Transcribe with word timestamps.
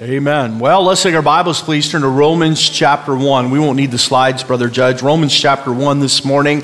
Amen. 0.00 0.60
Well, 0.60 0.84
let's 0.84 1.02
take 1.02 1.16
our 1.16 1.22
Bibles, 1.22 1.60
please. 1.60 1.90
Turn 1.90 2.02
to 2.02 2.08
Romans 2.08 2.70
chapter 2.70 3.16
1. 3.16 3.50
We 3.50 3.58
won't 3.58 3.76
need 3.76 3.90
the 3.90 3.98
slides, 3.98 4.44
Brother 4.44 4.68
Judge. 4.68 5.02
Romans 5.02 5.36
chapter 5.36 5.72
1 5.72 5.98
this 5.98 6.24
morning. 6.24 6.62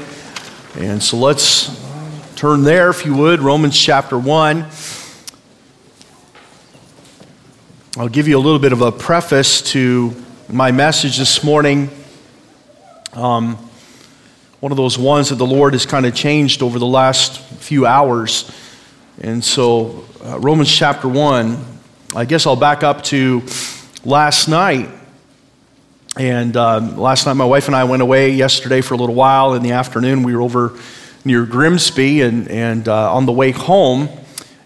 And 0.77 1.03
so 1.03 1.17
let's 1.17 1.85
turn 2.37 2.63
there, 2.63 2.91
if 2.91 3.05
you 3.05 3.13
would. 3.17 3.41
Romans 3.41 3.77
chapter 3.77 4.17
1. 4.17 4.67
I'll 7.97 8.09
give 8.09 8.29
you 8.29 8.39
a 8.39 8.41
little 8.41 8.61
bit 8.61 8.73
of 8.73 8.83
a 8.83 8.93
preface 8.93 9.63
to 9.73 10.15
my 10.49 10.71
message 10.71 11.19
this 11.19 11.43
morning. 11.43 11.91
Um, 13.15 13.57
one 14.61 14.71
of 14.71 14.77
those 14.77 14.97
ones 14.97 15.31
that 15.31 15.39
the 15.39 15.47
Lord 15.47 15.73
has 15.73 15.87
kind 15.87 16.07
of 16.07 16.15
changed 16.15 16.63
over 16.63 16.79
the 16.79 16.87
last 16.87 17.41
few 17.41 17.85
hours. 17.85 18.49
And 19.21 19.43
so, 19.43 20.05
uh, 20.25 20.39
Romans 20.39 20.73
chapter 20.73 21.09
1 21.09 21.74
I 22.17 22.27
guess 22.27 22.47
I'll 22.47 22.55
back 22.55 22.85
up 22.85 23.03
to 23.05 23.43
last 24.05 24.47
night. 24.47 24.89
And 26.17 26.57
um, 26.57 26.97
last 26.97 27.27
night, 27.27 27.33
my 27.33 27.45
wife 27.45 27.67
and 27.67 27.75
I 27.75 27.83
went 27.83 28.03
away 28.03 28.31
yesterday 28.31 28.83
for 28.83 28.95
a 28.95 28.97
little 28.97 29.17
while. 29.17 29.55
In 29.55 29.65
the 29.65 29.73
afternoon, 29.73 30.23
we 30.23 30.37
were 30.37 30.43
over 30.43 30.79
near 31.25 31.45
Grimsby, 31.45 32.21
and, 32.21 32.47
and 32.47 32.87
uh, 32.87 33.13
on 33.13 33.27
the 33.27 33.33
way 33.33 33.51
home, 33.51 34.09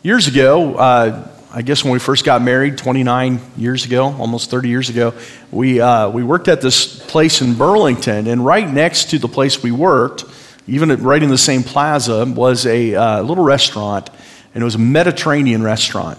years 0.02 0.26
ago, 0.28 0.74
uh, 0.74 1.26
I 1.50 1.62
guess 1.62 1.82
when 1.82 1.94
we 1.94 1.98
first 1.98 2.22
got 2.22 2.42
married, 2.42 2.76
29 2.76 3.40
years 3.56 3.86
ago, 3.86 4.04
almost 4.18 4.50
30 4.50 4.68
years 4.68 4.90
ago, 4.90 5.14
we, 5.50 5.80
uh, 5.80 6.10
we 6.10 6.22
worked 6.22 6.48
at 6.48 6.60
this 6.60 7.02
place 7.06 7.40
in 7.40 7.54
Burlington, 7.54 8.26
and 8.26 8.44
right 8.44 8.68
next 8.68 9.08
to 9.10 9.18
the 9.18 9.28
place 9.28 9.62
we 9.62 9.72
worked, 9.72 10.26
even 10.66 10.90
right 11.02 11.22
in 11.22 11.30
the 11.30 11.38
same 11.38 11.62
plaza, 11.62 12.26
was 12.26 12.66
a 12.66 12.94
uh, 12.94 13.22
little 13.22 13.44
restaurant, 13.44 14.10
and 14.52 14.60
it 14.60 14.64
was 14.66 14.74
a 14.74 14.78
Mediterranean 14.78 15.62
restaurant. 15.62 16.18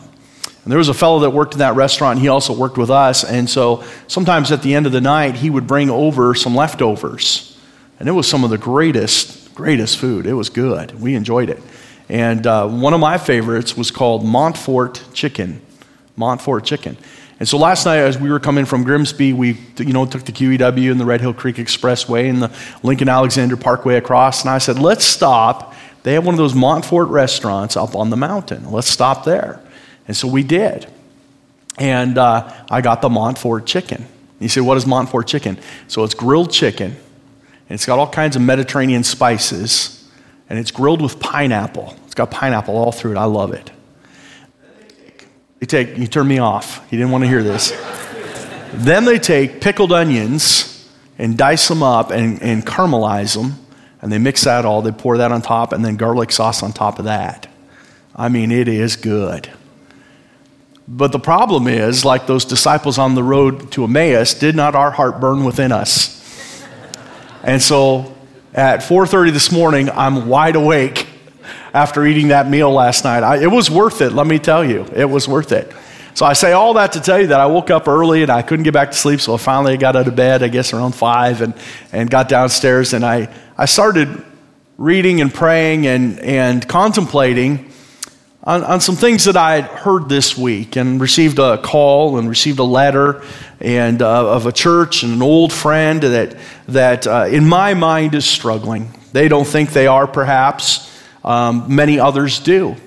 And 0.63 0.71
there 0.71 0.77
was 0.77 0.89
a 0.89 0.93
fellow 0.93 1.19
that 1.19 1.31
worked 1.31 1.53
in 1.53 1.59
that 1.59 1.75
restaurant, 1.75 2.19
he 2.19 2.27
also 2.27 2.53
worked 2.53 2.77
with 2.77 2.89
us. 2.89 3.23
And 3.23 3.49
so 3.49 3.83
sometimes 4.07 4.51
at 4.51 4.61
the 4.61 4.75
end 4.75 4.85
of 4.85 4.91
the 4.91 5.01
night, 5.01 5.35
he 5.35 5.49
would 5.49 5.67
bring 5.67 5.89
over 5.89 6.35
some 6.35 6.55
leftovers. 6.55 7.57
And 7.99 8.07
it 8.07 8.11
was 8.13 8.27
some 8.27 8.43
of 8.43 8.49
the 8.49 8.57
greatest, 8.57 9.53
greatest 9.55 9.97
food. 9.97 10.25
It 10.25 10.33
was 10.33 10.49
good. 10.49 10.99
We 10.99 11.15
enjoyed 11.15 11.49
it. 11.49 11.61
And 12.07 12.45
uh, 12.45 12.67
one 12.67 12.93
of 12.93 12.99
my 12.99 13.17
favorites 13.17 13.77
was 13.77 13.91
called 13.91 14.25
Montfort 14.25 15.03
Chicken. 15.13 15.61
Montfort 16.15 16.65
Chicken. 16.65 16.97
And 17.39 17.47
so 17.47 17.57
last 17.57 17.85
night, 17.85 17.99
as 17.99 18.17
we 18.17 18.29
were 18.29 18.39
coming 18.39 18.65
from 18.65 18.83
Grimsby, 18.83 19.31
we 19.31 19.57
you 19.77 19.93
know, 19.93 20.05
took 20.05 20.25
the 20.25 20.33
QEW 20.33 20.91
and 20.91 20.99
the 20.99 21.05
Red 21.05 21.21
Hill 21.21 21.33
Creek 21.33 21.55
Expressway 21.55 22.29
and 22.29 22.41
the 22.41 22.51
Lincoln 22.83 23.07
Alexander 23.07 23.55
Parkway 23.55 23.95
across. 23.95 24.41
And 24.41 24.49
I 24.49 24.57
said, 24.57 24.77
let's 24.77 25.05
stop. 25.05 25.73
They 26.03 26.13
have 26.13 26.25
one 26.25 26.33
of 26.33 26.37
those 26.37 26.53
Montfort 26.53 27.07
restaurants 27.07 27.77
up 27.77 27.95
on 27.95 28.09
the 28.09 28.17
mountain. 28.17 28.69
Let's 28.71 28.89
stop 28.89 29.23
there. 29.23 29.61
And 30.09 30.17
so 30.17 30.27
we 30.27 30.41
did. 30.41 30.87
And 31.77 32.17
uh, 32.17 32.51
I 32.71 32.81
got 32.81 33.03
the 33.03 33.09
Montfort 33.09 33.67
chicken. 33.67 34.07
You 34.39 34.49
say, 34.49 34.59
what 34.59 34.75
is 34.75 34.87
Montfort 34.87 35.27
chicken? 35.27 35.59
So 35.87 36.03
it's 36.03 36.15
grilled 36.15 36.51
chicken, 36.51 36.91
and 36.93 37.75
it's 37.75 37.85
got 37.85 37.99
all 37.99 38.09
kinds 38.09 38.35
of 38.35 38.41
Mediterranean 38.41 39.03
spices, 39.03 40.09
and 40.49 40.57
it's 40.57 40.71
grilled 40.71 41.03
with 41.03 41.19
pineapple. 41.19 41.95
It's 42.05 42.15
got 42.15 42.31
pineapple 42.31 42.75
all 42.75 42.91
through 42.91 43.11
it. 43.11 43.17
I 43.17 43.25
love 43.25 43.53
it. 43.53 43.69
They 45.59 45.67
take, 45.67 45.95
you 45.95 46.07
turn 46.07 46.27
me 46.27 46.39
off. 46.39 46.83
You 46.89 46.97
didn't 46.97 47.11
want 47.11 47.25
to 47.25 47.27
hear 47.27 47.43
this. 47.43 47.69
then 48.73 49.05
they 49.05 49.19
take 49.19 49.61
pickled 49.61 49.91
onions 49.91 50.89
and 51.19 51.37
dice 51.37 51.67
them 51.67 51.83
up 51.83 52.09
and, 52.09 52.41
and 52.41 52.65
caramelize 52.65 53.35
them, 53.35 53.63
and 54.01 54.11
they 54.11 54.17
mix 54.17 54.45
that 54.45 54.65
all. 54.65 54.81
They 54.81 54.91
pour 54.91 55.17
that 55.17 55.31
on 55.31 55.43
top, 55.43 55.71
and 55.71 55.85
then 55.85 55.97
garlic 55.97 56.31
sauce 56.31 56.63
on 56.63 56.73
top 56.73 56.97
of 56.97 57.05
that. 57.05 57.47
I 58.15 58.29
mean, 58.29 58.51
it 58.51 58.67
is 58.67 58.95
good. 58.95 59.51
But 60.91 61.11
the 61.11 61.19
problem 61.19 61.67
is, 61.67 62.03
like 62.03 62.25
those 62.25 62.45
disciples 62.45 62.97
on 62.97 63.13
the 63.13 63.23
road 63.23 63.71
to 63.73 63.83
Emmaus, 63.83 64.33
did 64.33 64.55
not 64.55 64.73
our 64.73 64.89
heart 64.89 65.19
burn 65.19 65.43
within 65.43 65.71
us? 65.71 66.15
And 67.43 67.61
so 67.61 68.17
at 68.55 68.79
4:30 68.79 69.31
this 69.31 69.51
morning, 69.51 69.91
I'm 69.91 70.27
wide 70.27 70.55
awake 70.55 71.05
after 71.75 72.07
eating 72.07 72.29
that 72.29 72.49
meal 72.49 72.71
last 72.71 73.03
night. 73.03 73.21
I, 73.21 73.37
it 73.37 73.51
was 73.51 73.69
worth 73.69 74.01
it, 74.01 74.13
let 74.13 74.25
me 74.25 74.39
tell 74.39 74.65
you. 74.65 74.83
It 74.95 75.05
was 75.05 75.27
worth 75.27 75.51
it. 75.51 75.71
So 76.15 76.25
I 76.25 76.33
say 76.33 76.53
all 76.53 76.73
that 76.73 76.93
to 76.93 76.99
tell 76.99 77.21
you 77.21 77.27
that 77.27 77.39
I 77.39 77.45
woke 77.45 77.69
up 77.69 77.87
early 77.87 78.23
and 78.23 78.31
I 78.31 78.41
couldn't 78.41 78.63
get 78.63 78.73
back 78.73 78.89
to 78.89 78.97
sleep, 78.97 79.21
so 79.21 79.35
I 79.35 79.37
finally 79.37 79.77
got 79.77 79.95
out 79.95 80.07
of 80.07 80.15
bed, 80.15 80.41
I 80.41 80.47
guess 80.47 80.73
around 80.73 80.93
5, 80.93 81.41
and, 81.43 81.53
and 81.91 82.09
got 82.09 82.27
downstairs 82.29 82.93
and 82.93 83.05
I, 83.05 83.31
I 83.55 83.65
started 83.65 84.25
reading 84.77 85.21
and 85.21 85.31
praying 85.31 85.85
and, 85.85 86.19
and 86.19 86.67
contemplating 86.67 87.68
on, 88.43 88.63
on 88.63 88.79
some 88.79 88.95
things 88.95 89.25
that 89.25 89.35
I 89.35 89.55
had 89.55 89.65
heard 89.65 90.07
this 90.07 90.37
week 90.37 90.77
and 90.77 91.01
received 91.01 91.39
a 91.39 91.57
call 91.57 92.17
and 92.17 92.29
received 92.29 92.59
a 92.59 92.63
letter 92.63 93.21
and 93.59 94.01
uh, 94.01 94.33
of 94.33 94.45
a 94.45 94.51
church 94.51 95.03
and 95.03 95.13
an 95.13 95.21
old 95.21 95.51
friend 95.51 96.01
that, 96.01 96.37
that 96.69 97.05
uh, 97.05 97.27
in 97.29 97.45
my 97.45 97.73
mind 97.73 98.15
is 98.15 98.25
struggling. 98.25 98.93
They 99.11 99.27
don't 99.27 99.45
think 99.45 99.71
they 99.71 99.87
are, 99.87 100.07
perhaps. 100.07 100.89
Um, 101.23 101.75
many 101.75 101.99
others 101.99 102.39
do. 102.39 102.77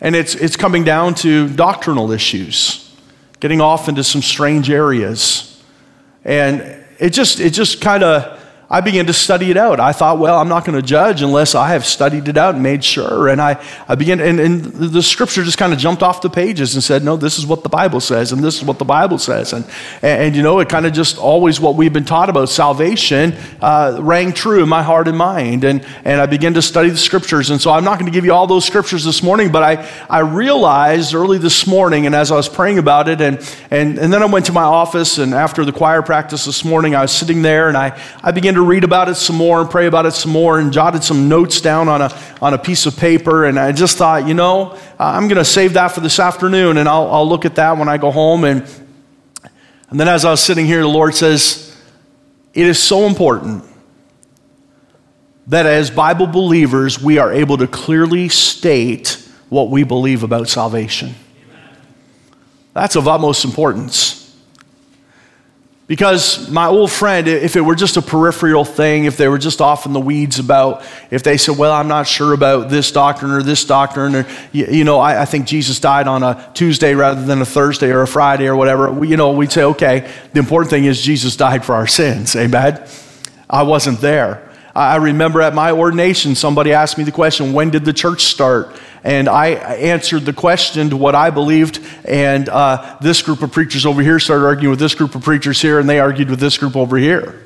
And 0.00 0.14
it's, 0.14 0.34
it's 0.34 0.56
coming 0.56 0.84
down 0.84 1.14
to 1.16 1.48
doctrinal 1.48 2.12
issues, 2.12 2.94
getting 3.40 3.60
off 3.60 3.88
into 3.88 4.04
some 4.04 4.22
strange 4.22 4.70
areas. 4.70 5.62
And 6.24 6.60
it 6.98 7.10
just, 7.10 7.40
it 7.40 7.50
just 7.50 7.80
kind 7.80 8.04
of 8.04 8.39
I 8.72 8.80
began 8.80 9.06
to 9.06 9.12
study 9.12 9.50
it 9.50 9.56
out. 9.56 9.80
I 9.80 9.90
thought, 9.90 10.20
well, 10.20 10.38
I'm 10.38 10.46
not 10.46 10.64
going 10.64 10.80
to 10.80 10.86
judge 10.86 11.22
unless 11.22 11.56
I 11.56 11.70
have 11.70 11.84
studied 11.84 12.28
it 12.28 12.36
out 12.36 12.54
and 12.54 12.62
made 12.62 12.84
sure. 12.84 13.26
And 13.26 13.40
I, 13.40 13.60
I 13.88 13.96
began, 13.96 14.20
and, 14.20 14.38
and 14.38 14.62
the 14.62 15.02
scripture 15.02 15.42
just 15.42 15.58
kind 15.58 15.72
of 15.72 15.80
jumped 15.80 16.04
off 16.04 16.22
the 16.22 16.30
pages 16.30 16.74
and 16.74 16.84
said, 16.84 17.02
no, 17.02 17.16
this 17.16 17.36
is 17.36 17.44
what 17.44 17.64
the 17.64 17.68
Bible 17.68 17.98
says, 17.98 18.30
and 18.30 18.44
this 18.44 18.58
is 18.58 18.62
what 18.62 18.78
the 18.78 18.84
Bible 18.84 19.18
says. 19.18 19.52
And, 19.52 19.64
and, 20.02 20.22
and 20.22 20.36
you 20.36 20.42
know, 20.42 20.60
it 20.60 20.68
kind 20.68 20.86
of 20.86 20.92
just 20.92 21.18
always 21.18 21.58
what 21.58 21.74
we've 21.74 21.92
been 21.92 22.04
taught 22.04 22.30
about 22.30 22.48
salvation 22.48 23.34
uh, 23.60 23.98
rang 24.00 24.32
true 24.32 24.62
in 24.62 24.68
my 24.68 24.84
heart 24.84 25.08
and 25.08 25.18
mind. 25.18 25.64
And, 25.64 25.84
and 26.04 26.20
I 26.20 26.26
began 26.26 26.54
to 26.54 26.62
study 26.62 26.90
the 26.90 26.96
scriptures. 26.96 27.50
And 27.50 27.60
so 27.60 27.72
I'm 27.72 27.82
not 27.82 27.98
going 27.98 28.06
to 28.12 28.16
give 28.16 28.24
you 28.24 28.32
all 28.32 28.46
those 28.46 28.64
scriptures 28.64 29.04
this 29.04 29.20
morning, 29.20 29.50
but 29.50 29.64
I, 29.64 29.90
I 30.08 30.20
realized 30.20 31.12
early 31.12 31.38
this 31.38 31.66
morning, 31.66 32.06
and 32.06 32.14
as 32.14 32.30
I 32.30 32.36
was 32.36 32.48
praying 32.48 32.78
about 32.78 33.08
it, 33.08 33.20
and, 33.20 33.38
and, 33.72 33.98
and 33.98 34.12
then 34.12 34.22
I 34.22 34.26
went 34.26 34.46
to 34.46 34.52
my 34.52 34.62
office, 34.62 35.18
and 35.18 35.34
after 35.34 35.64
the 35.64 35.72
choir 35.72 36.02
practice 36.02 36.44
this 36.44 36.64
morning, 36.64 36.94
I 36.94 37.02
was 37.02 37.10
sitting 37.10 37.42
there 37.42 37.66
and 37.66 37.76
I, 37.76 38.00
I 38.22 38.30
began 38.30 38.54
to 38.54 38.59
to 38.60 38.66
read 38.66 38.84
about 38.84 39.08
it 39.08 39.16
some 39.16 39.36
more 39.36 39.60
and 39.60 39.68
pray 39.70 39.86
about 39.86 40.06
it 40.06 40.12
some 40.12 40.30
more 40.30 40.58
and 40.58 40.72
jotted 40.72 41.02
some 41.02 41.28
notes 41.28 41.60
down 41.60 41.88
on 41.88 42.02
a, 42.02 42.10
on 42.40 42.54
a 42.54 42.58
piece 42.58 42.86
of 42.86 42.96
paper. 42.96 43.44
And 43.44 43.58
I 43.58 43.72
just 43.72 43.98
thought, 43.98 44.26
you 44.28 44.34
know, 44.34 44.78
I'm 44.98 45.28
going 45.28 45.38
to 45.38 45.44
save 45.44 45.74
that 45.74 45.88
for 45.88 46.00
this 46.00 46.18
afternoon 46.18 46.76
and 46.76 46.88
I'll, 46.88 47.10
I'll 47.10 47.28
look 47.28 47.44
at 47.44 47.56
that 47.56 47.76
when 47.76 47.88
I 47.88 47.98
go 47.98 48.10
home. 48.10 48.44
And, 48.44 48.62
and 49.90 49.98
then 49.98 50.08
as 50.08 50.24
I 50.24 50.30
was 50.30 50.40
sitting 50.40 50.66
here, 50.66 50.80
the 50.80 50.88
Lord 50.88 51.14
says, 51.14 51.76
it 52.54 52.66
is 52.66 52.82
so 52.82 53.06
important 53.06 53.64
that 55.46 55.66
as 55.66 55.90
Bible 55.90 56.26
believers, 56.26 57.02
we 57.02 57.18
are 57.18 57.32
able 57.32 57.56
to 57.58 57.66
clearly 57.66 58.28
state 58.28 59.26
what 59.48 59.68
we 59.68 59.82
believe 59.82 60.22
about 60.22 60.48
salvation. 60.48 61.14
That's 62.72 62.96
of 62.96 63.08
utmost 63.08 63.44
importance. 63.44 64.09
Because 65.90 66.48
my 66.48 66.66
old 66.66 66.92
friend, 66.92 67.26
if 67.26 67.56
it 67.56 67.62
were 67.62 67.74
just 67.74 67.96
a 67.96 68.02
peripheral 68.02 68.64
thing, 68.64 69.06
if 69.06 69.16
they 69.16 69.26
were 69.26 69.38
just 69.38 69.60
off 69.60 69.86
in 69.86 69.92
the 69.92 69.98
weeds 69.98 70.38
about, 70.38 70.84
if 71.10 71.24
they 71.24 71.36
said, 71.36 71.58
well, 71.58 71.72
I'm 71.72 71.88
not 71.88 72.06
sure 72.06 72.32
about 72.32 72.70
this 72.70 72.92
doctrine 72.92 73.32
or 73.32 73.42
this 73.42 73.64
doctrine, 73.64 74.14
or, 74.14 74.26
you, 74.52 74.84
know, 74.84 75.00
I, 75.00 75.22
I, 75.22 75.24
think 75.24 75.48
Jesus 75.48 75.80
died 75.80 76.06
on 76.06 76.22
a 76.22 76.48
Tuesday 76.54 76.94
rather 76.94 77.24
than 77.24 77.42
a 77.42 77.44
Thursday 77.44 77.90
or 77.90 78.02
a 78.02 78.06
Friday 78.06 78.46
or 78.46 78.54
whatever, 78.54 79.04
you 79.04 79.16
know, 79.16 79.32
we'd 79.32 79.50
say, 79.50 79.64
okay, 79.64 80.08
the 80.32 80.38
important 80.38 80.70
thing 80.70 80.84
is 80.84 81.02
Jesus 81.02 81.34
died 81.34 81.64
for 81.64 81.74
our 81.74 81.88
sins. 81.88 82.36
Amen? 82.36 82.86
I 83.50 83.64
wasn't 83.64 84.00
there. 84.00 84.48
I 84.76 84.94
remember 84.94 85.42
at 85.42 85.54
my 85.54 85.72
ordination, 85.72 86.36
somebody 86.36 86.72
asked 86.72 86.98
me 86.98 87.02
the 87.02 87.10
question, 87.10 87.52
when 87.52 87.70
did 87.70 87.84
the 87.84 87.92
church 87.92 88.26
start? 88.26 88.76
And 89.02 89.28
I 89.28 89.48
answered 89.48 90.24
the 90.24 90.32
question 90.32 90.90
to 90.90 90.96
what 90.96 91.14
I 91.14 91.30
believed. 91.30 91.80
And 92.04 92.48
uh, 92.48 92.98
this 93.00 93.22
group 93.22 93.42
of 93.42 93.52
preachers 93.52 93.86
over 93.86 94.02
here 94.02 94.18
started 94.18 94.44
arguing 94.44 94.70
with 94.70 94.78
this 94.78 94.94
group 94.94 95.14
of 95.14 95.22
preachers 95.22 95.60
here, 95.60 95.78
and 95.78 95.88
they 95.88 96.00
argued 96.00 96.28
with 96.28 96.40
this 96.40 96.58
group 96.58 96.76
over 96.76 96.96
here. 96.96 97.40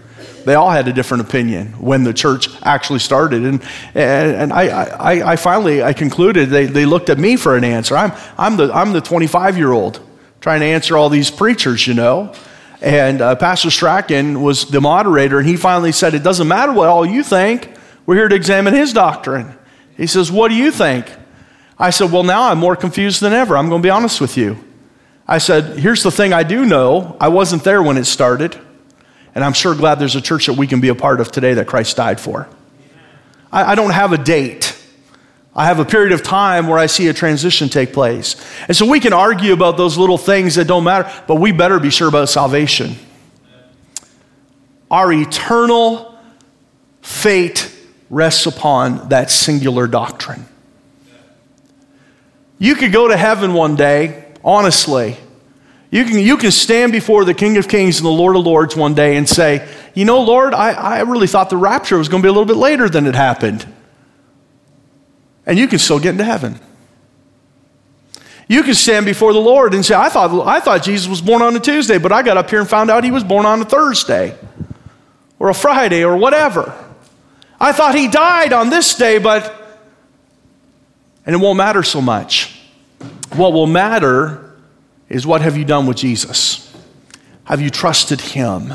They 0.45 0.55
all 0.55 0.71
had 0.71 0.89
a 0.89 0.93
different 0.93 1.23
opinion 1.23 1.69
when 1.81 2.05
the 2.05 2.13
church 2.13 2.49
actually 2.63 2.99
started. 2.99 3.45
And, 3.45 3.63
and, 3.95 4.37
and 4.37 4.53
I, 4.53 4.67
I, 4.67 5.33
I, 5.33 5.37
finally 5.37 5.83
I 5.83 5.93
concluded 5.93 6.51
they, 6.51 6.67
they 6.67 6.85
looked 6.85 7.09
at 7.09 7.19
me 7.19 7.37
for 7.37 7.57
an 7.57 7.65
answer. 7.65 7.97
I'm, 7.97 8.13
I'm 8.37 8.57
the, 8.57 8.73
I'm 8.73 8.93
the 8.93 9.01
25 9.01 9.57
year 9.57 9.73
old 9.73 10.01
trying 10.41 10.61
to 10.61 10.67
answer 10.67 10.97
all 10.97 11.09
these 11.09 11.31
preachers, 11.31 11.87
you 11.87 11.95
know. 11.95 12.35
And 12.83 13.23
uh, 13.23 13.35
Pastor 13.37 13.71
Strachan 13.71 14.43
was 14.43 14.67
the 14.67 14.83
moderator, 14.83 15.39
and 15.39 15.49
he 15.49 15.57
finally 15.57 15.93
said, 15.93 16.13
It 16.13 16.23
doesn't 16.23 16.47
matter 16.47 16.71
what 16.71 16.89
all 16.89 17.07
you 17.07 17.23
think. 17.23 17.71
We're 18.05 18.17
here 18.17 18.29
to 18.29 18.35
examine 18.35 18.75
his 18.75 18.93
doctrine. 18.93 19.57
He 19.97 20.07
says, 20.07 20.31
What 20.31 20.49
do 20.49 20.55
you 20.55 20.71
think? 20.71 21.11
I 21.79 21.91
said, 21.91 22.13
Well, 22.13 22.23
now 22.23 22.51
I'm 22.51 22.59
more 22.59 22.77
confused 22.77 23.21
than 23.21 23.33
ever. 23.33 23.57
I'm 23.57 23.69
going 23.69 23.83
to 23.83 23.87
be 23.87 23.91
honest 23.91 24.21
with 24.21 24.37
you. 24.37 24.63
I 25.27 25.39
said, 25.39 25.79
Here's 25.79 26.03
the 26.03 26.11
thing 26.11 26.33
I 26.33 26.43
do 26.43 26.65
know 26.65 27.17
I 27.21 27.29
wasn't 27.29 27.65
there 27.65 27.83
when 27.83 27.97
it 27.97 28.05
started, 28.05 28.59
and 29.35 29.45
I'm 29.45 29.53
sure 29.53 29.75
glad 29.75 29.99
there's 29.99 30.17
a 30.17 30.21
church 30.21 30.47
that 30.47 30.55
we 30.55 30.67
can 30.67 30.81
be 30.81 30.89
a 30.89 30.95
part 30.95 31.21
of 31.21 31.33
today 31.33 31.55
that 31.55 31.67
Christ 31.67 31.97
died 31.97 32.21
for. 32.21 32.49
I, 33.53 33.73
I 33.73 33.75
don't 33.75 33.93
have 33.93 34.13
a 34.13 34.19
date. 34.19 34.71
I 35.57 35.67
have 35.67 35.79
a 35.79 35.85
period 35.85 36.13
of 36.13 36.23
time 36.23 36.67
where 36.67 36.79
I 36.79 36.87
see 36.87 37.07
a 37.07 37.13
transition 37.15 37.69
take 37.69 37.93
place. 37.93 38.35
And 38.67 38.77
so 38.77 38.87
we 38.89 38.99
can 38.99 39.13
argue 39.13 39.53
about 39.53 39.77
those 39.77 39.97
little 39.97 40.19
things 40.19 40.57
that 40.57 40.67
don't 40.67 40.83
matter, 40.83 41.11
but 41.29 41.37
we 41.37 41.53
better 41.53 41.79
be 41.79 41.91
sure 41.91 42.09
about 42.09 42.29
salvation. 42.29 42.97
Our 44.91 45.13
eternal 45.13 46.19
fate 47.03 47.73
rests 48.11 48.47
upon 48.47 49.11
that 49.11 49.31
singular 49.31 49.87
doctrine. 49.87 50.47
You 52.65 52.77
could 52.77 52.93
go 52.93 53.09
to 53.09 53.15
heaven 53.15 53.53
one 53.53 53.77
day, 53.77 54.25
honestly. 54.43 55.19
You 55.91 56.07
can, 56.07 56.19
you 56.19 56.39
can 56.39 56.51
stand 56.51 56.93
before 56.93 57.27
the 57.27 57.35
King 57.35 57.59
of 57.59 57.69
Kings 57.69 57.99
and 57.99 58.07
the 58.07 58.11
Lord 58.11 58.37
of 58.37 58.47
Lords 58.47 58.75
one 58.75 58.95
day 58.95 59.19
and 59.19 59.29
say, 59.29 59.69
You 59.93 60.07
know, 60.07 60.23
Lord, 60.23 60.55
I, 60.55 60.71
I 60.71 61.01
really 61.03 61.27
thought 61.27 61.51
the 61.51 61.59
rapture 61.59 61.99
was 61.99 62.09
going 62.09 62.23
to 62.23 62.27
be 62.27 62.31
a 62.31 62.33
little 62.33 62.47
bit 62.47 62.57
later 62.57 62.89
than 62.89 63.07
it 63.07 63.15
happened. 63.15 63.67
And 65.45 65.59
you 65.59 65.69
can 65.69 65.79
still 65.79 66.01
get 66.01 66.13
into 66.13 66.25
heaven. 66.25 66.59
You 68.49 68.63
can 68.63 68.73
stand 68.73 69.05
before 69.05 69.35
the 69.35 69.41
Lord 69.41 69.75
and 69.75 69.85
say, 69.85 69.95
I 69.95 70.09
thought, 70.09 70.47
I 70.47 70.59
thought 70.61 70.83
Jesus 70.83 71.07
was 71.07 71.21
born 71.21 71.43
on 71.43 71.55
a 71.55 71.61
Tuesday, 71.61 71.99
but 71.99 72.13
I 72.13 72.23
got 72.23 72.39
up 72.39 72.49
here 72.49 72.61
and 72.61 72.69
found 72.69 72.91
out 72.91 73.05
he 73.05 73.11
was 73.11 73.25
born 73.25 73.45
on 73.45 73.61
a 73.61 73.67
Thursday 73.67 74.39
or 75.39 75.51
a 75.51 75.55
Friday 75.55 76.03
or 76.03 76.17
whatever. 76.17 76.73
I 77.61 77.73
thought 77.73 77.95
he 77.95 78.09
died 78.09 78.55
on 78.55 78.71
this 78.71 78.95
day, 78.95 79.19
but. 79.19 79.55
And 81.27 81.35
it 81.35 81.39
won't 81.39 81.59
matter 81.59 81.83
so 81.83 82.01
much. 82.01 82.54
What 83.33 83.53
will 83.53 83.67
matter 83.67 84.55
is 85.09 85.27
what 85.27 85.41
have 85.43 85.57
you 85.57 85.65
done 85.65 85.87
with 85.87 85.97
Jesus? 85.97 86.73
Have 87.45 87.61
you 87.61 87.71
trusted 87.71 88.21
him? 88.21 88.73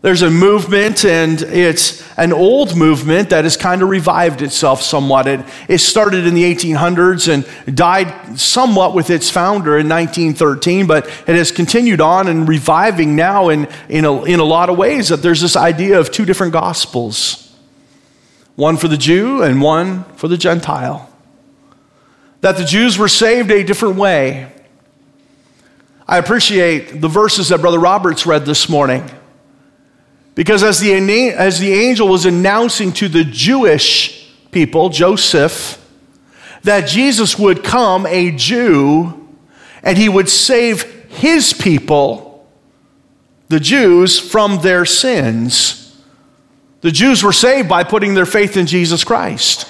There's 0.00 0.22
a 0.22 0.30
movement, 0.30 1.04
and 1.04 1.42
it's 1.42 2.08
an 2.16 2.32
old 2.32 2.76
movement 2.76 3.30
that 3.30 3.42
has 3.42 3.56
kind 3.56 3.82
of 3.82 3.88
revived 3.88 4.42
itself 4.42 4.80
somewhat. 4.80 5.26
It, 5.26 5.44
it 5.68 5.78
started 5.78 6.24
in 6.24 6.34
the 6.34 6.44
1800s 6.54 7.28
and 7.28 7.76
died 7.76 8.38
somewhat 8.38 8.94
with 8.94 9.10
its 9.10 9.28
founder 9.28 9.76
in 9.76 9.88
1913, 9.88 10.86
but 10.86 11.08
it 11.08 11.34
has 11.34 11.50
continued 11.50 12.00
on 12.00 12.28
and 12.28 12.48
reviving 12.48 13.16
now 13.16 13.48
in, 13.48 13.66
in, 13.88 14.04
a, 14.04 14.22
in 14.22 14.38
a 14.38 14.44
lot 14.44 14.70
of 14.70 14.78
ways. 14.78 15.08
That 15.08 15.16
there's 15.16 15.40
this 15.40 15.56
idea 15.56 15.98
of 15.98 16.12
two 16.12 16.24
different 16.24 16.52
gospels 16.52 17.44
one 18.54 18.76
for 18.76 18.88
the 18.88 18.96
Jew 18.96 19.42
and 19.42 19.62
one 19.62 20.04
for 20.16 20.26
the 20.26 20.36
Gentile. 20.36 21.07
That 22.40 22.56
the 22.56 22.64
Jews 22.64 22.98
were 22.98 23.08
saved 23.08 23.50
a 23.50 23.64
different 23.64 23.96
way. 23.96 24.52
I 26.06 26.18
appreciate 26.18 27.00
the 27.00 27.08
verses 27.08 27.48
that 27.48 27.60
Brother 27.60 27.78
Roberts 27.78 28.26
read 28.26 28.46
this 28.46 28.68
morning. 28.68 29.08
Because 30.34 30.62
as 30.62 30.80
the, 30.80 30.92
as 31.30 31.58
the 31.58 31.72
angel 31.72 32.08
was 32.08 32.24
announcing 32.24 32.92
to 32.92 33.08
the 33.08 33.24
Jewish 33.24 34.32
people, 34.50 34.88
Joseph, 34.88 35.84
that 36.62 36.88
Jesus 36.88 37.38
would 37.38 37.64
come 37.64 38.06
a 38.06 38.30
Jew 38.30 39.28
and 39.82 39.98
he 39.98 40.08
would 40.08 40.28
save 40.28 40.82
his 41.10 41.52
people, 41.52 42.46
the 43.48 43.60
Jews, 43.60 44.18
from 44.18 44.60
their 44.60 44.84
sins. 44.84 46.00
The 46.80 46.92
Jews 46.92 47.22
were 47.22 47.32
saved 47.32 47.68
by 47.68 47.84
putting 47.84 48.14
their 48.14 48.26
faith 48.26 48.56
in 48.56 48.66
Jesus 48.66 49.04
Christ. 49.04 49.68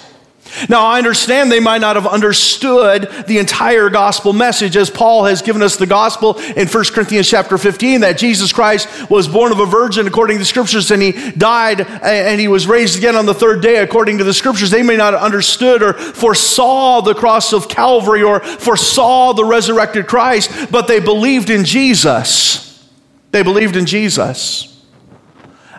Now, 0.68 0.86
I 0.86 0.98
understand 0.98 1.50
they 1.50 1.60
might 1.60 1.80
not 1.80 1.96
have 1.96 2.06
understood 2.06 3.08
the 3.26 3.38
entire 3.38 3.90
gospel 3.90 4.32
message 4.32 4.76
as 4.76 4.90
Paul 4.90 5.24
has 5.24 5.42
given 5.42 5.62
us 5.62 5.76
the 5.76 5.86
gospel 5.86 6.38
in 6.38 6.68
1 6.68 6.84
Corinthians 6.86 7.28
chapter 7.28 7.58
15 7.58 8.00
that 8.00 8.18
Jesus 8.18 8.52
Christ 8.52 9.10
was 9.10 9.28
born 9.28 9.52
of 9.52 9.60
a 9.60 9.66
virgin 9.66 10.06
according 10.06 10.36
to 10.36 10.40
the 10.40 10.44
scriptures 10.44 10.90
and 10.90 11.02
he 11.02 11.12
died 11.32 11.80
and 11.80 12.40
he 12.40 12.48
was 12.48 12.66
raised 12.66 12.98
again 12.98 13.16
on 13.16 13.26
the 13.26 13.34
third 13.34 13.62
day 13.62 13.76
according 13.76 14.18
to 14.18 14.24
the 14.24 14.34
scriptures. 14.34 14.70
They 14.70 14.82
may 14.82 14.96
not 14.96 15.12
have 15.12 15.22
understood 15.22 15.82
or 15.82 15.92
foresaw 15.92 17.00
the 17.02 17.14
cross 17.14 17.52
of 17.52 17.68
Calvary 17.68 18.22
or 18.22 18.40
foresaw 18.40 19.32
the 19.32 19.44
resurrected 19.44 20.06
Christ, 20.06 20.50
but 20.70 20.88
they 20.88 21.00
believed 21.00 21.50
in 21.50 21.64
Jesus. 21.64 22.88
They 23.30 23.42
believed 23.42 23.76
in 23.76 23.86
Jesus. 23.86 24.77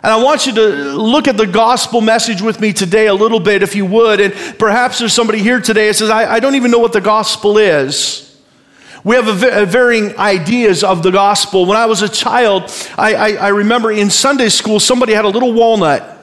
And 0.02 0.10
I 0.10 0.22
want 0.22 0.46
you 0.46 0.54
to 0.54 0.68
look 0.96 1.28
at 1.28 1.36
the 1.36 1.46
gospel 1.46 2.00
message 2.00 2.40
with 2.40 2.58
me 2.58 2.72
today 2.72 3.06
a 3.06 3.14
little 3.14 3.40
bit, 3.40 3.62
if 3.62 3.76
you 3.76 3.84
would. 3.84 4.20
And 4.20 4.58
perhaps 4.58 4.98
there's 4.98 5.12
somebody 5.12 5.40
here 5.40 5.60
today 5.60 5.88
that 5.88 5.94
says, 5.94 6.08
I, 6.08 6.34
I 6.34 6.40
don't 6.40 6.54
even 6.54 6.70
know 6.70 6.78
what 6.78 6.94
the 6.94 7.02
gospel 7.02 7.58
is. 7.58 8.26
We 9.04 9.16
have 9.16 9.42
a, 9.42 9.62
a 9.62 9.66
varying 9.66 10.16
ideas 10.18 10.84
of 10.84 11.02
the 11.02 11.10
gospel. 11.10 11.66
When 11.66 11.76
I 11.76 11.84
was 11.84 12.00
a 12.00 12.08
child, 12.08 12.72
I, 12.96 13.14
I, 13.14 13.32
I 13.32 13.48
remember 13.48 13.92
in 13.92 14.08
Sunday 14.08 14.48
school, 14.48 14.80
somebody 14.80 15.12
had 15.12 15.26
a 15.26 15.28
little 15.28 15.52
walnut. 15.52 16.16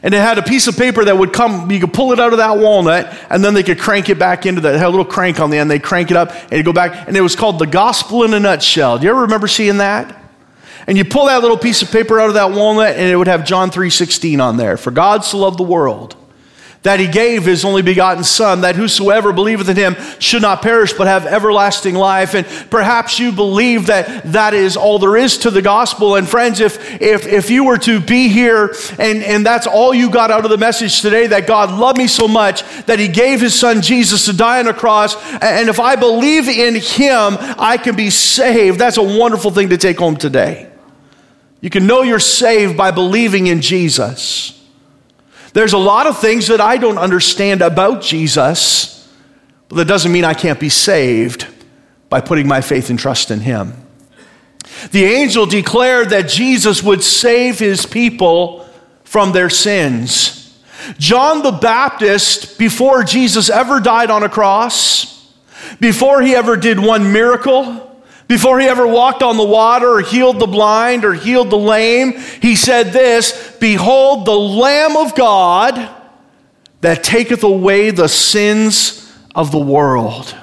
And 0.00 0.14
it 0.14 0.18
had 0.18 0.38
a 0.38 0.42
piece 0.42 0.68
of 0.68 0.76
paper 0.76 1.04
that 1.04 1.18
would 1.18 1.32
come, 1.32 1.68
you 1.72 1.80
could 1.80 1.92
pull 1.92 2.12
it 2.12 2.20
out 2.20 2.32
of 2.32 2.38
that 2.38 2.58
walnut, 2.58 3.12
and 3.28 3.42
then 3.42 3.54
they 3.54 3.64
could 3.64 3.80
crank 3.80 4.08
it 4.08 4.16
back 4.20 4.46
into 4.46 4.60
that. 4.60 4.76
It 4.76 4.78
had 4.78 4.86
a 4.86 4.90
little 4.90 5.04
crank 5.04 5.40
on 5.40 5.50
the 5.50 5.58
end. 5.58 5.68
They'd 5.68 5.82
crank 5.82 6.12
it 6.12 6.16
up, 6.16 6.30
and 6.30 6.52
it 6.52 6.62
go 6.62 6.72
back, 6.72 7.08
and 7.08 7.16
it 7.16 7.20
was 7.20 7.34
called 7.34 7.58
the 7.58 7.66
gospel 7.66 8.22
in 8.22 8.32
a 8.32 8.38
nutshell. 8.38 8.98
Do 8.98 9.04
you 9.04 9.10
ever 9.10 9.22
remember 9.22 9.48
seeing 9.48 9.78
that? 9.78 10.27
And 10.88 10.96
you 10.96 11.04
pull 11.04 11.26
that 11.26 11.42
little 11.42 11.58
piece 11.58 11.82
of 11.82 11.92
paper 11.92 12.18
out 12.18 12.28
of 12.28 12.34
that 12.34 12.50
walnut 12.50 12.96
and 12.96 13.08
it 13.08 13.14
would 13.14 13.28
have 13.28 13.44
John 13.44 13.70
3:16 13.70 14.40
on 14.40 14.56
there. 14.56 14.78
For 14.78 14.90
God 14.90 15.22
so 15.22 15.36
loved 15.36 15.58
the 15.58 15.62
world 15.62 16.16
that 16.82 17.00
he 17.00 17.06
gave 17.08 17.44
his 17.44 17.64
only 17.64 17.82
begotten 17.82 18.22
son 18.24 18.60
that 18.62 18.76
whosoever 18.76 19.32
believeth 19.32 19.68
in 19.68 19.76
him 19.76 19.96
should 20.20 20.40
not 20.40 20.62
perish 20.62 20.94
but 20.94 21.06
have 21.06 21.26
everlasting 21.26 21.94
life. 21.94 22.34
And 22.34 22.46
perhaps 22.70 23.18
you 23.18 23.32
believe 23.32 23.86
that 23.86 24.32
that 24.32 24.54
is 24.54 24.78
all 24.78 24.98
there 24.98 25.16
is 25.16 25.36
to 25.38 25.50
the 25.50 25.60
gospel. 25.60 26.14
And 26.14 26.26
friends 26.26 26.60
if 26.60 27.02
if 27.02 27.26
if 27.26 27.50
you 27.50 27.64
were 27.64 27.78
to 27.78 28.00
be 28.00 28.28
here 28.28 28.74
and 28.98 29.22
and 29.22 29.44
that's 29.44 29.66
all 29.66 29.92
you 29.92 30.08
got 30.08 30.30
out 30.30 30.44
of 30.44 30.50
the 30.50 30.56
message 30.56 31.02
today 31.02 31.26
that 31.26 31.46
god 31.46 31.70
loved 31.78 31.98
me 31.98 32.06
so 32.06 32.26
much 32.26 32.62
that 32.86 32.98
he 32.98 33.08
gave 33.08 33.42
his 33.42 33.54
son 33.54 33.82
jesus 33.82 34.24
to 34.24 34.32
die 34.32 34.60
on 34.60 34.68
a 34.68 34.72
cross 34.72 35.16
and 35.42 35.68
if 35.68 35.78
i 35.80 35.96
believe 35.96 36.48
in 36.48 36.76
him 36.76 37.36
i 37.58 37.76
can 37.76 37.94
be 37.94 38.08
saved. 38.08 38.78
That's 38.78 38.96
a 38.96 39.02
wonderful 39.02 39.50
thing 39.50 39.68
to 39.68 39.76
take 39.76 39.98
home 39.98 40.16
today 40.16 40.68
you 41.60 41.70
can 41.70 41.86
know 41.86 42.02
you're 42.02 42.20
saved 42.20 42.76
by 42.76 42.90
believing 42.90 43.46
in 43.46 43.60
Jesus. 43.60 44.54
There's 45.52 45.72
a 45.72 45.78
lot 45.78 46.06
of 46.06 46.18
things 46.18 46.48
that 46.48 46.60
I 46.60 46.76
don't 46.76 46.98
understand 46.98 47.62
about 47.62 48.02
Jesus, 48.02 49.12
but 49.68 49.76
that 49.76 49.88
doesn't 49.88 50.12
mean 50.12 50.24
I 50.24 50.34
can't 50.34 50.60
be 50.60 50.68
saved 50.68 51.46
by 52.08 52.20
putting 52.20 52.46
my 52.46 52.60
faith 52.60 52.90
and 52.90 52.98
trust 52.98 53.30
in 53.30 53.40
Him. 53.40 53.72
The 54.90 55.04
angel 55.04 55.46
declared 55.46 56.10
that 56.10 56.28
Jesus 56.28 56.82
would 56.82 57.02
save 57.02 57.58
his 57.58 57.86
people 57.86 58.68
from 59.04 59.32
their 59.32 59.50
sins. 59.50 60.58
John 60.98 61.42
the 61.42 61.52
Baptist, 61.52 62.58
before 62.58 63.02
Jesus 63.02 63.50
ever 63.50 63.80
died 63.80 64.10
on 64.10 64.22
a 64.22 64.28
cross, 64.28 65.32
before 65.80 66.22
he 66.22 66.34
ever 66.34 66.56
did 66.56 66.78
one 66.78 67.12
miracle, 67.12 67.87
before 68.28 68.60
he 68.60 68.66
ever 68.66 68.86
walked 68.86 69.22
on 69.22 69.38
the 69.38 69.44
water 69.44 69.94
or 69.94 70.00
healed 70.02 70.38
the 70.38 70.46
blind 70.46 71.04
or 71.04 71.14
healed 71.14 71.48
the 71.48 71.58
lame, 71.58 72.12
he 72.42 72.54
said 72.54 72.92
this 72.92 73.56
Behold, 73.58 74.26
the 74.26 74.38
Lamb 74.38 74.96
of 74.96 75.14
God 75.14 75.96
that 76.82 77.02
taketh 77.02 77.42
away 77.42 77.90
the 77.90 78.08
sins 78.08 79.10
of 79.34 79.50
the 79.50 79.58
world. 79.58 80.36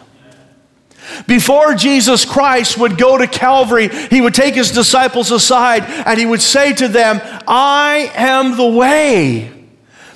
Before 1.28 1.76
Jesus 1.76 2.26
Christ 2.26 2.78
would 2.80 2.98
go 2.98 3.18
to 3.18 3.28
Calvary, 3.28 3.90
he 4.10 4.20
would 4.20 4.34
take 4.34 4.56
his 4.56 4.72
disciples 4.72 5.32
aside 5.32 5.84
and 5.84 6.20
he 6.20 6.26
would 6.26 6.42
say 6.42 6.74
to 6.74 6.88
them, 6.88 7.22
I 7.48 8.12
am 8.16 8.58
the 8.58 8.68
way, 8.68 9.52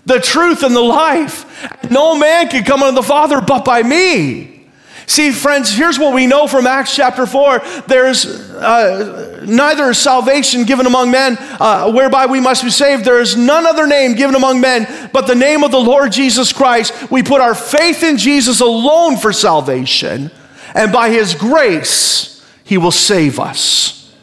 the 0.06 0.20
truth, 0.20 0.64
and 0.64 0.76
the 0.76 0.82
life. 0.82 1.46
No 1.92 2.18
man 2.18 2.50
can 2.50 2.64
come 2.64 2.82
unto 2.82 2.96
the 2.96 3.04
Father 3.04 3.40
but 3.40 3.64
by 3.64 3.84
me. 3.84 4.59
See, 5.10 5.32
friends, 5.32 5.76
here's 5.76 5.98
what 5.98 6.14
we 6.14 6.28
know 6.28 6.46
from 6.46 6.68
Acts 6.68 6.96
chapter 6.96 7.26
4 7.26 7.64
there's 7.88 8.28
uh, 8.28 9.44
neither 9.44 9.92
salvation 9.96 10.66
given 10.66 10.86
among 10.86 11.10
men 11.10 11.36
uh, 11.40 11.92
whereby 11.92 12.28
we 12.28 12.40
must 12.40 12.64
be 12.64 12.70
saved. 12.70 13.06
There 13.06 13.20
is 13.20 13.36
none 13.36 13.66
other 13.66 13.88
name 13.88 14.14
given 14.14 14.36
among 14.36 14.62
men 14.62 15.10
but 15.12 15.26
the 15.26 15.34
name 15.34 15.64
of 15.64 15.72
the 15.72 15.80
Lord 15.80 16.12
Jesus 16.12 16.54
Christ. 16.54 17.10
We 17.10 17.24
put 17.24 17.42
our 17.42 17.56
faith 17.56 18.04
in 18.04 18.18
Jesus 18.18 18.62
alone 18.62 19.18
for 19.18 19.34
salvation, 19.34 20.30
and 20.76 20.92
by 20.92 21.10
his 21.10 21.34
grace, 21.34 22.46
he 22.64 22.78
will 22.78 22.92
save 22.92 23.40
us. 23.40 24.14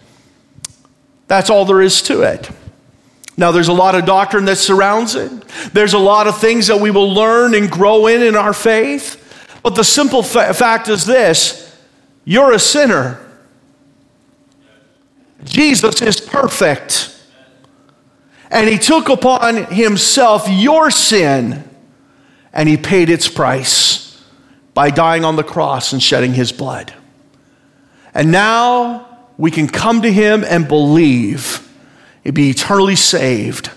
That's 1.26 1.50
all 1.50 1.64
there 1.64 1.83
is 1.83 2.00
to 2.02 2.23
it. 2.23 2.49
Now, 3.37 3.50
there's 3.50 3.66
a 3.66 3.73
lot 3.73 3.97
of 3.97 4.07
doctrine 4.07 4.45
that 4.45 4.57
surrounds 4.57 5.16
it. 5.16 5.33
There's 5.73 5.95
a 5.95 5.99
lot 5.99 6.28
of 6.28 6.38
things 6.38 6.69
that 6.69 6.81
we 6.81 6.93
will 6.93 7.12
learn 7.12 7.57
and 7.57 7.69
grow 7.69 8.07
in 8.07 8.23
in 8.23 8.37
our 8.37 8.52
faith. 8.52 9.25
But 9.66 9.75
the 9.75 9.82
simple 9.82 10.23
fa- 10.23 10.54
fact 10.54 10.87
is 10.87 11.06
this 11.06 11.76
you're 12.25 12.52
a 12.52 12.58
sinner. 12.61 13.20
Jesus 15.42 16.00
is 16.00 16.20
perfect. 16.20 17.12
And 18.49 18.68
he 18.68 18.78
took 18.78 19.08
upon 19.08 19.64
himself 19.64 20.46
your 20.49 20.92
sin 20.92 21.68
and 22.52 22.68
he 22.68 22.76
paid 22.76 23.11
its 23.11 23.26
price 23.26 24.23
by 24.73 24.90
dying 24.90 25.25
on 25.25 25.35
the 25.35 25.42
cross 25.42 25.92
and 25.92 26.00
shedding 26.00 26.35
his 26.35 26.52
blood. 26.52 26.94
And 28.14 28.30
now 28.30 29.26
we 29.37 29.50
can 29.50 29.66
come 29.66 30.02
to 30.02 30.12
him 30.12 30.44
and 30.44 30.68
believe 30.68 31.68
and 32.25 32.32
be 32.37 32.50
eternally 32.50 32.94
saved 32.94 33.73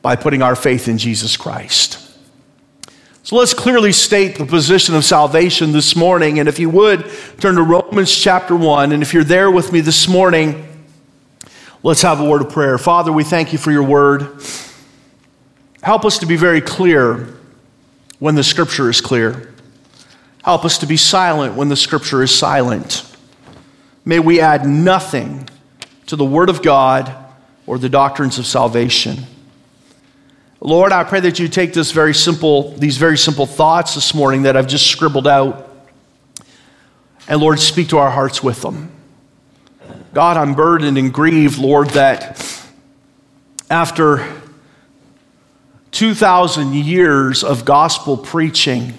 by 0.00 0.16
putting 0.16 0.40
our 0.40 0.56
faith 0.56 0.88
in 0.88 0.96
Jesus 0.96 1.36
Christ. 1.36 2.05
So 3.26 3.34
let's 3.34 3.54
clearly 3.54 3.90
state 3.90 4.38
the 4.38 4.46
position 4.46 4.94
of 4.94 5.04
salvation 5.04 5.72
this 5.72 5.96
morning. 5.96 6.38
And 6.38 6.48
if 6.48 6.60
you 6.60 6.70
would, 6.70 7.10
turn 7.40 7.56
to 7.56 7.62
Romans 7.64 8.14
chapter 8.14 8.54
1. 8.54 8.92
And 8.92 9.02
if 9.02 9.12
you're 9.12 9.24
there 9.24 9.50
with 9.50 9.72
me 9.72 9.80
this 9.80 10.06
morning, 10.06 10.64
let's 11.82 12.02
have 12.02 12.20
a 12.20 12.24
word 12.24 12.42
of 12.42 12.52
prayer. 12.52 12.78
Father, 12.78 13.10
we 13.10 13.24
thank 13.24 13.52
you 13.52 13.58
for 13.58 13.72
your 13.72 13.82
word. 13.82 14.40
Help 15.82 16.04
us 16.04 16.18
to 16.18 16.26
be 16.26 16.36
very 16.36 16.60
clear 16.60 17.36
when 18.20 18.36
the 18.36 18.44
scripture 18.44 18.88
is 18.88 19.00
clear. 19.00 19.52
Help 20.44 20.64
us 20.64 20.78
to 20.78 20.86
be 20.86 20.96
silent 20.96 21.56
when 21.56 21.68
the 21.68 21.74
scripture 21.74 22.22
is 22.22 22.32
silent. 22.32 23.12
May 24.04 24.20
we 24.20 24.40
add 24.40 24.68
nothing 24.68 25.48
to 26.06 26.14
the 26.14 26.24
word 26.24 26.48
of 26.48 26.62
God 26.62 27.12
or 27.66 27.76
the 27.76 27.88
doctrines 27.88 28.38
of 28.38 28.46
salvation. 28.46 29.26
Lord, 30.60 30.90
I 30.90 31.04
pray 31.04 31.20
that 31.20 31.38
you 31.38 31.48
take 31.48 31.74
this 31.74 31.92
very 31.92 32.14
simple, 32.14 32.72
these 32.72 32.96
very 32.96 33.18
simple 33.18 33.44
thoughts 33.44 33.94
this 33.94 34.14
morning 34.14 34.42
that 34.42 34.56
I've 34.56 34.66
just 34.66 34.86
scribbled 34.86 35.26
out, 35.26 35.70
and 37.28 37.40
Lord, 37.40 37.60
speak 37.60 37.88
to 37.88 37.98
our 37.98 38.10
hearts 38.10 38.42
with 38.42 38.62
them. 38.62 38.90
God, 40.14 40.38
I'm 40.38 40.54
burdened 40.54 40.96
and 40.96 41.12
grieved, 41.12 41.58
Lord, 41.58 41.90
that 41.90 42.42
after 43.68 44.26
2,000 45.90 46.74
years 46.74 47.44
of 47.44 47.66
gospel 47.66 48.16
preaching, 48.16 48.94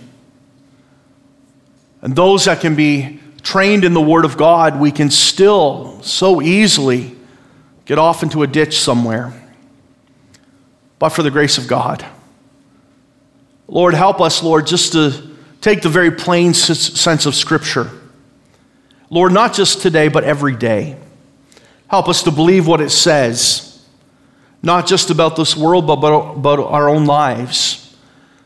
and 2.03 2.15
those 2.15 2.45
that 2.45 2.61
can 2.61 2.75
be 2.75 3.19
trained 3.41 3.83
in 3.83 3.95
the 3.95 4.01
Word 4.01 4.25
of 4.25 4.37
God, 4.37 4.79
we 4.79 4.91
can 4.91 5.09
still 5.09 5.99
so 6.03 6.39
easily 6.39 7.15
get 7.85 7.97
off 7.97 8.21
into 8.21 8.43
a 8.43 8.47
ditch 8.47 8.77
somewhere 8.77 9.46
but 10.99 11.09
for 11.09 11.23
the 11.23 11.31
grace 11.31 11.57
of 11.57 11.67
God. 11.67 12.05
Lord, 13.67 13.93
help 13.93 14.21
us, 14.21 14.41
Lord, 14.41 14.65
just 14.65 14.93
to 14.93 15.35
take 15.61 15.81
the 15.81 15.89
very 15.89 16.11
plain 16.11 16.53
sense 16.53 17.25
of 17.25 17.35
Scripture. 17.35 17.89
Lord, 19.09 19.31
not 19.31 19.53
just 19.53 19.81
today, 19.81 20.07
but 20.07 20.23
every 20.23 20.55
day. 20.55 20.97
Help 21.87 22.07
us 22.07 22.23
to 22.23 22.31
believe 22.31 22.67
what 22.67 22.81
it 22.81 22.89
says, 22.89 23.85
not 24.61 24.87
just 24.87 25.09
about 25.09 25.35
this 25.35 25.55
world, 25.55 25.87
but 25.87 25.97
about 25.97 26.59
our 26.59 26.89
own 26.89 27.05
lives. 27.05 27.95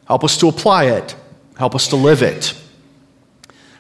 Help 0.06 0.24
us 0.24 0.38
to 0.38 0.48
apply 0.48 0.86
it, 0.86 1.16
help 1.58 1.74
us 1.74 1.88
to 1.88 1.96
live 1.96 2.22
it. 2.22 2.54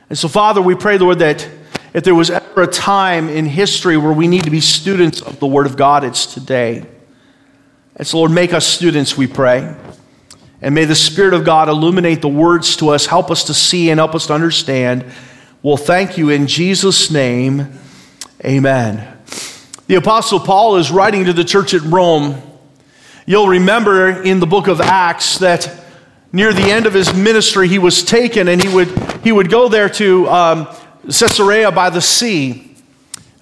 And 0.09 0.17
so, 0.17 0.27
Father, 0.27 0.61
we 0.61 0.75
pray, 0.75 0.97
Lord, 0.97 1.19
that 1.19 1.47
if 1.93 2.03
there 2.03 2.15
was 2.15 2.29
ever 2.29 2.63
a 2.63 2.67
time 2.67 3.29
in 3.29 3.45
history 3.45 3.97
where 3.97 4.13
we 4.13 4.27
need 4.27 4.43
to 4.43 4.49
be 4.49 4.61
students 4.61 5.21
of 5.21 5.39
the 5.39 5.47
Word 5.47 5.65
of 5.65 5.77
God, 5.77 6.03
it's 6.03 6.33
today. 6.33 6.85
And 8.01 8.08
so, 8.08 8.17
Lord, 8.17 8.31
make 8.31 8.51
us 8.51 8.65
students, 8.65 9.15
we 9.15 9.27
pray. 9.27 9.75
And 10.60 10.74
may 10.74 10.86
the 10.86 10.96
Spirit 10.96 11.36
of 11.36 11.46
God 11.46 11.70
illuminate 11.70 12.24
the 12.24 12.29
words 12.29 12.75
to 12.77 12.89
us, 12.89 13.05
help 13.05 13.29
us 13.29 13.43
to 13.43 13.53
see 13.53 13.91
and 13.91 14.00
help 14.00 14.15
us 14.15 14.25
to 14.25 14.34
understand. 14.34 15.05
We'll 15.62 15.77
thank 15.77 16.17
you 16.17 16.31
in 16.31 16.48
Jesus' 16.48 17.12
name. 17.12 17.72
Amen. 18.43 19.20
The 19.86 19.93
Apostle 19.93 20.39
Paul 20.39 20.77
is 20.77 20.89
writing 20.89 21.25
to 21.25 21.34
the 21.34 21.43
church 21.43 21.75
at 21.75 21.84
Rome. 21.84 22.41
You'll 23.27 23.50
remember 23.50 24.24
in 24.24 24.39
the 24.39 24.48
book 24.48 24.67
of 24.67 24.81
Acts 24.81 25.38
that 25.38 25.72
near 26.34 26.53
the 26.53 26.72
end 26.72 26.88
of 26.88 26.96
his 26.96 27.13
ministry, 27.13 27.67
he 27.67 27.77
was 27.77 28.01
taken 28.01 28.48
and 28.48 28.63
he 28.63 28.74
would, 28.74 28.89
he 29.24 29.31
would 29.31 29.51
go 29.51 29.70
there 29.70 29.89
to 29.89 30.27
um, 30.27 30.67
Caesarea 31.03 31.72
by 31.72 31.91
the 31.91 32.01
sea. 32.01 32.77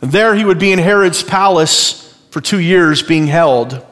There 0.02 0.36
he 0.36 0.44
would 0.44 0.60
be 0.60 0.74
in 0.74 0.80
Herod's 0.80 1.24
palace 1.24 2.14
for 2.30 2.42
two 2.42 2.60
years 2.60 3.02
being 3.02 3.28
held. 3.28 3.86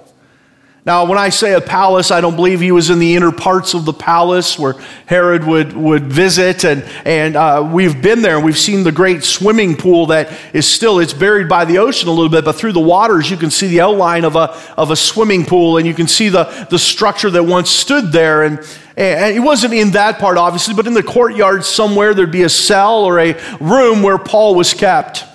Now, 0.87 1.03
when 1.03 1.17
I 1.17 1.27
say 1.27 1.51
a 1.51 1.59
palace, 1.59 2.11
I 2.11 2.21
don't 2.21 2.37
believe 2.37 2.61
he 2.61 2.71
was 2.71 2.89
in 2.89 2.99
the 2.99 3.17
inner 3.17 3.33
parts 3.33 3.73
of 3.73 3.83
the 3.83 3.91
palace 3.91 4.57
where 4.57 4.75
Herod 5.05 5.43
would, 5.43 5.73
would 5.73 6.03
visit. 6.05 6.63
And, 6.63 6.81
and 7.03 7.35
uh, 7.35 7.69
we've 7.69 8.01
been 8.01 8.21
there 8.21 8.39
we've 8.39 8.57
seen 8.57 8.85
the 8.85 8.91
great 8.93 9.25
swimming 9.25 9.75
pool 9.75 10.05
that 10.05 10.31
is 10.53 10.65
still, 10.65 10.99
it's 10.99 11.11
buried 11.11 11.49
by 11.49 11.65
the 11.65 11.79
ocean 11.79 12.07
a 12.07 12.11
little 12.13 12.29
bit, 12.29 12.45
but 12.45 12.53
through 12.53 12.71
the 12.71 12.79
waters, 12.79 13.29
you 13.29 13.35
can 13.35 13.51
see 13.51 13.67
the 13.67 13.81
outline 13.81 14.23
of 14.23 14.37
a, 14.37 14.57
of 14.77 14.89
a 14.89 14.95
swimming 14.95 15.43
pool 15.43 15.75
and 15.75 15.85
you 15.85 15.93
can 15.93 16.07
see 16.07 16.29
the, 16.29 16.45
the 16.69 16.79
structure 16.79 17.29
that 17.29 17.43
once 17.43 17.69
stood 17.69 18.13
there. 18.13 18.43
And, 18.43 18.59
and 18.95 19.35
it 19.35 19.41
wasn't 19.41 19.73
in 19.73 19.91
that 19.91 20.19
part, 20.19 20.37
obviously, 20.37 20.73
but 20.73 20.87
in 20.87 20.93
the 20.93 21.03
courtyard 21.03 21.65
somewhere, 21.65 22.13
there'd 22.13 22.31
be 22.31 22.43
a 22.43 22.49
cell 22.49 23.03
or 23.03 23.19
a 23.19 23.33
room 23.59 24.03
where 24.03 24.17
Paul 24.17 24.55
was 24.55 24.73
kept. 24.73 25.25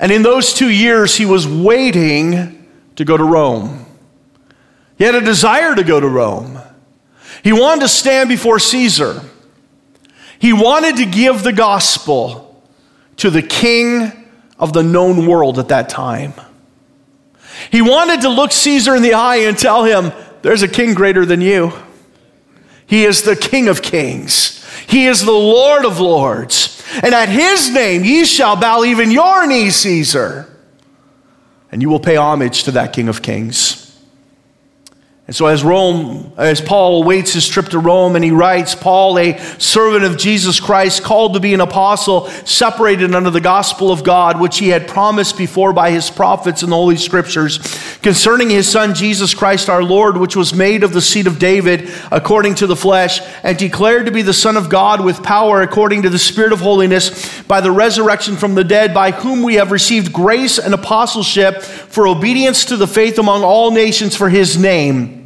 And 0.00 0.10
in 0.10 0.22
those 0.22 0.54
two 0.54 0.70
years, 0.70 1.16
he 1.16 1.24
was 1.24 1.46
waiting 1.46 2.68
to 2.96 3.04
go 3.04 3.16
to 3.16 3.22
Rome. 3.22 3.84
He 4.98 5.04
had 5.04 5.14
a 5.14 5.20
desire 5.20 5.74
to 5.74 5.84
go 5.84 6.00
to 6.00 6.08
Rome. 6.08 6.58
He 7.42 7.52
wanted 7.52 7.82
to 7.82 7.88
stand 7.88 8.28
before 8.28 8.58
Caesar. 8.58 9.22
He 10.38 10.52
wanted 10.52 10.96
to 10.96 11.06
give 11.06 11.42
the 11.42 11.52
gospel 11.52 12.62
to 13.16 13.30
the 13.30 13.42
king 13.42 14.28
of 14.58 14.72
the 14.72 14.82
known 14.82 15.26
world 15.26 15.58
at 15.58 15.68
that 15.68 15.88
time. 15.88 16.34
He 17.70 17.80
wanted 17.80 18.22
to 18.22 18.28
look 18.28 18.52
Caesar 18.52 18.94
in 18.94 19.02
the 19.02 19.14
eye 19.14 19.36
and 19.36 19.56
tell 19.56 19.84
him, 19.84 20.12
There's 20.42 20.62
a 20.62 20.68
king 20.68 20.94
greater 20.94 21.24
than 21.24 21.40
you. 21.40 21.72
He 22.88 23.04
is 23.04 23.22
the 23.22 23.36
King 23.36 23.68
of 23.68 23.82
kings, 23.82 24.64
He 24.88 25.06
is 25.06 25.24
the 25.24 25.30
Lord 25.30 25.84
of 25.84 26.00
lords. 26.00 26.74
And 27.02 27.14
at 27.14 27.28
His 27.28 27.70
name 27.70 28.02
ye 28.02 28.24
shall 28.24 28.56
bow 28.56 28.82
even 28.82 29.10
your 29.10 29.46
knee, 29.46 29.70
Caesar. 29.70 30.46
And 31.70 31.82
you 31.82 31.90
will 31.90 32.00
pay 32.00 32.16
homage 32.16 32.64
to 32.64 32.70
that 32.72 32.94
King 32.94 33.08
of 33.08 33.20
kings. 33.20 33.87
And 35.28 35.36
so, 35.36 35.44
as 35.44 35.62
Rome, 35.62 36.32
as 36.38 36.62
Paul 36.62 37.02
awaits 37.02 37.34
his 37.34 37.46
trip 37.46 37.66
to 37.68 37.78
Rome, 37.78 38.16
and 38.16 38.24
he 38.24 38.30
writes, 38.30 38.74
Paul, 38.74 39.18
a 39.18 39.36
servant 39.58 40.04
of 40.04 40.16
Jesus 40.16 40.58
Christ, 40.58 41.02
called 41.02 41.34
to 41.34 41.40
be 41.40 41.52
an 41.52 41.60
apostle, 41.60 42.28
separated 42.46 43.14
under 43.14 43.28
the 43.28 43.38
gospel 43.38 43.92
of 43.92 44.02
God, 44.02 44.40
which 44.40 44.56
he 44.56 44.70
had 44.70 44.88
promised 44.88 45.36
before 45.36 45.74
by 45.74 45.90
his 45.90 46.08
prophets 46.08 46.62
in 46.62 46.70
the 46.70 46.76
Holy 46.76 46.96
Scriptures, 46.96 47.58
concerning 48.00 48.48
his 48.48 48.70
son 48.70 48.94
Jesus 48.94 49.34
Christ 49.34 49.68
our 49.68 49.84
Lord, 49.84 50.16
which 50.16 50.34
was 50.34 50.54
made 50.54 50.82
of 50.82 50.94
the 50.94 51.02
seed 51.02 51.26
of 51.26 51.38
David 51.38 51.90
according 52.10 52.54
to 52.54 52.66
the 52.66 52.74
flesh, 52.74 53.20
and 53.42 53.58
declared 53.58 54.06
to 54.06 54.12
be 54.12 54.22
the 54.22 54.32
Son 54.32 54.56
of 54.56 54.70
God 54.70 55.04
with 55.04 55.22
power 55.22 55.60
according 55.60 56.00
to 56.04 56.08
the 56.08 56.18
Spirit 56.18 56.54
of 56.54 56.60
holiness, 56.60 57.42
by 57.42 57.60
the 57.60 57.70
resurrection 57.70 58.38
from 58.38 58.54
the 58.54 58.64
dead, 58.64 58.94
by 58.94 59.10
whom 59.10 59.42
we 59.42 59.56
have 59.56 59.72
received 59.72 60.10
grace 60.10 60.58
and 60.58 60.72
apostleship 60.72 61.60
for 61.60 62.08
obedience 62.08 62.64
to 62.64 62.78
the 62.78 62.86
faith 62.86 63.18
among 63.18 63.44
all 63.44 63.70
nations 63.70 64.16
for 64.16 64.30
his 64.30 64.56
name 64.56 65.17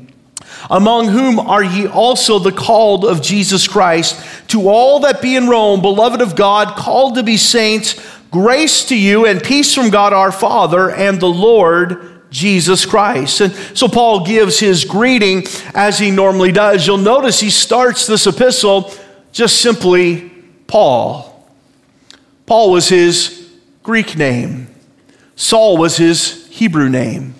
among 0.70 1.08
whom 1.08 1.38
are 1.38 1.62
ye 1.62 1.86
also 1.86 2.38
the 2.38 2.52
called 2.52 3.04
of 3.04 3.22
Jesus 3.22 3.66
Christ, 3.68 4.22
to 4.48 4.68
all 4.68 5.00
that 5.00 5.22
be 5.22 5.36
in 5.36 5.48
Rome, 5.48 5.80
beloved 5.80 6.20
of 6.20 6.36
God, 6.36 6.76
called 6.76 7.16
to 7.16 7.22
be 7.22 7.36
saints, 7.36 8.00
grace 8.30 8.84
to 8.86 8.96
you 8.96 9.26
and 9.26 9.42
peace 9.42 9.74
from 9.74 9.90
God 9.90 10.12
our 10.12 10.32
Father 10.32 10.90
and 10.90 11.20
the 11.20 11.28
Lord 11.28 12.30
Jesus 12.30 12.86
Christ. 12.86 13.40
And 13.40 13.52
so 13.76 13.88
Paul 13.88 14.24
gives 14.24 14.58
his 14.58 14.84
greeting 14.84 15.44
as 15.74 15.98
he 15.98 16.10
normally 16.10 16.50
does. 16.50 16.86
You'll 16.86 16.98
notice 16.98 17.40
he 17.40 17.50
starts 17.50 18.06
this 18.06 18.26
epistle 18.26 18.90
just 19.32 19.60
simply 19.60 20.30
Paul. 20.66 21.28
Paul 22.46 22.72
was 22.72 22.88
his 22.88 23.50
Greek 23.82 24.16
name, 24.16 24.68
Saul 25.36 25.76
was 25.76 25.96
his 25.96 26.46
Hebrew 26.48 26.88
name. 26.88 27.34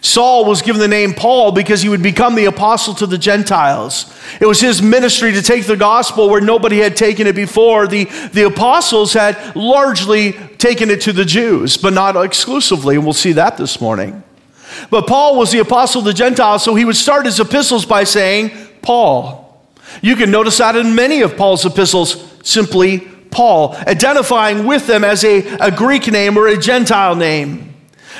Saul 0.00 0.44
was 0.44 0.62
given 0.62 0.80
the 0.80 0.88
name 0.88 1.14
Paul 1.14 1.52
because 1.52 1.82
he 1.82 1.88
would 1.88 2.02
become 2.02 2.34
the 2.34 2.44
apostle 2.44 2.94
to 2.94 3.06
the 3.06 3.18
Gentiles. 3.18 4.14
It 4.40 4.46
was 4.46 4.60
his 4.60 4.80
ministry 4.80 5.32
to 5.32 5.42
take 5.42 5.66
the 5.66 5.76
gospel 5.76 6.28
where 6.28 6.40
nobody 6.40 6.78
had 6.78 6.96
taken 6.96 7.26
it 7.26 7.34
before. 7.34 7.86
The, 7.86 8.04
the 8.32 8.46
apostles 8.46 9.12
had 9.12 9.56
largely 9.56 10.32
taken 10.58 10.90
it 10.90 11.00
to 11.02 11.12
the 11.12 11.24
Jews, 11.24 11.76
but 11.76 11.92
not 11.92 12.16
exclusively, 12.22 12.96
and 12.96 13.04
we'll 13.04 13.12
see 13.12 13.32
that 13.32 13.56
this 13.56 13.80
morning. 13.80 14.22
But 14.90 15.06
Paul 15.06 15.36
was 15.36 15.50
the 15.50 15.58
apostle 15.58 16.00
of 16.00 16.04
the 16.04 16.14
Gentiles, 16.14 16.62
so 16.62 16.74
he 16.74 16.84
would 16.84 16.96
start 16.96 17.26
his 17.26 17.40
epistles 17.40 17.84
by 17.84 18.04
saying, 18.04 18.50
Paul. 18.82 19.44
You 20.02 20.16
can 20.16 20.30
notice 20.30 20.58
that 20.58 20.76
in 20.76 20.94
many 20.94 21.22
of 21.22 21.36
Paul's 21.36 21.64
epistles, 21.64 22.32
simply 22.44 23.00
Paul, 23.30 23.74
identifying 23.74 24.66
with 24.66 24.86
them 24.86 25.04
as 25.04 25.24
a, 25.24 25.46
a 25.58 25.70
Greek 25.70 26.06
name 26.08 26.36
or 26.36 26.46
a 26.46 26.56
Gentile 26.56 27.16
name. 27.16 27.67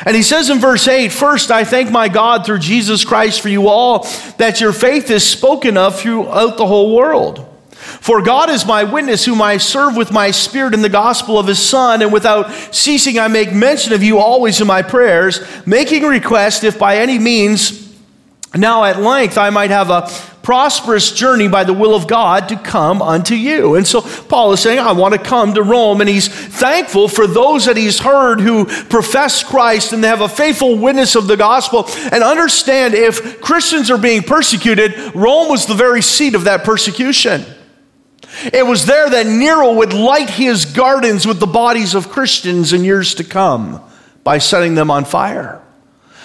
And 0.05 0.17
he 0.17 0.23
says 0.23 0.51
in 0.51 0.59
verse 0.59 0.87
8, 0.87 1.13
First, 1.13 1.51
I 1.51 1.65
thank 1.65 1.91
my 1.91 2.09
God 2.09 2.47
through 2.47 2.59
Jesus 2.59 3.05
Christ 3.05 3.41
for 3.41 3.49
you 3.49 3.69
all, 3.69 4.07
that 4.39 4.61
your 4.61 4.73
faith 4.73 5.11
is 5.11 5.29
spoken 5.29 5.77
of 5.77 6.01
throughout 6.01 6.57
the 6.57 6.67
whole 6.67 6.95
world. 6.95 7.45
For 7.79 8.23
God 8.23 8.51
is 8.51 8.67
my 8.67 8.85
witness, 8.85 9.25
whom 9.25 9.41
I 9.41 9.57
serve 9.57 9.97
with 9.97 10.11
my 10.11 10.31
spirit 10.31 10.75
in 10.75 10.83
the 10.83 10.89
gospel 10.89 11.39
of 11.39 11.47
his 11.47 11.65
Son, 11.65 12.03
and 12.03 12.13
without 12.13 12.53
ceasing 12.75 13.19
I 13.19 13.29
make 13.29 13.53
mention 13.53 13.93
of 13.93 14.03
you 14.03 14.19
always 14.19 14.61
in 14.61 14.67
my 14.67 14.83
prayers, 14.83 15.41
making 15.67 16.03
request 16.03 16.65
if 16.65 16.79
by 16.79 16.97
any 16.97 17.19
means 17.19 17.78
now 18.55 18.85
at 18.85 19.01
length 19.01 19.37
I 19.39 19.51
might 19.51 19.71
have 19.71 19.91
a 19.91 20.11
prosperous 20.49 21.13
journey 21.13 21.47
by 21.47 21.63
the 21.63 21.75
will 21.75 21.95
of 21.95 22.07
God 22.07 22.49
to 22.49 22.57
come 22.57 23.03
unto 23.03 23.35
you. 23.35 23.75
And 23.75 23.87
so 23.87 24.01
Paul 24.01 24.55
is 24.55 24.61
saying, 24.61 24.79
I 24.79 24.93
want 24.93 25.13
to 25.13 25.21
come 25.21 25.53
to 25.53 25.63
Rome. 25.63 26.01
And 26.01 26.09
he's 26.09 26.29
thankful 26.29 27.07
for 27.07 27.27
those 27.27 27.67
that 27.67 27.77
he's 27.77 27.99
heard 27.99 28.41
who 28.41 28.65
profess 28.65 29.43
Christ 29.45 29.93
and 29.93 30.03
they 30.03 30.09
have 30.09 30.23
a 30.23 30.29
faithful 30.29 30.79
witness 30.79 31.17
of 31.17 31.27
the 31.27 31.37
gospel. 31.37 31.85
And 32.11 32.25
understand 32.25 32.95
if 32.95 33.43
Christians 33.43 33.91
are 33.91 33.99
being 33.99 34.23
persecuted, 34.23 35.15
Rome 35.15 35.51
was 35.51 35.67
the 35.67 35.75
very 35.75 36.01
seat 36.01 36.35
of 36.35 36.45
that 36.45 36.65
persecution. 36.65 37.45
It 38.51 38.67
was 38.67 38.87
there 38.87 39.11
that 39.11 39.27
Nero 39.27 39.75
would 39.75 39.93
light 39.93 40.31
his 40.31 40.65
gardens 40.65 41.27
with 41.27 41.41
the 41.41 41.47
bodies 41.47 41.95
of 41.95 42.09
Christians 42.09 42.73
in 42.73 42.85
years 42.85 43.15
to 43.17 43.25
come 43.25 43.83
by 44.25 44.39
setting 44.39 44.77
them 44.77 44.91
on 44.91 45.05
fire. 45.05 45.63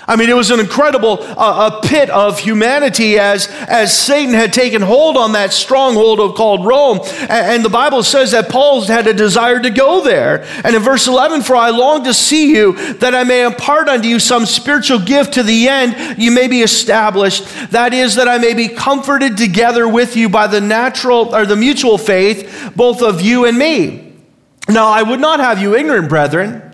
I 0.05 0.17
mean, 0.17 0.29
it 0.29 0.35
was 0.35 0.51
an 0.51 0.59
incredible 0.59 1.19
uh, 1.21 1.71
a 1.71 1.87
pit 1.87 2.09
of 2.09 2.39
humanity 2.39 3.17
as, 3.17 3.47
as 3.47 3.97
Satan 3.97 4.33
had 4.33 4.51
taken 4.51 4.81
hold 4.81 5.15
on 5.15 5.31
that 5.31 5.53
stronghold 5.53 6.19
of 6.19 6.35
called 6.35 6.65
Rome. 6.65 6.99
And, 7.21 7.31
and 7.31 7.65
the 7.65 7.69
Bible 7.69 8.03
says 8.03 8.31
that 8.31 8.49
Paul 8.49 8.81
had 8.81 9.07
a 9.07 9.13
desire 9.13 9.61
to 9.61 9.69
go 9.69 10.03
there. 10.03 10.43
And 10.63 10.75
in 10.75 10.81
verse 10.81 11.07
11, 11.07 11.43
for 11.43 11.55
I 11.55 11.69
long 11.69 12.03
to 12.03 12.13
see 12.13 12.53
you 12.53 12.73
that 12.95 13.15
I 13.15 13.23
may 13.23 13.45
impart 13.45 13.87
unto 13.87 14.07
you 14.07 14.19
some 14.19 14.45
spiritual 14.45 14.99
gift 14.99 15.35
to 15.35 15.43
the 15.43 15.69
end 15.69 16.21
you 16.21 16.31
may 16.31 16.47
be 16.47 16.61
established. 16.61 17.45
That 17.71 17.93
is, 17.93 18.15
that 18.15 18.27
I 18.27 18.39
may 18.39 18.53
be 18.53 18.67
comforted 18.67 19.37
together 19.37 19.87
with 19.87 20.17
you 20.17 20.27
by 20.27 20.47
the 20.47 20.61
natural 20.61 21.33
or 21.33 21.45
the 21.45 21.55
mutual 21.55 21.97
faith, 21.97 22.73
both 22.75 23.01
of 23.01 23.21
you 23.21 23.45
and 23.45 23.57
me. 23.57 24.13
Now, 24.67 24.87
I 24.89 25.03
would 25.03 25.19
not 25.19 25.39
have 25.39 25.61
you 25.61 25.75
ignorant, 25.75 26.09
brethren 26.09 26.72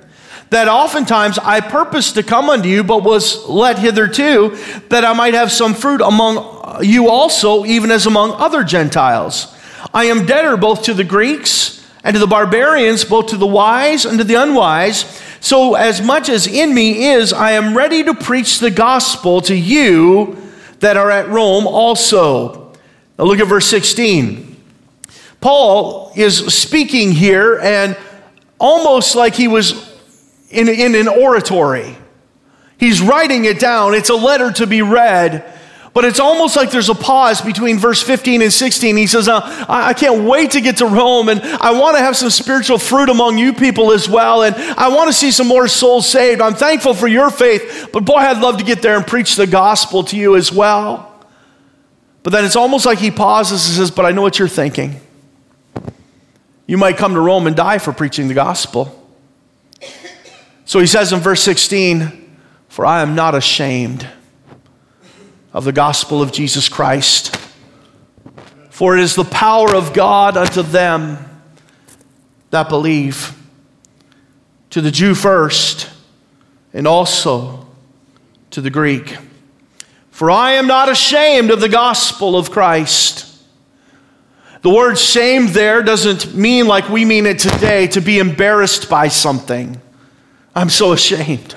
that 0.49 0.67
oftentimes 0.67 1.37
I 1.37 1.61
purposed 1.61 2.15
to 2.15 2.23
come 2.23 2.49
unto 2.49 2.67
you, 2.67 2.83
but 2.83 3.03
was 3.03 3.47
let 3.47 3.79
hitherto, 3.79 4.57
that 4.89 5.05
I 5.05 5.13
might 5.13 5.33
have 5.33 5.51
some 5.51 5.73
fruit 5.73 6.01
among 6.01 6.81
you 6.81 7.09
also, 7.09 7.65
even 7.65 7.91
as 7.91 8.05
among 8.05 8.31
other 8.31 8.63
Gentiles. 8.63 9.55
I 9.93 10.05
am 10.05 10.25
debtor 10.25 10.57
both 10.57 10.83
to 10.83 10.93
the 10.93 11.03
Greeks 11.03 11.85
and 12.03 12.13
to 12.13 12.19
the 12.19 12.27
barbarians, 12.27 13.03
both 13.05 13.27
to 13.27 13.37
the 13.37 13.47
wise 13.47 14.05
and 14.05 14.17
to 14.17 14.23
the 14.23 14.35
unwise. 14.35 15.03
So, 15.41 15.75
as 15.75 16.01
much 16.01 16.29
as 16.29 16.47
in 16.47 16.73
me 16.73 17.09
is, 17.11 17.31
I 17.31 17.51
am 17.51 17.75
ready 17.75 18.03
to 18.03 18.13
preach 18.13 18.59
the 18.59 18.71
gospel 18.71 19.41
to 19.41 19.55
you 19.55 20.37
that 20.79 20.97
are 20.97 21.09
at 21.11 21.29
Rome 21.29 21.65
also. 21.65 22.73
Now, 23.17 23.25
look 23.25 23.39
at 23.39 23.47
verse 23.47 23.67
16. 23.67 24.57
Paul 25.39 26.11
is 26.15 26.53
speaking 26.53 27.11
here, 27.11 27.57
and 27.59 27.97
almost 28.59 29.15
like 29.15 29.35
he 29.35 29.47
was 29.47 29.88
in, 30.49 30.67
in 30.67 30.95
an 30.95 31.07
oratory. 31.07 31.95
He's 32.77 33.01
writing 33.01 33.45
it 33.45 33.59
down. 33.59 33.93
It's 33.93 34.09
a 34.09 34.15
letter 34.15 34.51
to 34.53 34.67
be 34.67 34.81
read. 34.81 35.53
But 35.93 36.05
it's 36.05 36.19
almost 36.19 36.55
like 36.55 36.69
there's 36.71 36.89
a 36.89 36.95
pause 36.95 37.41
between 37.41 37.79
verse 37.79 38.01
15 38.01 38.41
and 38.41 38.53
16. 38.53 38.95
He 38.95 39.07
says, 39.07 39.27
I 39.27 39.93
can't 39.93 40.23
wait 40.23 40.51
to 40.51 40.61
get 40.61 40.77
to 40.77 40.85
Rome, 40.85 41.29
and 41.29 41.41
I 41.41 41.71
want 41.71 41.97
to 41.97 42.03
have 42.03 42.15
some 42.15 42.29
spiritual 42.29 42.77
fruit 42.77 43.09
among 43.09 43.37
you 43.37 43.53
people 43.53 43.91
as 43.91 44.07
well, 44.07 44.43
and 44.43 44.55
I 44.55 44.95
want 44.95 45.09
to 45.09 45.13
see 45.13 45.31
some 45.31 45.47
more 45.47 45.67
souls 45.67 46.07
saved. 46.07 46.41
I'm 46.41 46.53
thankful 46.53 46.93
for 46.93 47.07
your 47.07 47.31
faith, 47.31 47.89
but 47.91 48.05
boy, 48.05 48.17
I'd 48.17 48.39
love 48.39 48.59
to 48.59 48.63
get 48.63 48.81
there 48.81 48.95
and 48.97 49.05
preach 49.05 49.35
the 49.35 49.47
gospel 49.47 50.03
to 50.05 50.15
you 50.15 50.35
as 50.35 50.53
well. 50.53 51.07
But 52.21 52.33
then 52.33 52.45
it's 52.45 52.55
almost 52.55 52.85
like 52.85 52.99
he 52.99 53.11
pauses 53.11 53.65
and 53.67 53.77
says, 53.77 53.91
But 53.91 54.05
I 54.05 54.11
know 54.11 54.21
what 54.21 54.37
you're 54.37 54.47
thinking. 54.47 54.99
You 56.67 56.77
might 56.77 56.97
come 56.97 57.15
to 57.15 57.19
Rome 57.19 57.47
and 57.47 57.55
die 57.55 57.79
for 57.79 57.91
preaching 57.91 58.27
the 58.27 58.35
gospel. 58.35 58.98
So 60.69 60.77
he 60.77 60.85
says 60.85 61.11
in 61.11 61.19
verse 61.19 61.41
16, 61.41 62.37
For 62.67 62.85
I 62.85 63.01
am 63.01 63.15
not 63.15 63.33
ashamed 63.33 64.07
of 65.51 65.63
the 65.63 65.71
gospel 65.71 66.21
of 66.21 66.31
Jesus 66.31 66.69
Christ, 66.69 67.35
for 68.69 68.95
it 68.95 69.01
is 69.01 69.15
the 69.15 69.23
power 69.23 69.73
of 69.73 69.93
God 69.93 70.37
unto 70.37 70.61
them 70.61 71.17
that 72.51 72.69
believe, 72.69 73.35
to 74.69 74.79
the 74.79 74.91
Jew 74.91 75.15
first, 75.15 75.89
and 76.71 76.85
also 76.85 77.67
to 78.51 78.61
the 78.61 78.69
Greek. 78.69 79.17
For 80.11 80.29
I 80.29 80.51
am 80.51 80.67
not 80.67 80.87
ashamed 80.87 81.49
of 81.49 81.61
the 81.61 81.69
gospel 81.69 82.37
of 82.37 82.51
Christ. 82.51 83.41
The 84.61 84.69
word 84.69 84.99
shame 84.99 85.47
there 85.47 85.81
doesn't 85.81 86.35
mean 86.35 86.67
like 86.67 86.89
we 86.89 87.05
mean 87.05 87.25
it 87.25 87.39
today, 87.39 87.87
to 87.87 88.01
be 88.01 88.19
embarrassed 88.19 88.87
by 88.87 89.07
something. 89.07 89.81
I'm 90.55 90.69
so 90.69 90.91
ashamed. 90.93 91.55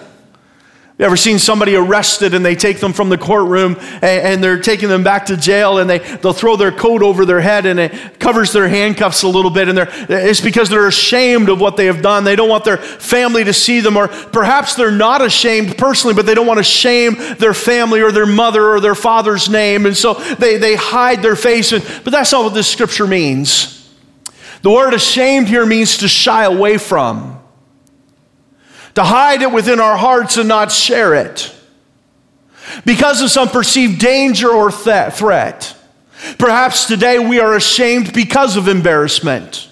You 0.98 1.06
ever 1.06 1.16
seen 1.16 1.40
somebody 1.40 1.74
arrested 1.74 2.32
and 2.32 2.44
they 2.44 2.54
take 2.54 2.78
them 2.78 2.92
from 2.92 3.08
the 3.08 3.18
courtroom 3.18 3.76
and, 3.80 4.04
and, 4.04 4.44
they're 4.44 4.60
taking 4.60 4.88
them 4.88 5.02
back 5.02 5.26
to 5.26 5.36
jail 5.36 5.78
and 5.78 5.90
they, 5.90 5.98
they'll 5.98 6.32
throw 6.32 6.54
their 6.54 6.70
coat 6.70 7.02
over 7.02 7.24
their 7.24 7.40
head 7.40 7.66
and 7.66 7.80
it 7.80 8.20
covers 8.20 8.52
their 8.52 8.68
handcuffs 8.68 9.24
a 9.24 9.28
little 9.28 9.50
bit 9.50 9.68
and 9.68 9.78
it's 10.08 10.40
because 10.40 10.68
they're 10.68 10.86
ashamed 10.86 11.48
of 11.48 11.60
what 11.60 11.76
they 11.76 11.86
have 11.86 12.02
done. 12.02 12.22
They 12.22 12.36
don't 12.36 12.48
want 12.48 12.64
their 12.64 12.76
family 12.76 13.42
to 13.42 13.52
see 13.52 13.80
them 13.80 13.96
or 13.96 14.06
perhaps 14.06 14.76
they're 14.76 14.92
not 14.92 15.22
ashamed 15.22 15.76
personally, 15.76 16.14
but 16.14 16.24
they 16.24 16.34
don't 16.34 16.46
want 16.46 16.58
to 16.58 16.64
shame 16.64 17.16
their 17.38 17.54
family 17.54 18.00
or 18.00 18.12
their 18.12 18.24
mother 18.24 18.64
or 18.64 18.78
their 18.78 18.94
father's 18.94 19.48
name. 19.48 19.86
And 19.86 19.96
so 19.96 20.14
they, 20.14 20.58
they 20.58 20.76
hide 20.76 21.20
their 21.20 21.36
face. 21.36 21.72
And, 21.72 21.82
but 22.04 22.12
that's 22.12 22.30
not 22.30 22.44
what 22.44 22.54
this 22.54 22.68
scripture 22.68 23.08
means. 23.08 23.90
The 24.60 24.70
word 24.70 24.94
ashamed 24.94 25.48
here 25.48 25.66
means 25.66 25.96
to 25.98 26.06
shy 26.06 26.44
away 26.44 26.78
from 26.78 27.41
to 28.94 29.02
hide 29.02 29.42
it 29.42 29.52
within 29.52 29.80
our 29.80 29.96
hearts 29.96 30.36
and 30.36 30.48
not 30.48 30.70
share 30.70 31.14
it 31.14 31.54
because 32.84 33.20
of 33.20 33.30
some 33.30 33.48
perceived 33.48 34.00
danger 34.00 34.48
or 34.50 34.70
th- 34.70 35.12
threat. 35.14 35.76
Perhaps 36.38 36.86
today 36.86 37.18
we 37.18 37.40
are 37.40 37.54
ashamed 37.54 38.12
because 38.12 38.56
of 38.56 38.68
embarrassment. 38.68 39.68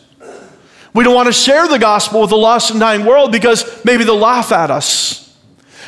We 0.92 1.04
don't 1.04 1.14
want 1.14 1.28
to 1.28 1.32
share 1.32 1.68
the 1.68 1.78
gospel 1.78 2.22
with 2.22 2.30
the 2.30 2.36
lost 2.36 2.70
and 2.70 2.80
dying 2.80 3.04
world 3.04 3.30
because 3.30 3.84
maybe 3.84 4.02
they'll 4.04 4.16
laugh 4.18 4.50
at 4.50 4.70
us. 4.70 5.20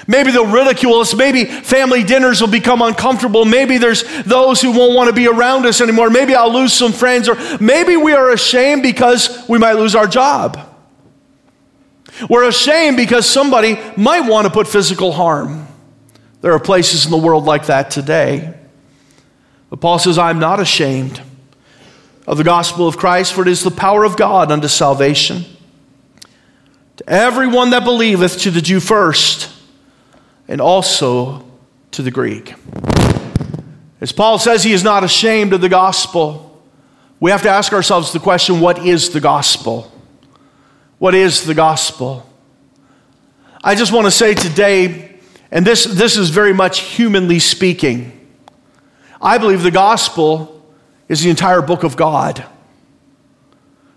Maybe 0.06 0.30
they'll 0.30 0.50
ridicule 0.50 1.00
us. 1.00 1.14
Maybe 1.14 1.44
family 1.44 2.02
dinners 2.02 2.40
will 2.40 2.48
become 2.48 2.82
uncomfortable. 2.82 3.44
Maybe 3.44 3.78
there's 3.78 4.04
those 4.24 4.60
who 4.60 4.72
won't 4.72 4.94
want 4.94 5.08
to 5.08 5.14
be 5.14 5.28
around 5.28 5.66
us 5.66 5.80
anymore. 5.80 6.10
Maybe 6.10 6.34
I'll 6.34 6.52
lose 6.52 6.72
some 6.72 6.92
friends. 6.92 7.28
Or 7.28 7.36
maybe 7.60 7.96
we 7.96 8.12
are 8.12 8.30
ashamed 8.30 8.82
because 8.82 9.48
we 9.48 9.58
might 9.58 9.74
lose 9.74 9.94
our 9.94 10.06
job. 10.06 10.71
We're 12.28 12.48
ashamed 12.48 12.96
because 12.96 13.26
somebody 13.26 13.78
might 13.96 14.28
want 14.28 14.46
to 14.46 14.52
put 14.52 14.68
physical 14.68 15.12
harm. 15.12 15.66
There 16.40 16.52
are 16.52 16.60
places 16.60 17.04
in 17.04 17.10
the 17.10 17.16
world 17.16 17.44
like 17.44 17.66
that 17.66 17.90
today. 17.90 18.54
But 19.70 19.80
Paul 19.80 19.98
says, 19.98 20.18
I'm 20.18 20.38
not 20.38 20.60
ashamed 20.60 21.22
of 22.26 22.36
the 22.36 22.44
gospel 22.44 22.86
of 22.86 22.96
Christ, 22.96 23.32
for 23.32 23.42
it 23.42 23.48
is 23.48 23.62
the 23.62 23.70
power 23.70 24.04
of 24.04 24.16
God 24.16 24.52
unto 24.52 24.68
salvation. 24.68 25.44
To 26.96 27.08
everyone 27.08 27.70
that 27.70 27.84
believeth, 27.84 28.38
to 28.40 28.50
the 28.50 28.60
Jew 28.60 28.80
first, 28.80 29.50
and 30.48 30.60
also 30.60 31.44
to 31.92 32.02
the 32.02 32.10
Greek. 32.10 32.54
As 34.00 34.10
Paul 34.10 34.38
says, 34.38 34.64
he 34.64 34.72
is 34.72 34.82
not 34.82 35.04
ashamed 35.04 35.52
of 35.52 35.60
the 35.60 35.68
gospel. 35.68 36.60
We 37.20 37.30
have 37.30 37.42
to 37.42 37.48
ask 37.48 37.72
ourselves 37.72 38.12
the 38.12 38.18
question 38.18 38.60
what 38.60 38.84
is 38.84 39.10
the 39.10 39.20
gospel? 39.20 39.91
What 41.02 41.16
is 41.16 41.42
the 41.42 41.54
gospel? 41.54 42.24
I 43.64 43.74
just 43.74 43.90
want 43.90 44.04
to 44.04 44.10
say 44.12 44.34
today, 44.34 45.18
and 45.50 45.66
this, 45.66 45.82
this 45.82 46.16
is 46.16 46.30
very 46.30 46.52
much 46.52 46.78
humanly 46.78 47.40
speaking, 47.40 48.12
I 49.20 49.38
believe 49.38 49.64
the 49.64 49.72
gospel 49.72 50.64
is 51.08 51.20
the 51.20 51.28
entire 51.28 51.60
book 51.60 51.82
of 51.82 51.96
God. 51.96 52.46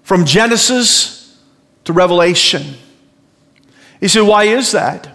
From 0.02 0.26
Genesis 0.26 1.40
to 1.84 1.94
Revelation. 1.94 2.74
You 4.02 4.08
say, 4.08 4.22
why 4.22 4.46
is 4.46 4.72
that? 4.72 5.15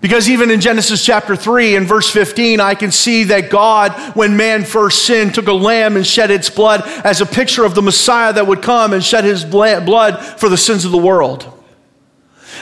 Because 0.00 0.30
even 0.30 0.50
in 0.50 0.60
Genesis 0.60 1.04
chapter 1.04 1.36
3 1.36 1.76
and 1.76 1.86
verse 1.86 2.08
15, 2.08 2.58
I 2.58 2.74
can 2.74 2.90
see 2.90 3.24
that 3.24 3.50
God, 3.50 3.92
when 4.16 4.34
man 4.34 4.64
first 4.64 5.04
sinned, 5.04 5.34
took 5.34 5.46
a 5.46 5.52
lamb 5.52 5.96
and 5.96 6.06
shed 6.06 6.30
its 6.30 6.48
blood 6.48 6.82
as 7.04 7.20
a 7.20 7.26
picture 7.26 7.64
of 7.64 7.74
the 7.74 7.82
Messiah 7.82 8.32
that 8.32 8.46
would 8.46 8.62
come 8.62 8.94
and 8.94 9.04
shed 9.04 9.24
his 9.24 9.44
blood 9.44 10.24
for 10.38 10.48
the 10.48 10.56
sins 10.56 10.86
of 10.86 10.90
the 10.90 10.98
world. 10.98 11.52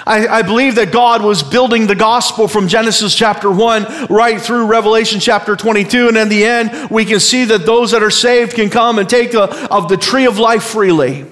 I, 0.06 0.26
I, 0.26 0.42
believe 0.42 0.76
that 0.76 0.92
God 0.92 1.22
was 1.22 1.42
building 1.42 1.86
the 1.86 1.94
gospel 1.94 2.46
from 2.48 2.68
Genesis 2.68 3.14
chapter 3.14 3.50
1 3.50 4.06
right 4.06 4.40
through 4.40 4.66
Revelation 4.66 5.20
chapter 5.20 5.56
22. 5.56 6.08
And 6.08 6.16
in 6.16 6.28
the 6.28 6.44
end, 6.44 6.90
we 6.90 7.04
can 7.04 7.20
see 7.20 7.44
that 7.46 7.66
those 7.66 7.92
that 7.92 8.02
are 8.02 8.10
saved 8.10 8.54
can 8.54 8.70
come 8.70 8.98
and 8.98 9.08
take 9.08 9.34
of 9.34 9.88
the 9.88 9.96
tree 9.96 10.26
of 10.26 10.38
life 10.38 10.64
freely. 10.64 11.26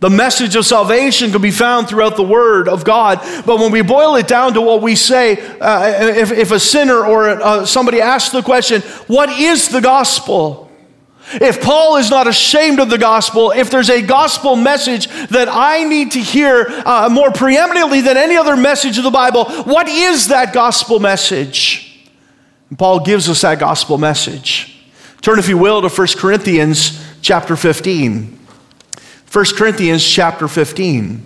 The 0.00 0.10
message 0.10 0.54
of 0.54 0.64
salvation 0.64 1.32
can 1.32 1.42
be 1.42 1.50
found 1.50 1.88
throughout 1.88 2.14
the 2.16 2.22
Word 2.22 2.68
of 2.68 2.84
God. 2.84 3.18
But 3.44 3.58
when 3.58 3.72
we 3.72 3.82
boil 3.82 4.14
it 4.14 4.28
down 4.28 4.54
to 4.54 4.60
what 4.60 4.80
we 4.80 4.94
say, 4.94 5.40
uh, 5.58 6.14
if, 6.14 6.30
if, 6.30 6.52
a 6.52 6.60
sinner 6.60 7.04
or 7.04 7.28
uh, 7.28 7.66
somebody 7.66 8.00
asks 8.00 8.30
the 8.30 8.42
question, 8.42 8.82
What 9.08 9.28
is 9.28 9.68
the 9.68 9.80
gospel? 9.80 10.70
If 11.32 11.60
Paul 11.60 11.96
is 11.96 12.10
not 12.10 12.26
ashamed 12.26 12.78
of 12.78 12.90
the 12.90 12.96
gospel, 12.96 13.50
if 13.50 13.70
there's 13.70 13.90
a 13.90 14.00
gospel 14.00 14.56
message 14.56 15.08
that 15.28 15.48
I 15.50 15.82
need 15.82 16.12
to 16.12 16.20
hear 16.20 16.66
uh, 16.86 17.08
more 17.10 17.32
preeminently 17.32 18.00
than 18.00 18.16
any 18.16 18.36
other 18.36 18.56
message 18.56 18.96
of 18.98 19.04
the 19.04 19.10
Bible, 19.10 19.44
what 19.64 19.88
is 19.88 20.28
that 20.28 20.54
gospel 20.54 21.00
message? 21.00 22.08
And 22.70 22.78
Paul 22.78 23.00
gives 23.00 23.28
us 23.28 23.42
that 23.42 23.58
gospel 23.58 23.98
message. 23.98 24.78
Turn, 25.20 25.38
if 25.38 25.48
you 25.48 25.58
will, 25.58 25.82
to 25.82 25.88
1 25.88 26.06
Corinthians 26.16 27.04
chapter 27.20 27.56
15. 27.56 28.37
1 29.30 29.44
Corinthians 29.56 30.02
chapter 30.02 30.48
15. 30.48 31.22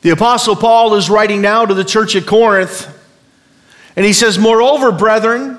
The 0.00 0.10
Apostle 0.10 0.56
Paul 0.56 0.96
is 0.96 1.08
writing 1.08 1.40
now 1.40 1.64
to 1.64 1.72
the 1.72 1.84
church 1.84 2.16
at 2.16 2.26
Corinth, 2.26 2.88
and 3.94 4.04
he 4.04 4.12
says, 4.12 4.40
Moreover, 4.40 4.90
brethren, 4.90 5.56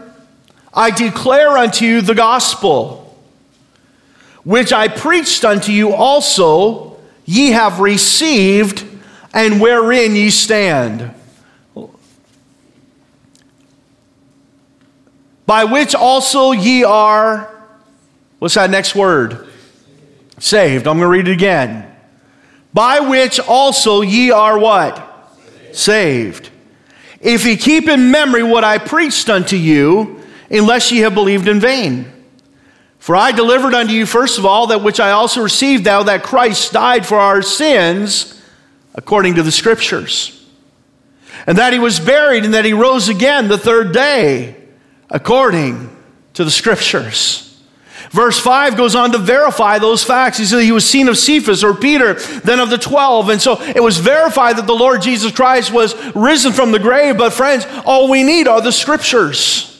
I 0.73 0.91
declare 0.91 1.57
unto 1.57 1.85
you 1.85 2.01
the 2.01 2.15
gospel, 2.15 3.17
which 4.43 4.73
I 4.73 4.89
preached 4.89 5.45
unto 5.45 5.71
you 5.71 5.93
also, 5.93 6.97
ye 7.23 7.51
have 7.51 7.79
received, 7.79 8.85
and 9.33 9.61
wherein 9.61 10.17
ye 10.17 10.29
stand. 10.29 11.13
By 15.53 15.65
which 15.65 15.93
also 15.93 16.51
ye 16.51 16.83
are, 16.83 17.47
what's 18.39 18.55
that 18.55 18.71
next 18.71 18.95
word? 18.95 19.47
Saved. 20.39 20.87
I'm 20.87 20.97
going 20.97 21.05
to 21.05 21.07
read 21.07 21.27
it 21.27 21.31
again 21.31 21.95
by 22.73 23.01
which 23.01 23.39
also 23.39 24.01
ye 24.01 24.31
are 24.31 24.57
what? 24.57 25.37
Saved. 25.71 26.49
If 27.21 27.45
ye 27.45 27.55
keep 27.55 27.87
in 27.87 28.09
memory 28.09 28.41
what 28.41 28.63
I 28.63 28.79
preached 28.79 29.29
unto 29.29 29.55
you, 29.55 30.23
unless 30.49 30.91
ye 30.91 31.01
have 31.01 31.13
believed 31.13 31.47
in 31.47 31.59
vain. 31.59 32.11
For 32.97 33.15
I 33.15 33.31
delivered 33.31 33.75
unto 33.75 33.93
you 33.93 34.07
first 34.07 34.39
of 34.39 34.47
all 34.47 34.65
that 34.67 34.81
which 34.81 34.99
I 34.99 35.11
also 35.11 35.43
received, 35.43 35.83
thou 35.83 36.01
that 36.01 36.23
Christ 36.23 36.73
died 36.73 37.05
for 37.05 37.19
our 37.19 37.43
sins, 37.43 38.41
according 38.95 39.35
to 39.35 39.43
the 39.43 39.51
Scriptures, 39.51 40.49
and 41.45 41.59
that 41.59 41.73
he 41.73 41.79
was 41.79 41.99
buried, 41.99 42.43
and 42.43 42.55
that 42.55 42.65
he 42.65 42.73
rose 42.73 43.07
again 43.07 43.49
the 43.49 43.57
third 43.59 43.93
day, 43.93 44.62
according 45.13 45.95
to 46.33 46.43
the 46.43 46.51
Scriptures. 46.51 47.49
Verse 48.09 48.39
5 48.39 48.75
goes 48.75 48.95
on 48.95 49.11
to 49.13 49.17
verify 49.17 49.79
those 49.79 50.03
facts. 50.03 50.37
He 50.37 50.45
said 50.45 50.61
he 50.61 50.71
was 50.71 50.87
seen 50.87 51.07
of 51.07 51.17
Cephas 51.17 51.63
or 51.63 51.73
Peter, 51.73 52.13
then 52.13 52.59
of 52.59 52.69
the 52.69 52.77
12. 52.77 53.29
And 53.29 53.41
so 53.41 53.59
it 53.61 53.81
was 53.81 53.97
verified 53.97 54.57
that 54.57 54.67
the 54.67 54.75
Lord 54.75 55.01
Jesus 55.01 55.31
Christ 55.31 55.71
was 55.71 55.95
risen 56.13 56.51
from 56.51 56.71
the 56.71 56.79
grave. 56.79 57.17
But, 57.17 57.33
friends, 57.33 57.65
all 57.85 58.09
we 58.09 58.23
need 58.23 58.47
are 58.47 58.61
the 58.61 58.71
scriptures. 58.71 59.72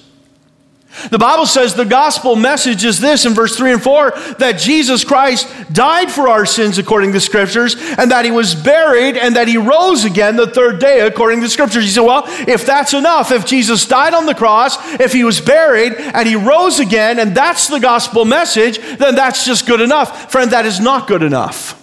The 1.10 1.18
Bible 1.18 1.48
says 1.48 1.74
the 1.74 1.86
gospel 1.86 2.36
message 2.36 2.86
is 2.86 3.00
this 3.00 3.26
in 3.26 3.34
verse 3.34 3.58
3 3.58 3.74
and 3.74 3.84
4 3.84 4.12
that 4.38 4.60
Jesus 4.60 5.04
Christ 5.04 5.48
died 5.74 6.12
for 6.12 6.28
our 6.28 6.46
sins 6.46 6.78
according 6.78 7.10
to 7.10 7.14
the 7.14 7.22
scriptures, 7.22 7.76
and 7.98 8.12
that 8.12 8.26
he 8.26 8.32
was 8.32 8.54
buried, 8.54 9.18
and 9.18 9.36
that 9.36 9.48
he 9.48 9.58
rose 9.58 10.06
again 10.06 10.36
the 10.36 10.48
third 10.48 10.80
day 10.80 11.02
according 11.02 11.40
to 11.40 11.48
the 11.48 11.50
scriptures. 11.50 11.84
You 11.84 11.90
say, 11.90 12.02
well, 12.02 12.24
if 12.48 12.66
that's 12.66 12.94
enough, 12.94 13.32
if 13.32 13.46
Jesus 13.46 13.86
died 13.88 14.14
on 14.14 14.28
the 14.28 14.36
cross, 14.36 14.78
if 15.00 15.14
he 15.14 15.24
was 15.24 15.42
buried, 15.42 15.94
and 15.94 16.28
he 16.28 16.36
rose 16.36 16.80
again, 16.80 17.20
and 17.20 17.36
that's 17.36 17.68
the 17.68 17.80
gospel 17.80 18.24
message, 18.24 18.78
then 18.98 19.16
that's 19.16 19.46
just 19.46 19.66
good 19.66 19.82
enough. 19.82 20.32
Friend, 20.32 20.52
that 20.52 20.66
is 20.66 20.80
not 20.80 21.08
good 21.08 21.24
enough. 21.24 21.80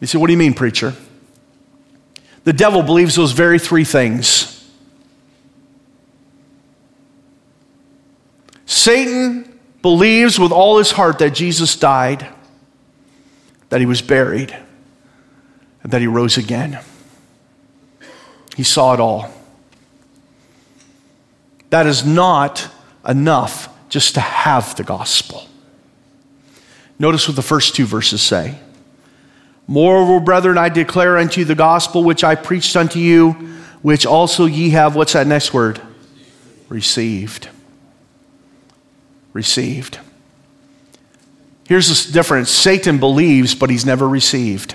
You 0.00 0.06
say, 0.06 0.18
what 0.18 0.26
do 0.26 0.34
you 0.34 0.38
mean, 0.38 0.52
preacher? 0.52 0.94
The 2.44 2.52
devil 2.52 2.82
believes 2.82 3.14
those 3.14 3.32
very 3.32 3.58
three 3.58 3.84
things. 3.84 4.55
Satan 8.86 9.58
believes 9.82 10.38
with 10.38 10.52
all 10.52 10.78
his 10.78 10.92
heart 10.92 11.18
that 11.18 11.30
Jesus 11.30 11.74
died, 11.74 12.24
that 13.68 13.80
he 13.80 13.86
was 13.86 14.00
buried, 14.00 14.56
and 15.82 15.90
that 15.90 16.00
he 16.00 16.06
rose 16.06 16.36
again. 16.36 16.78
He 18.54 18.62
saw 18.62 18.94
it 18.94 19.00
all. 19.00 19.28
That 21.70 21.88
is 21.88 22.06
not 22.06 22.68
enough 23.04 23.68
just 23.88 24.14
to 24.14 24.20
have 24.20 24.76
the 24.76 24.84
gospel. 24.84 25.48
Notice 26.96 27.26
what 27.26 27.34
the 27.34 27.42
first 27.42 27.74
two 27.74 27.86
verses 27.86 28.22
say. 28.22 28.56
Moreover, 29.66 30.20
brethren, 30.20 30.58
I 30.58 30.68
declare 30.68 31.18
unto 31.18 31.40
you 31.40 31.44
the 31.44 31.56
gospel 31.56 32.04
which 32.04 32.22
I 32.22 32.36
preached 32.36 32.76
unto 32.76 33.00
you, 33.00 33.32
which 33.82 34.06
also 34.06 34.44
ye 34.44 34.70
have, 34.70 34.94
what's 34.94 35.14
that 35.14 35.26
next 35.26 35.52
word? 35.52 35.80
Received 36.68 37.48
received. 39.36 40.00
Here's 41.68 42.06
the 42.06 42.12
difference 42.12 42.50
Satan 42.50 42.98
believes, 42.98 43.54
but 43.54 43.70
he's 43.70 43.86
never 43.86 44.08
received. 44.08 44.74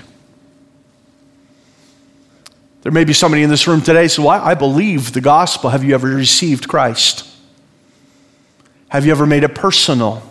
There 2.84 2.92
may 2.92 3.04
be 3.04 3.14
somebody 3.14 3.44
in 3.44 3.50
this 3.50 3.68
room 3.68 3.82
today 3.82 4.08
so 4.08 4.28
I, 4.28 4.52
I 4.52 4.54
believe 4.56 5.12
the 5.12 5.22
gospel. 5.22 5.70
Have 5.70 5.84
you 5.84 5.94
ever 5.94 6.08
received 6.08 6.68
Christ? 6.68 7.28
Have 8.90 9.06
you 9.06 9.12
ever 9.12 9.26
made 9.26 9.44
it 9.44 9.56
personal? 9.56 10.24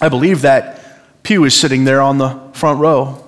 I 0.00 0.08
believe 0.08 0.42
that 0.42 1.22
pew 1.22 1.44
is 1.44 1.54
sitting 1.54 1.84
there 1.84 2.00
on 2.00 2.18
the 2.18 2.40
front 2.52 2.80
row. 2.80 3.24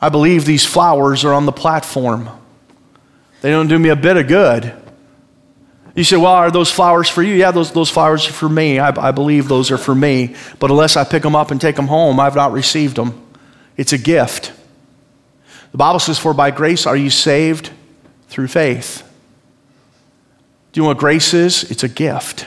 I 0.00 0.08
believe 0.08 0.44
these 0.44 0.64
flowers 0.64 1.24
are 1.24 1.32
on 1.32 1.46
the 1.46 1.52
platform. 1.52 2.28
They 3.40 3.50
don't 3.50 3.68
do 3.68 3.78
me 3.78 3.90
a 3.90 3.96
bit 3.96 4.16
of 4.16 4.28
good. 4.28 4.74
You 5.96 6.04
say, 6.04 6.18
well, 6.18 6.32
are 6.32 6.50
those 6.50 6.70
flowers 6.70 7.08
for 7.08 7.22
you? 7.22 7.34
Yeah, 7.34 7.52
those, 7.52 7.72
those 7.72 7.88
flowers 7.88 8.28
are 8.28 8.32
for 8.32 8.50
me. 8.50 8.78
I, 8.78 9.08
I 9.08 9.12
believe 9.12 9.48
those 9.48 9.70
are 9.70 9.78
for 9.78 9.94
me. 9.94 10.36
But 10.58 10.70
unless 10.70 10.94
I 10.94 11.04
pick 11.04 11.22
them 11.22 11.34
up 11.34 11.50
and 11.50 11.58
take 11.58 11.74
them 11.74 11.86
home, 11.86 12.20
I've 12.20 12.36
not 12.36 12.52
received 12.52 12.96
them. 12.96 13.26
It's 13.78 13.94
a 13.94 13.98
gift. 13.98 14.52
The 15.72 15.78
Bible 15.78 15.98
says, 15.98 16.18
For 16.18 16.34
by 16.34 16.50
grace 16.50 16.86
are 16.86 16.96
you 16.96 17.08
saved 17.08 17.70
through 18.28 18.48
faith. 18.48 19.10
Do 20.72 20.80
you 20.80 20.82
know 20.82 20.88
what 20.88 20.98
grace 20.98 21.32
is? 21.32 21.70
It's 21.70 21.82
a 21.82 21.88
gift, 21.88 22.46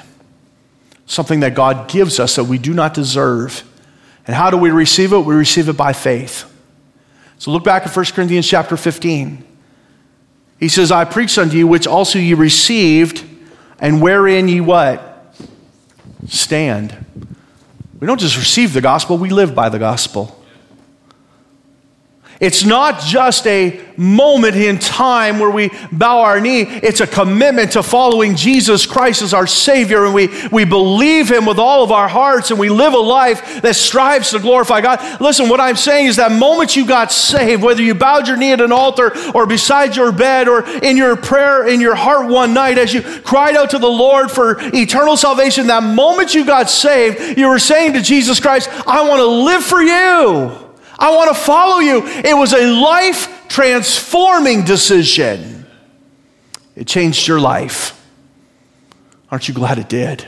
something 1.07 1.39
that 1.39 1.55
God 1.55 1.89
gives 1.89 2.19
us 2.19 2.35
that 2.35 2.43
we 2.43 2.59
do 2.59 2.75
not 2.75 2.93
deserve. 2.93 3.63
And 4.27 4.35
how 4.35 4.51
do 4.51 4.57
we 4.57 4.69
receive 4.69 5.11
it? 5.11 5.19
We 5.19 5.33
receive 5.33 5.69
it 5.69 5.77
by 5.77 5.93
faith. 5.93 6.45
So 7.39 7.49
look 7.49 7.63
back 7.63 7.87
at 7.87 7.95
1 7.95 8.05
Corinthians 8.13 8.47
chapter 8.47 8.77
15. 8.77 9.43
He 10.59 10.67
says, 10.67 10.91
I 10.91 11.05
preached 11.05 11.39
unto 11.39 11.57
you, 11.57 11.67
which 11.67 11.87
also 11.87 12.19
you 12.19 12.35
received 12.35 13.25
and 13.81 14.01
wherein 14.01 14.47
ye 14.47 14.61
what? 14.61 15.35
Stand. 16.27 17.05
We 17.99 18.07
don't 18.07 18.19
just 18.19 18.37
receive 18.37 18.73
the 18.73 18.81
gospel, 18.81 19.17
we 19.17 19.29
live 19.29 19.53
by 19.53 19.69
the 19.69 19.79
gospel. 19.79 20.38
It's 22.39 22.63
not 22.63 23.01
just 23.01 23.45
a 23.47 23.81
moment 23.97 24.55
in 24.55 24.79
time 24.79 25.39
where 25.39 25.49
we 25.49 25.71
bow 25.91 26.21
our 26.21 26.39
knee. 26.39 26.61
It's 26.61 27.01
a 27.01 27.07
commitment 27.07 27.73
to 27.73 27.83
following 27.83 28.37
Jesus 28.37 28.85
Christ 28.85 29.21
as 29.21 29.33
our 29.33 29.45
Savior, 29.45 30.05
and 30.05 30.13
we, 30.13 30.29
we 30.47 30.63
believe 30.63 31.29
Him 31.29 31.45
with 31.45 31.59
all 31.59 31.83
of 31.83 31.91
our 31.91 32.07
hearts, 32.07 32.49
and 32.49 32.57
we 32.57 32.69
live 32.69 32.93
a 32.93 32.97
life 32.97 33.61
that 33.61 33.75
strives 33.75 34.31
to 34.31 34.39
glorify 34.39 34.79
God. 34.79 35.19
Listen, 35.19 35.49
what 35.49 35.59
I'm 35.59 35.75
saying 35.75 36.07
is 36.07 36.15
that 36.15 36.31
moment 36.31 36.77
you 36.77 36.85
got 36.85 37.11
saved, 37.11 37.61
whether 37.61 37.81
you 37.81 37.93
bowed 37.93 38.29
your 38.29 38.37
knee 38.37 38.53
at 38.53 38.61
an 38.61 38.71
altar 38.71 39.11
or 39.35 39.45
beside 39.45 39.97
your 39.97 40.13
bed 40.13 40.47
or 40.47 40.65
in 40.65 40.95
your 40.95 41.17
prayer 41.17 41.67
in 41.67 41.81
your 41.81 41.95
heart 41.95 42.29
one 42.29 42.53
night 42.53 42.77
as 42.77 42.93
you 42.93 43.01
cried 43.01 43.57
out 43.57 43.71
to 43.71 43.79
the 43.79 43.87
Lord 43.87 44.31
for 44.31 44.55
eternal 44.73 45.17
salvation, 45.17 45.67
that 45.67 45.83
moment 45.83 46.33
you 46.33 46.45
got 46.45 46.69
saved, 46.69 47.37
you 47.37 47.49
were 47.49 47.59
saying 47.59 47.93
to 47.93 48.01
Jesus 48.01 48.39
Christ, 48.39 48.69
I 48.87 49.07
want 49.09 49.19
to 49.19 49.25
live 49.25 49.63
for 49.63 49.81
you. 49.81 50.68
I 50.99 51.15
want 51.15 51.35
to 51.35 51.41
follow 51.41 51.79
you. 51.79 52.05
It 52.05 52.35
was 52.35 52.53
a 52.53 52.67
life 52.67 53.47
transforming 53.47 54.65
decision. 54.65 55.65
It 56.75 56.87
changed 56.87 57.27
your 57.27 57.39
life. 57.39 57.95
Aren't 59.31 59.47
you 59.47 59.53
glad 59.53 59.79
it 59.79 59.87
did? 59.87 60.25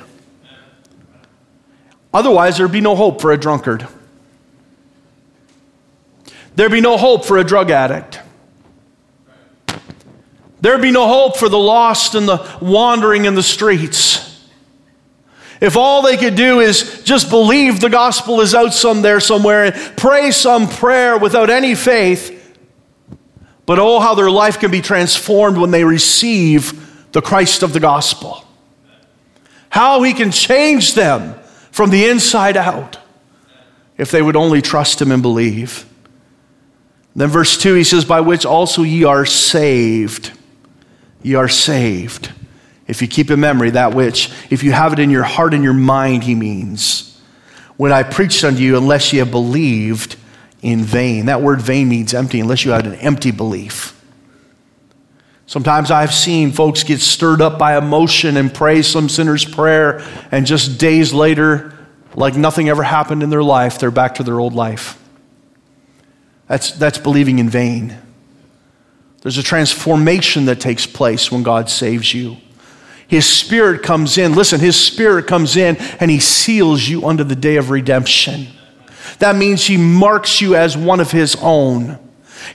Otherwise, 2.14 2.58
there'd 2.58 2.72
be 2.72 2.82
no 2.82 2.96
hope 2.96 3.22
for 3.22 3.32
a 3.32 3.38
drunkard. 3.38 3.88
There'd 6.56 6.72
be 6.72 6.82
no 6.82 6.98
hope 6.98 7.26
for 7.26 7.38
a 7.38 7.44
drug 7.44 7.70
addict. 7.70 8.20
There'd 10.60 10.82
be 10.82 10.92
no 10.92 11.08
hope 11.08 11.38
for 11.38 11.50
the 11.50 11.58
lost 11.58 12.16
and 12.16 12.28
the 12.28 12.58
wandering 12.62 13.26
in 13.26 13.36
the 13.36 13.44
streets. 13.44 14.11
If 15.62 15.78
all 15.78 16.02
they 16.02 16.18
could 16.18 16.36
do 16.36 16.60
is 16.60 17.04
just 17.04 17.30
believe 17.30 17.80
the 17.80 17.90
gospel 17.90 18.42
is 18.42 18.56
out 18.56 18.74
some 18.74 19.04
there 19.04 19.20
somewhere 19.20 19.66
and 19.66 19.98
pray 19.98 20.32
some 20.32 20.68
prayer 20.68 21.20
without 21.20 21.52
any 21.52 21.76
faith, 21.76 22.58
but 23.68 23.78
oh, 23.78 24.00
how 24.00 24.16
their 24.16 24.32
life 24.32 24.60
can 24.60 24.72
be 24.72 24.82
transformed 24.82 25.58
when 25.58 25.70
they 25.70 25.84
receive 25.84 27.12
the 27.12 27.22
Christ 27.22 27.62
of 27.62 27.74
the 27.74 27.80
gospel. 27.80 28.44
How 29.70 30.02
he 30.02 30.14
can 30.14 30.32
change 30.32 30.96
them 30.96 31.36
from 31.72 31.92
the 31.92 32.06
inside 32.06 32.58
out 32.58 32.98
if 33.98 34.10
they 34.10 34.22
would 34.22 34.36
only 34.36 34.64
trust 34.64 35.00
him 35.00 35.12
and 35.12 35.22
believe. 35.22 35.86
Then, 37.16 37.30
verse 37.30 37.58
2, 37.58 37.76
he 37.76 37.84
says, 37.84 38.04
By 38.04 38.22
which 38.22 38.46
also 38.46 38.82
ye 38.82 39.04
are 39.04 39.26
saved. 39.26 40.32
Ye 41.22 41.36
are 41.36 41.50
saved. 41.50 42.32
If 42.92 43.02
you 43.02 43.08
keep 43.08 43.32
in 43.32 43.40
memory 43.40 43.70
that 43.70 43.96
which, 43.96 44.30
if 44.50 44.64
you 44.64 44.74
have 44.74 44.92
it 44.92 45.00
in 45.00 45.10
your 45.10 45.24
heart 45.24 45.54
and 45.54 45.64
your 45.64 45.74
mind, 45.74 46.24
he 46.24 46.36
means. 46.36 47.20
When 47.78 47.94
I 47.94 48.04
preached 48.04 48.44
unto 48.44 48.60
you, 48.60 48.76
unless 48.76 49.14
ye 49.14 49.20
have 49.20 49.32
believed, 49.32 50.18
in 50.62 50.84
vain. 50.84 51.28
That 51.28 51.42
word 51.42 51.62
vain 51.62 51.88
means 51.88 52.14
empty 52.14 52.42
unless 52.42 52.66
you 52.66 52.72
had 52.72 52.86
an 52.86 52.96
empty 52.96 53.32
belief. 53.32 53.98
Sometimes 55.46 55.90
I've 55.90 56.14
seen 56.14 56.52
folks 56.52 56.84
get 56.84 57.00
stirred 57.00 57.42
up 57.42 57.58
by 57.58 57.78
emotion 57.78 58.38
and 58.38 58.54
pray 58.54 58.82
some 58.82 59.10
sinner's 59.10 59.44
prayer, 59.44 60.02
and 60.32 60.46
just 60.46 60.78
days 60.78 61.14
later, 61.14 61.74
like 62.14 62.36
nothing 62.36 62.70
ever 62.70 62.84
happened 62.84 63.24
in 63.24 63.30
their 63.30 63.44
life, 63.44 63.80
they're 63.80 63.90
back 63.90 64.16
to 64.16 64.24
their 64.24 64.40
old 64.40 64.54
life. 64.54 65.02
That's, 66.48 66.72
that's 66.72 66.98
believing 66.98 67.40
in 67.40 67.50
vain. 67.50 67.98
There's 69.22 69.38
a 69.38 69.44
transformation 69.44 70.46
that 70.46 70.60
takes 70.60 70.86
place 70.86 71.32
when 71.32 71.44
God 71.44 71.70
saves 71.70 72.14
you. 72.14 72.38
His 73.12 73.28
Spirit 73.28 73.84
comes 73.84 74.18
in. 74.18 74.36
Listen, 74.36 74.62
His 74.62 74.80
Spirit 74.80 75.28
comes 75.28 75.58
in 75.58 75.76
and 76.00 76.10
He 76.10 76.22
seals 76.22 76.88
you 76.88 77.06
unto 77.06 77.26
the 77.26 77.36
day 77.36 77.58
of 77.58 77.70
redemption. 77.70 78.48
That 79.20 79.36
means 79.36 79.68
He 79.68 79.76
marks 79.76 80.40
you 80.40 80.56
as 80.56 80.78
one 80.78 81.02
of 81.02 81.12
His 81.12 81.36
own. 81.42 82.00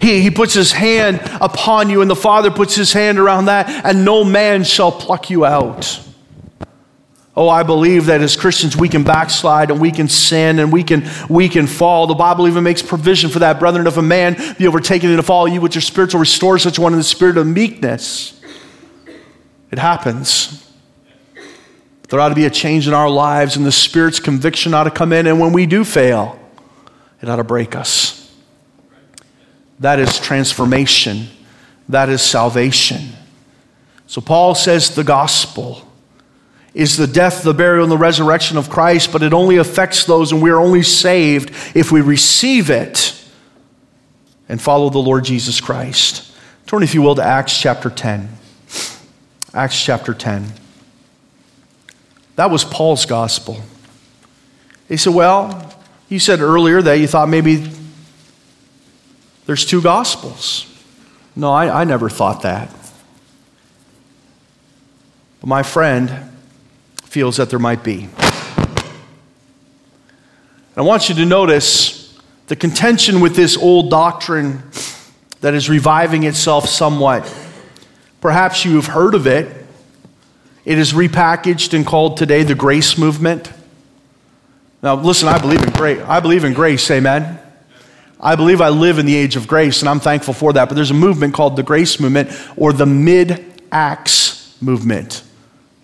He, 0.00 0.22
he 0.22 0.30
puts 0.30 0.54
His 0.54 0.72
hand 0.72 1.20
upon 1.42 1.90
you, 1.90 2.00
and 2.00 2.10
the 2.10 2.16
Father 2.16 2.50
puts 2.50 2.74
His 2.74 2.94
hand 2.94 3.18
around 3.18 3.44
that, 3.44 3.68
and 3.84 4.06
no 4.06 4.24
man 4.24 4.64
shall 4.64 4.90
pluck 4.90 5.28
you 5.28 5.44
out. 5.44 6.02
Oh, 7.36 7.50
I 7.50 7.62
believe 7.62 8.06
that 8.06 8.22
as 8.22 8.34
Christians 8.34 8.78
we 8.78 8.88
can 8.88 9.04
backslide 9.04 9.70
and 9.70 9.78
we 9.78 9.92
can 9.92 10.08
sin 10.08 10.58
and 10.58 10.72
we 10.72 10.82
can 10.82 11.06
we 11.28 11.50
can 11.50 11.66
fall. 11.66 12.06
The 12.06 12.14
Bible 12.14 12.48
even 12.48 12.64
makes 12.64 12.80
provision 12.80 13.28
for 13.28 13.40
that. 13.40 13.58
Brethren, 13.58 13.86
if 13.86 13.98
a 13.98 14.02
man 14.02 14.36
be 14.56 14.66
overtaken 14.66 15.10
in 15.10 15.18
a 15.18 15.22
fall, 15.22 15.46
you 15.46 15.60
with 15.60 15.74
your 15.74 15.82
spiritual 15.82 16.18
restore 16.18 16.58
such 16.58 16.78
one 16.78 16.94
in 16.94 16.98
the 16.98 17.04
spirit 17.04 17.36
of 17.36 17.46
meekness. 17.46 18.35
It 19.70 19.78
happens. 19.78 20.62
There 22.08 22.20
ought 22.20 22.28
to 22.28 22.34
be 22.34 22.44
a 22.44 22.50
change 22.50 22.86
in 22.86 22.94
our 22.94 23.10
lives, 23.10 23.56
and 23.56 23.66
the 23.66 23.72
Spirit's 23.72 24.20
conviction 24.20 24.74
ought 24.74 24.84
to 24.84 24.90
come 24.90 25.12
in. 25.12 25.26
And 25.26 25.40
when 25.40 25.52
we 25.52 25.66
do 25.66 25.84
fail, 25.84 26.38
it 27.20 27.28
ought 27.28 27.36
to 27.36 27.44
break 27.44 27.74
us. 27.74 28.32
That 29.80 29.98
is 29.98 30.18
transformation, 30.18 31.28
that 31.88 32.08
is 32.08 32.22
salvation. 32.22 33.10
So 34.06 34.20
Paul 34.20 34.54
says 34.54 34.94
the 34.94 35.04
gospel 35.04 35.82
is 36.72 36.96
the 36.96 37.06
death, 37.06 37.42
the 37.42 37.54
burial, 37.54 37.84
and 37.84 37.90
the 37.90 37.98
resurrection 37.98 38.56
of 38.56 38.70
Christ, 38.70 39.10
but 39.10 39.22
it 39.22 39.32
only 39.32 39.56
affects 39.56 40.04
those, 40.04 40.30
and 40.30 40.40
we 40.40 40.50
are 40.50 40.60
only 40.60 40.82
saved 40.82 41.50
if 41.74 41.90
we 41.90 42.02
receive 42.02 42.70
it 42.70 43.24
and 44.48 44.60
follow 44.60 44.90
the 44.90 44.98
Lord 44.98 45.24
Jesus 45.24 45.60
Christ. 45.60 46.32
Turn, 46.66 46.82
if 46.82 46.94
you 46.94 47.02
will, 47.02 47.14
to 47.16 47.22
Acts 47.22 47.58
chapter 47.58 47.90
10. 47.90 48.28
Acts 49.56 49.82
chapter 49.82 50.12
10. 50.12 50.52
That 52.36 52.50
was 52.50 52.62
Paul's 52.62 53.06
gospel. 53.06 53.62
He 54.86 54.98
said, 54.98 55.14
Well, 55.14 55.74
you 56.08 56.18
said 56.18 56.40
earlier 56.40 56.82
that 56.82 56.94
you 57.00 57.06
thought 57.06 57.28
maybe 57.28 57.70
there's 59.46 59.64
two 59.64 59.80
gospels. 59.80 60.72
No, 61.34 61.52
I, 61.52 61.80
I 61.80 61.84
never 61.84 62.10
thought 62.10 62.42
that. 62.42 62.68
But 65.40 65.46
my 65.46 65.62
friend, 65.62 66.30
feels 67.16 67.38
that 67.38 67.48
there 67.48 67.58
might 67.58 67.82
be. 67.82 68.10
I 70.76 70.82
want 70.82 71.08
you 71.08 71.14
to 71.14 71.24
notice 71.24 72.20
the 72.48 72.56
contention 72.56 73.20
with 73.20 73.36
this 73.36 73.56
old 73.56 73.90
doctrine 73.90 74.62
that 75.40 75.54
is 75.54 75.70
reviving 75.70 76.24
itself 76.24 76.68
somewhat. 76.68 77.24
Perhaps 78.20 78.64
you've 78.64 78.86
heard 78.86 79.14
of 79.14 79.26
it. 79.26 79.64
It 80.64 80.78
is 80.78 80.92
repackaged 80.92 81.74
and 81.74 81.86
called 81.86 82.16
today 82.16 82.42
the 82.42 82.54
grace 82.54 82.98
movement. 82.98 83.52
Now, 84.82 84.96
listen, 84.96 85.28
I 85.28 85.38
believe 85.38 85.62
in 85.62 85.70
grace. 85.70 86.00
I 86.02 86.20
believe 86.20 86.44
in 86.44 86.52
grace, 86.52 86.90
amen. 86.90 87.38
I 88.20 88.34
believe 88.34 88.60
I 88.60 88.70
live 88.70 88.98
in 88.98 89.06
the 89.06 89.14
age 89.14 89.36
of 89.36 89.46
grace, 89.46 89.80
and 89.80 89.88
I'm 89.88 90.00
thankful 90.00 90.34
for 90.34 90.52
that. 90.54 90.68
But 90.68 90.74
there's 90.74 90.90
a 90.90 90.94
movement 90.94 91.34
called 91.34 91.56
the 91.56 91.62
grace 91.62 92.00
movement 92.00 92.30
or 92.56 92.72
the 92.72 92.86
mid 92.86 93.62
Acts 93.70 94.60
movement 94.60 95.22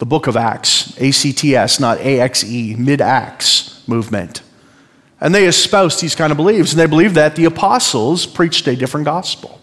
the 0.03 0.07
book 0.07 0.27
of 0.27 0.37
Acts, 0.37 1.01
A 1.01 1.13
C 1.13 1.33
T 1.33 1.55
S, 1.55 1.79
not 1.79 1.99
A 1.99 2.19
X 2.19 2.43
E, 2.43 2.75
mid 2.75 3.01
Acts 3.01 3.87
movement. 3.87 4.43
And 5.21 5.33
they 5.33 5.47
espoused 5.47 6.01
these 6.01 6.17
kind 6.17 6.33
of 6.33 6.37
beliefs, 6.37 6.73
and 6.73 6.81
they 6.81 6.87
believed 6.87 7.15
that 7.15 7.37
the 7.37 7.45
apostles 7.45 8.27
preached 8.27 8.67
a 8.67 8.75
different 8.75 9.05
gospel 9.05 9.61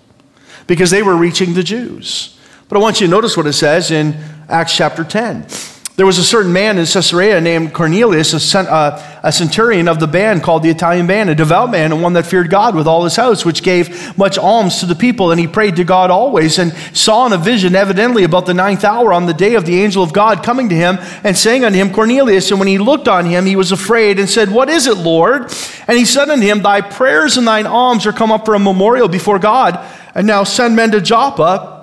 because 0.65 0.91
they 0.91 1.03
were 1.03 1.17
reaching 1.17 1.55
the 1.55 1.62
Jews. 1.62 2.38
But 2.69 2.77
I 2.77 2.82
want 2.82 3.01
you 3.01 3.08
to 3.08 3.12
notice 3.12 3.36
what 3.36 3.47
it 3.47 3.53
says 3.53 3.89
in 3.89 4.15
Acts 4.47 4.77
chapter 4.77 5.03
10. 5.03 5.47
There 5.95 6.05
was 6.05 6.19
a 6.19 6.23
certain 6.23 6.53
man 6.53 6.77
in 6.77 6.86
Caesarea 6.86 7.41
named 7.41 7.73
Cornelius, 7.73 8.32
a, 8.34 8.39
cent, 8.39 8.69
uh, 8.69 9.19
a, 9.23 9.32
centurion 9.32 9.88
of 9.88 9.99
the 9.99 10.08
band 10.08 10.43
called 10.43 10.62
the 10.62 10.69
Italian 10.69 11.08
band, 11.08 11.32
a 11.32 11.36
devout 11.36 11.71
man 11.71 11.91
and 11.91 12.03
one 12.03 12.13
that 12.13 12.27
feared 12.27 12.51
God 12.51 12.75
with 12.75 12.88
all 12.88 13.03
his 13.03 13.15
house, 13.15 13.43
which 13.43 13.63
gave 13.63 14.15
much 14.17 14.38
alms 14.38 14.82
to 14.82 14.86
the 14.86 14.95
people. 14.95 15.32
And 15.32 15.39
he 15.39 15.47
prayed 15.47 15.77
to 15.77 15.84
God 15.84 16.12
always 16.12 16.60
and 16.60 16.71
saw 16.95 17.25
in 17.25 17.34
a 17.34 17.39
vision, 17.39 17.73
evidently 17.73 18.23
about 18.23 18.45
the 18.45 18.53
ninth 18.53 18.84
hour, 18.84 19.12
on 19.12 19.25
the 19.25 19.34
day 19.34 19.55
of 19.55 19.65
the 19.65 19.82
angel 19.82 20.03
of 20.03 20.13
God 20.13 20.43
coming 20.43 20.69
to 20.69 20.75
him 20.75 20.99
and 21.23 21.36
saying 21.36 21.65
unto 21.65 21.77
him, 21.77 21.91
Cornelius. 21.91 22.51
And 22.51 22.60
when 22.60 22.69
he 22.69 22.77
looked 22.77 23.08
on 23.08 23.25
him, 23.25 23.47
he 23.47 23.55
was 23.55 23.71
afraid 23.71 24.19
and 24.19 24.29
said, 24.29 24.51
What 24.51 24.69
is 24.69 24.86
it, 24.86 24.99
Lord? 24.99 25.51
And 25.88 25.97
he 25.97 26.05
said 26.05 26.29
unto 26.29 26.45
him, 26.45 26.62
Thy 26.62 26.82
prayers 26.82 27.36
and 27.36 27.47
thine 27.47 27.65
alms 27.65 28.05
are 28.05 28.13
come 28.13 28.32
up 28.32 28.45
for 28.45 28.53
a 28.53 28.60
memorial 28.60 29.08
before 29.08 29.39
God. 29.39 29.84
And 30.13 30.27
now 30.27 30.43
send 30.43 30.75
men 30.75 30.91
to 30.91 31.01
Joppa 31.01 31.79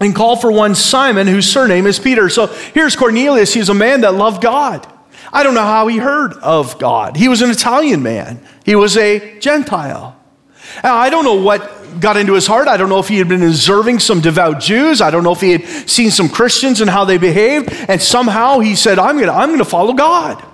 and 0.00 0.14
call 0.14 0.36
for 0.36 0.50
one 0.50 0.74
Simon, 0.74 1.26
whose 1.26 1.50
surname 1.50 1.86
is 1.86 1.98
Peter. 1.98 2.28
So 2.28 2.46
here's 2.46 2.96
Cornelius. 2.96 3.52
He's 3.52 3.68
a 3.68 3.74
man 3.74 4.00
that 4.00 4.14
loved 4.14 4.42
God. 4.42 4.90
I 5.32 5.42
don't 5.42 5.54
know 5.54 5.60
how 5.60 5.86
he 5.86 5.98
heard 5.98 6.32
of 6.34 6.78
God. 6.78 7.16
He 7.16 7.28
was 7.28 7.42
an 7.42 7.50
Italian 7.50 8.02
man, 8.02 8.40
he 8.64 8.74
was 8.74 8.96
a 8.96 9.38
Gentile. 9.38 10.16
Now, 10.84 10.96
I 10.96 11.10
don't 11.10 11.24
know 11.24 11.34
what 11.34 12.00
got 12.00 12.16
into 12.16 12.34
his 12.34 12.46
heart. 12.46 12.68
I 12.68 12.76
don't 12.76 12.88
know 12.88 13.00
if 13.00 13.08
he 13.08 13.18
had 13.18 13.28
been 13.28 13.42
observing 13.42 13.98
some 13.98 14.20
devout 14.20 14.60
Jews. 14.60 15.00
I 15.00 15.10
don't 15.10 15.24
know 15.24 15.32
if 15.32 15.40
he 15.40 15.52
had 15.52 15.66
seen 15.90 16.12
some 16.12 16.28
Christians 16.28 16.80
and 16.80 16.88
how 16.88 17.04
they 17.04 17.18
behaved. 17.18 17.72
And 17.88 18.00
somehow 18.00 18.60
he 18.60 18.76
said, 18.76 18.98
I'm 18.98 19.16
going 19.16 19.26
to 19.26 19.32
I'm 19.32 19.48
going 19.48 19.58
to 19.58 19.64
follow 19.64 19.92
God. 19.92 20.44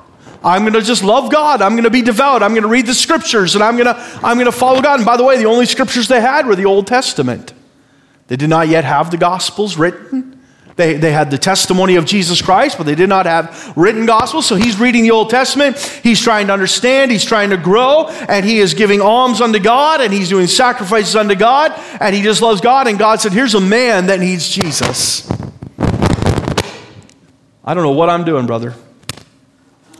I'm 0.42 0.62
going 0.62 0.74
to 0.74 0.80
just 0.80 1.02
love 1.04 1.30
God. 1.30 1.61
I'm 1.61 1.72
going 1.72 1.85
to 1.85 1.90
be 1.90 2.02
devout. 2.02 2.42
I'm 2.42 2.52
going 2.52 2.62
to 2.62 2.68
read 2.68 2.87
the 2.87 2.94
scriptures 2.94 3.54
and 3.54 3.64
I'm 3.64 3.76
going 3.76 3.94
to, 3.94 4.00
I'm 4.22 4.37
going 4.37 4.46
to 4.46 4.52
follow 4.52 4.80
God. 4.80 5.00
And 5.00 5.06
by 5.06 5.16
the 5.16 5.24
way, 5.24 5.37
the 5.38 5.46
only 5.46 5.66
scriptures 5.66 6.09
they 6.09 6.20
had 6.20 6.46
were 6.46 6.56
the 6.56 6.66
Old 6.66 6.87
Testament. 6.87 7.52
They 8.28 8.36
did 8.36 8.50
not 8.50 8.68
yet 8.68 8.84
have 8.84 9.10
the 9.10 9.16
Gospels 9.16 9.76
written. 9.76 10.36
They, 10.76 10.94
they 10.98 11.10
had 11.10 11.30
the 11.30 11.38
testimony 11.38 11.96
of 11.96 12.04
Jesus 12.04 12.42
Christ, 12.42 12.76
but 12.76 12.84
they 12.84 12.94
did 12.94 13.08
not 13.08 13.24
have 13.24 13.72
written 13.76 14.04
gospels. 14.04 14.46
So 14.46 14.56
he's 14.56 14.78
reading 14.78 15.04
the 15.04 15.10
Old 15.10 15.30
Testament. 15.30 15.78
He's 16.02 16.20
trying 16.20 16.48
to 16.48 16.52
understand. 16.52 17.10
He's 17.10 17.24
trying 17.24 17.48
to 17.48 17.56
grow. 17.56 18.08
And 18.28 18.44
he 18.44 18.58
is 18.58 18.74
giving 18.74 19.00
alms 19.00 19.40
unto 19.40 19.58
God. 19.58 20.02
And 20.02 20.12
he's 20.12 20.28
doing 20.28 20.46
sacrifices 20.46 21.16
unto 21.16 21.34
God. 21.34 21.72
And 21.98 22.14
he 22.14 22.20
just 22.20 22.42
loves 22.42 22.60
God. 22.60 22.88
And 22.88 22.98
God 22.98 23.22
said, 23.22 23.32
Here's 23.32 23.54
a 23.54 23.60
man 23.60 24.08
that 24.08 24.20
needs 24.20 24.50
Jesus. 24.50 25.26
I 27.64 27.72
don't 27.72 27.82
know 27.82 27.92
what 27.92 28.10
I'm 28.10 28.24
doing, 28.24 28.46
brother. 28.46 28.74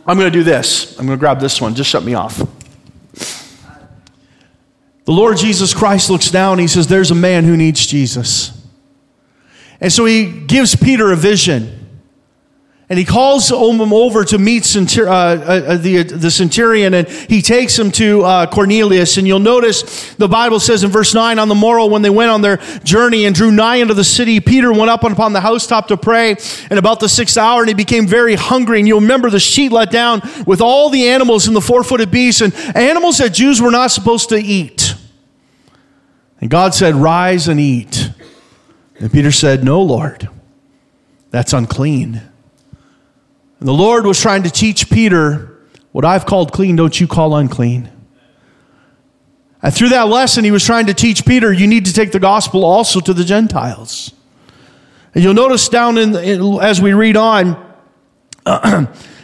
I'm 0.05 0.15
going 0.15 0.31
to 0.31 0.37
do 0.37 0.43
this. 0.43 0.97
I'm 0.99 1.07
going 1.07 1.17
to 1.17 1.19
grab 1.19 1.39
this 1.39 1.59
one. 1.59 1.73
Just 1.73 1.89
shut 1.89 2.03
me 2.03 2.13
off. 2.13 2.39
The 5.07 5.13
Lord 5.13 5.37
Jesus 5.37 5.73
Christ 5.73 6.09
looks 6.09 6.29
down 6.29 6.53
and 6.53 6.61
he 6.61 6.67
says, 6.67 6.87
There's 6.87 7.11
a 7.11 7.15
man 7.15 7.45
who 7.45 7.55
needs 7.55 7.87
Jesus. 7.87 8.51
And 9.79 9.91
so 9.91 10.03
he 10.03 10.25
gives 10.25 10.75
Peter 10.75 11.13
a 11.13 11.15
vision. 11.15 11.75
And 12.89 12.99
he 12.99 13.05
calls 13.05 13.49
him 13.49 13.93
over 13.93 14.25
to 14.25 14.37
meet 14.37 14.63
centur- 14.63 15.07
uh, 15.07 15.11
uh, 15.11 15.77
the, 15.77 16.03
the 16.03 16.29
centurion, 16.31 16.93
and 16.93 17.07
he 17.07 17.41
takes 17.41 17.77
him 17.77 17.91
to 17.91 18.23
uh, 18.23 18.47
Cornelius. 18.47 19.15
And 19.17 19.25
you'll 19.25 19.39
notice 19.39 20.13
the 20.15 20.27
Bible 20.27 20.59
says 20.59 20.83
in 20.83 20.91
verse 20.91 21.13
9 21.13 21.39
on 21.39 21.47
the 21.47 21.55
morrow, 21.55 21.85
when 21.85 22.01
they 22.01 22.09
went 22.09 22.31
on 22.31 22.41
their 22.41 22.57
journey 22.83 23.25
and 23.25 23.35
drew 23.35 23.51
nigh 23.51 23.81
unto 23.81 23.93
the 23.93 24.05
city, 24.05 24.41
Peter 24.41 24.73
went 24.73 24.89
up 24.89 25.05
upon 25.05 25.31
the 25.31 25.41
housetop 25.41 25.87
to 25.87 25.95
pray. 25.97 26.35
And 26.69 26.79
about 26.79 26.99
the 26.99 27.09
sixth 27.09 27.37
hour, 27.37 27.61
and 27.61 27.69
he 27.69 27.75
became 27.75 28.07
very 28.07 28.35
hungry. 28.35 28.79
And 28.79 28.87
you'll 28.87 29.01
remember 29.01 29.29
the 29.29 29.39
sheet 29.39 29.71
let 29.71 29.89
down 29.89 30.21
with 30.45 30.59
all 30.59 30.89
the 30.89 31.07
animals 31.07 31.47
and 31.47 31.55
the 31.55 31.61
four 31.61 31.85
footed 31.85 32.11
beasts, 32.11 32.41
and 32.41 32.53
animals 32.75 33.19
that 33.19 33.29
Jews 33.29 33.61
were 33.61 33.71
not 33.71 33.91
supposed 33.91 34.27
to 34.29 34.37
eat. 34.37 34.86
And 36.39 36.49
God 36.49 36.73
said, 36.73 36.95
Rise 36.95 37.47
and 37.47 37.59
eat. 37.59 38.11
And 38.99 39.11
Peter 39.11 39.31
said, 39.31 39.63
No, 39.63 39.81
Lord, 39.81 40.29
that's 41.31 41.53
unclean. 41.53 42.21
And 43.59 43.67
the 43.67 43.73
Lord 43.73 44.05
was 44.05 44.21
trying 44.21 44.43
to 44.43 44.49
teach 44.49 44.89
Peter, 44.89 45.57
What 45.91 46.05
I've 46.05 46.25
called 46.25 46.51
clean, 46.51 46.75
don't 46.75 46.99
you 46.99 47.07
call 47.07 47.35
unclean. 47.35 47.91
And 49.63 49.73
through 49.73 49.89
that 49.89 50.07
lesson, 50.07 50.43
he 50.43 50.51
was 50.51 50.63
trying 50.63 50.85
to 50.85 50.93
teach 50.93 51.25
Peter, 51.25 51.51
You 51.51 51.67
need 51.67 51.85
to 51.85 51.93
take 51.93 52.11
the 52.11 52.19
gospel 52.19 52.63
also 52.63 52.99
to 52.99 53.13
the 53.13 53.23
Gentiles. 53.23 54.11
And 55.15 55.23
you'll 55.23 55.33
notice 55.33 55.67
down 55.67 55.97
in, 55.97 56.15
in 56.15 56.59
as 56.61 56.79
we 56.79 56.93
read 56.93 57.17
on, 57.17 57.55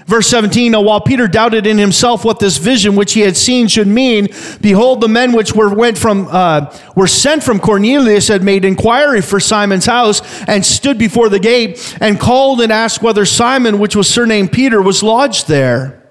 Verse 0.05 0.27
17, 0.27 0.73
now 0.73 0.81
while 0.81 0.99
Peter 0.99 1.27
doubted 1.29 1.65
in 1.65 1.77
himself 1.77 2.25
what 2.25 2.39
this 2.39 2.57
vision 2.57 2.95
which 2.95 3.13
he 3.13 3.21
had 3.21 3.37
seen 3.37 3.67
should 3.67 3.87
mean, 3.87 4.27
behold, 4.59 4.99
the 4.99 5.07
men 5.07 5.31
which 5.31 5.53
were, 5.53 5.73
went 5.73 5.97
from, 5.97 6.27
uh, 6.29 6.77
were 6.95 7.07
sent 7.07 7.41
from 7.41 7.59
Cornelius 7.59 8.27
had 8.27 8.43
made 8.43 8.65
inquiry 8.65 9.21
for 9.21 9.39
Simon's 9.39 9.85
house 9.85 10.21
and 10.43 10.65
stood 10.65 10.97
before 10.97 11.29
the 11.29 11.39
gate 11.39 11.97
and 12.01 12.19
called 12.19 12.59
and 12.59 12.71
asked 12.71 13.01
whether 13.01 13.25
Simon, 13.25 13.79
which 13.79 13.95
was 13.95 14.09
surnamed 14.09 14.51
Peter, 14.51 14.81
was 14.81 15.03
lodged 15.03 15.47
there. 15.47 16.03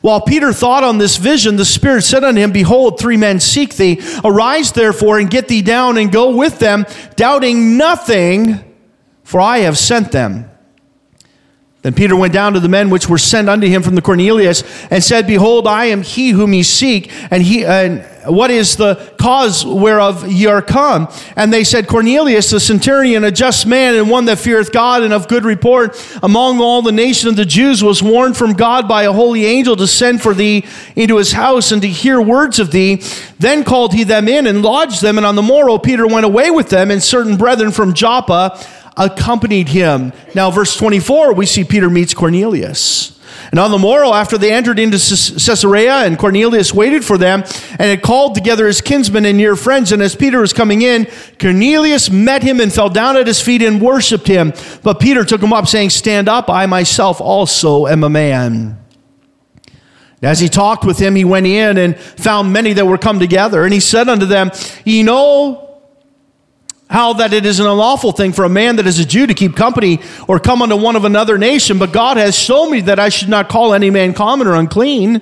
While 0.00 0.20
Peter 0.20 0.52
thought 0.52 0.84
on 0.84 0.98
this 0.98 1.16
vision, 1.16 1.56
the 1.56 1.64
Spirit 1.64 2.02
said 2.02 2.24
unto 2.24 2.40
him, 2.40 2.52
Behold, 2.52 2.98
three 2.98 3.16
men 3.16 3.40
seek 3.40 3.74
thee. 3.76 4.00
Arise 4.24 4.72
therefore 4.72 5.18
and 5.18 5.30
get 5.30 5.48
thee 5.48 5.62
down 5.62 5.96
and 5.96 6.10
go 6.10 6.36
with 6.36 6.58
them, 6.58 6.86
doubting 7.16 7.76
nothing, 7.76 8.64
for 9.24 9.40
I 9.40 9.58
have 9.58 9.76
sent 9.76 10.12
them. 10.12 10.50
Then 11.88 11.94
Peter 11.94 12.14
went 12.14 12.34
down 12.34 12.52
to 12.52 12.60
the 12.60 12.68
men 12.68 12.90
which 12.90 13.08
were 13.08 13.16
sent 13.16 13.48
unto 13.48 13.66
him 13.66 13.82
from 13.82 13.94
the 13.94 14.02
Cornelius 14.02 14.62
and 14.90 15.02
said, 15.02 15.26
Behold, 15.26 15.66
I 15.66 15.86
am 15.86 16.02
he 16.02 16.32
whom 16.32 16.52
ye 16.52 16.62
seek, 16.62 17.10
and 17.30 17.42
he 17.42 17.64
and 17.64 18.04
what 18.26 18.50
is 18.50 18.76
the 18.76 19.14
cause 19.18 19.64
whereof 19.64 20.30
ye 20.30 20.46
are 20.46 20.60
come? 20.60 21.08
And 21.34 21.50
they 21.50 21.64
said, 21.64 21.86
Cornelius, 21.86 22.50
the 22.50 22.60
centurion, 22.60 23.24
a 23.24 23.30
just 23.30 23.66
man, 23.66 23.94
and 23.94 24.10
one 24.10 24.26
that 24.26 24.38
feareth 24.38 24.70
God 24.70 25.02
and 25.02 25.14
of 25.14 25.28
good 25.28 25.44
report 25.44 25.96
among 26.22 26.60
all 26.60 26.82
the 26.82 26.92
nation 26.92 27.30
of 27.30 27.36
the 27.36 27.46
Jews, 27.46 27.82
was 27.82 28.02
warned 28.02 28.36
from 28.36 28.52
God 28.52 28.86
by 28.86 29.04
a 29.04 29.12
holy 29.12 29.46
angel 29.46 29.76
to 29.76 29.86
send 29.86 30.20
for 30.20 30.34
thee 30.34 30.66
into 30.94 31.16
his 31.16 31.32
house 31.32 31.72
and 31.72 31.80
to 31.80 31.88
hear 31.88 32.20
words 32.20 32.58
of 32.58 32.70
thee. 32.70 33.02
Then 33.38 33.64
called 33.64 33.94
he 33.94 34.04
them 34.04 34.28
in 34.28 34.46
and 34.46 34.62
lodged 34.62 35.00
them, 35.00 35.16
and 35.16 35.26
on 35.26 35.36
the 35.36 35.42
morrow 35.42 35.78
Peter 35.78 36.06
went 36.06 36.26
away 36.26 36.50
with 36.50 36.68
them, 36.68 36.90
and 36.90 37.02
certain 37.02 37.36
brethren 37.38 37.72
from 37.72 37.94
Joppa 37.94 38.62
accompanied 38.98 39.68
him. 39.68 40.12
Now, 40.34 40.50
verse 40.50 40.76
24, 40.76 41.34
we 41.34 41.46
see 41.46 41.64
Peter 41.64 41.88
meets 41.88 42.14
Cornelius. 42.14 43.18
And 43.50 43.58
on 43.58 43.70
the 43.70 43.78
morrow, 43.78 44.12
after 44.12 44.36
they 44.36 44.52
entered 44.52 44.78
into 44.78 44.98
Caesarea, 44.98 46.04
and 46.04 46.18
Cornelius 46.18 46.74
waited 46.74 47.04
for 47.04 47.16
them, 47.16 47.44
and 47.70 47.80
had 47.80 48.02
called 48.02 48.34
together 48.34 48.66
his 48.66 48.80
kinsmen 48.80 49.24
and 49.24 49.38
near 49.38 49.56
friends, 49.56 49.92
and 49.92 50.02
as 50.02 50.14
Peter 50.14 50.40
was 50.40 50.52
coming 50.52 50.82
in, 50.82 51.06
Cornelius 51.40 52.10
met 52.10 52.42
him 52.42 52.60
and 52.60 52.72
fell 52.72 52.90
down 52.90 53.16
at 53.16 53.26
his 53.26 53.40
feet 53.40 53.62
and 53.62 53.80
worshipped 53.80 54.26
him. 54.26 54.52
But 54.82 55.00
Peter 55.00 55.24
took 55.24 55.42
him 55.42 55.52
up, 55.52 55.66
saying, 55.66 55.90
Stand 55.90 56.28
up, 56.28 56.50
I 56.50 56.66
myself 56.66 57.20
also 57.20 57.86
am 57.86 58.04
a 58.04 58.10
man. 58.10 58.78
As 60.20 60.40
he 60.40 60.48
talked 60.48 60.84
with 60.84 60.98
him, 60.98 61.14
he 61.14 61.24
went 61.24 61.46
in 61.46 61.78
and 61.78 61.96
found 61.96 62.52
many 62.52 62.72
that 62.72 62.86
were 62.86 62.98
come 62.98 63.20
together, 63.20 63.64
and 63.64 63.72
he 63.72 63.80
said 63.80 64.08
unto 64.08 64.26
them, 64.26 64.50
Ye 64.84 65.02
know 65.04 65.67
how 66.88 67.14
that 67.14 67.32
it 67.32 67.44
is 67.44 67.60
an 67.60 67.66
unlawful 67.66 68.12
thing 68.12 68.32
for 68.32 68.44
a 68.44 68.48
man 68.48 68.76
that 68.76 68.86
is 68.86 68.98
a 68.98 69.04
Jew 69.04 69.26
to 69.26 69.34
keep 69.34 69.54
company 69.54 70.00
or 70.26 70.38
come 70.38 70.62
unto 70.62 70.76
one 70.76 70.96
of 70.96 71.04
another 71.04 71.36
nation, 71.36 71.78
but 71.78 71.92
God 71.92 72.16
has 72.16 72.36
shown 72.36 72.70
me 72.70 72.80
that 72.82 72.98
I 72.98 73.10
should 73.10 73.28
not 73.28 73.48
call 73.48 73.74
any 73.74 73.90
man 73.90 74.14
common 74.14 74.46
or 74.46 74.54
unclean. 74.54 75.20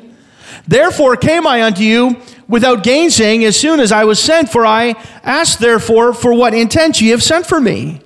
Therefore 0.68 1.16
came 1.16 1.46
I 1.46 1.62
unto 1.62 1.82
you 1.82 2.20
without 2.48 2.84
gainsaying 2.84 3.44
as 3.44 3.58
soon 3.58 3.80
as 3.80 3.90
I 3.90 4.04
was 4.04 4.20
sent, 4.20 4.50
for 4.50 4.64
I 4.64 4.94
asked 5.24 5.58
therefore 5.58 6.12
for 6.12 6.32
what 6.32 6.54
intent 6.54 7.00
ye 7.00 7.08
have 7.08 7.22
sent 7.22 7.46
for 7.46 7.60
me. 7.60 8.00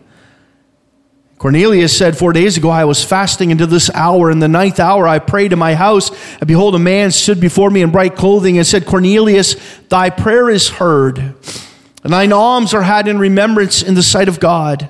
Cornelius 1.37 1.97
said, 1.97 2.19
Four 2.19 2.33
days 2.33 2.57
ago 2.57 2.71
I 2.71 2.85
was 2.85 3.05
fasting 3.05 3.51
until 3.53 3.67
this 3.67 3.91
hour. 3.95 4.31
In 4.31 4.41
the 4.41 4.49
ninth 4.49 4.81
hour 4.81 5.07
I 5.07 5.19
prayed 5.19 5.53
in 5.53 5.59
my 5.59 5.75
house, 5.75 6.11
and 6.39 6.47
behold, 6.47 6.75
a 6.75 6.79
man 6.79 7.11
stood 7.11 7.41
before 7.41 7.71
me 7.71 7.83
in 7.83 7.91
bright 7.91 8.15
clothing 8.15 8.57
and 8.57 8.67
said, 8.67 8.87
Cornelius, 8.87 9.57
thy 9.89 10.11
prayer 10.11 10.49
is 10.49 10.69
heard 10.69 11.35
and 12.03 12.13
thine 12.13 12.33
alms 12.33 12.75
are 12.75 12.83
had 12.83 13.09
in 13.09 13.19
remembrance 13.19 13.83
in 13.83 13.95
the 13.95 14.03
sight 14.03 14.29
of 14.29 14.41
God. 14.41 14.89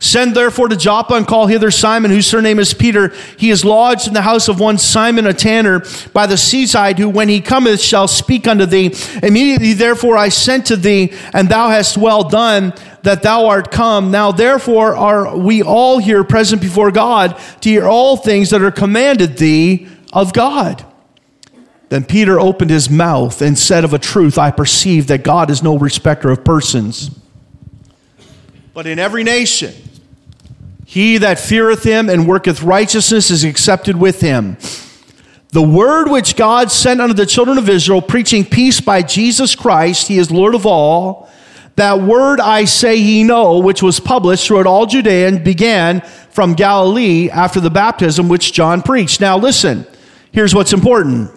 Send 0.00 0.34
therefore 0.34 0.68
to 0.68 0.76
Joppa 0.76 1.14
and 1.14 1.26
call 1.26 1.48
hither 1.48 1.72
Simon, 1.72 2.12
whose 2.12 2.26
surname 2.26 2.60
is 2.60 2.72
Peter. 2.72 3.12
He 3.36 3.50
is 3.50 3.64
lodged 3.64 4.06
in 4.06 4.14
the 4.14 4.22
house 4.22 4.48
of 4.48 4.60
one 4.60 4.78
Simon, 4.78 5.26
a 5.26 5.32
tanner, 5.32 5.82
by 6.12 6.26
the 6.26 6.36
seaside, 6.36 6.98
who 6.98 7.08
when 7.08 7.28
he 7.28 7.40
cometh 7.40 7.80
shall 7.80 8.06
speak 8.06 8.46
unto 8.46 8.64
thee. 8.64 8.94
Immediately 9.22 9.72
therefore 9.72 10.16
I 10.16 10.28
sent 10.28 10.66
to 10.66 10.76
thee, 10.76 11.12
and 11.32 11.48
thou 11.48 11.68
hast 11.68 11.98
well 11.98 12.22
done 12.22 12.74
that 13.02 13.22
thou 13.22 13.46
art 13.46 13.72
come. 13.72 14.12
Now 14.12 14.30
therefore 14.30 14.94
are 14.94 15.36
we 15.36 15.62
all 15.62 15.98
here 15.98 16.22
present 16.22 16.62
before 16.62 16.92
God 16.92 17.36
to 17.62 17.68
hear 17.68 17.86
all 17.86 18.16
things 18.16 18.50
that 18.50 18.62
are 18.62 18.70
commanded 18.70 19.36
thee 19.36 19.88
of 20.12 20.32
God. 20.32 20.84
Then 21.88 22.04
Peter 22.04 22.38
opened 22.38 22.70
his 22.70 22.90
mouth 22.90 23.40
and 23.40 23.58
said, 23.58 23.84
Of 23.84 23.94
a 23.94 23.98
truth, 23.98 24.38
I 24.38 24.50
perceive 24.50 25.06
that 25.06 25.22
God 25.22 25.50
is 25.50 25.62
no 25.62 25.78
respecter 25.78 26.30
of 26.30 26.44
persons. 26.44 27.10
But 28.74 28.86
in 28.86 28.98
every 28.98 29.24
nation, 29.24 29.74
he 30.84 31.18
that 31.18 31.38
feareth 31.38 31.82
him 31.82 32.08
and 32.08 32.28
worketh 32.28 32.62
righteousness 32.62 33.30
is 33.30 33.44
accepted 33.44 33.96
with 33.96 34.20
him. 34.20 34.56
The 35.50 35.62
word 35.62 36.10
which 36.10 36.36
God 36.36 36.70
sent 36.70 37.00
unto 37.00 37.14
the 37.14 37.24
children 37.24 37.56
of 37.56 37.70
Israel, 37.70 38.02
preaching 38.02 38.44
peace 38.44 38.80
by 38.82 39.02
Jesus 39.02 39.54
Christ, 39.54 40.08
he 40.08 40.18
is 40.18 40.30
Lord 40.30 40.54
of 40.54 40.66
all. 40.66 41.30
That 41.76 42.02
word 42.02 42.38
I 42.40 42.64
say 42.64 42.96
ye 42.96 43.22
know, 43.22 43.58
which 43.58 43.82
was 43.82 43.98
published 43.98 44.46
throughout 44.46 44.66
all 44.66 44.84
Judea 44.84 45.28
and 45.28 45.42
began 45.42 46.02
from 46.30 46.54
Galilee 46.54 47.30
after 47.30 47.60
the 47.60 47.70
baptism 47.70 48.28
which 48.28 48.52
John 48.52 48.82
preached. 48.82 49.20
Now 49.20 49.38
listen, 49.38 49.86
here's 50.32 50.54
what's 50.54 50.72
important. 50.72 51.30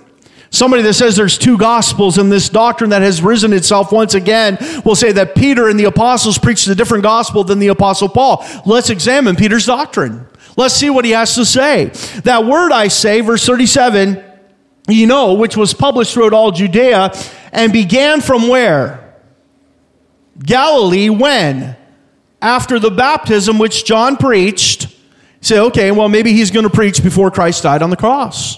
Somebody 0.54 0.84
that 0.84 0.96
says 0.96 1.16
there's 1.16 1.38
two 1.38 1.58
gospels 1.58 2.18
in 2.18 2.28
this 2.28 2.50
doctrine 2.50 2.90
that 2.90 3.02
has 3.02 3.22
risen 3.22 3.54
itself 3.54 3.94
once 3.94 4.14
again 4.14 4.58
will 4.84 4.98
say 4.98 5.14
that 5.14 5.34
Peter 5.34 5.70
and 5.70 5.80
the 5.80 5.86
apostles 5.86 6.38
preached 6.38 6.68
a 6.68 6.76
different 6.76 7.04
gospel 7.04 7.46
than 7.46 7.60
the 7.60 7.70
apostle 7.70 8.10
Paul. 8.10 8.46
Let's 8.66 8.90
examine 8.90 9.38
Peter's 9.38 9.66
doctrine. 9.66 10.28
Let's 10.58 10.74
see 10.74 10.90
what 10.90 11.06
he 11.06 11.12
has 11.12 11.36
to 11.36 11.46
say. 11.46 11.86
That 12.26 12.46
word 12.46 12.74
I 12.74 12.90
say, 12.90 13.22
verse 13.22 13.46
37, 13.46 14.22
you 14.90 15.08
know, 15.08 15.36
which 15.36 15.56
was 15.56 15.74
published 15.74 16.14
throughout 16.14 16.34
all 16.34 16.52
Judea 16.52 17.14
and 17.54 17.72
began 17.72 18.20
from 18.20 18.50
where? 18.50 19.16
Galilee, 20.38 21.10
when? 21.10 21.78
After 22.42 22.78
the 22.78 22.92
baptism 22.92 23.58
which 23.58 23.86
John 23.86 24.18
preached. 24.18 24.94
say, 25.40 25.60
okay, 25.60 25.92
well, 25.92 26.10
maybe 26.10 26.34
he's 26.34 26.52
going 26.52 26.66
to 26.66 26.70
preach 26.70 27.02
before 27.02 27.32
Christ 27.32 27.64
died 27.64 27.82
on 27.82 27.90
the 27.90 27.96
cross. 27.96 28.58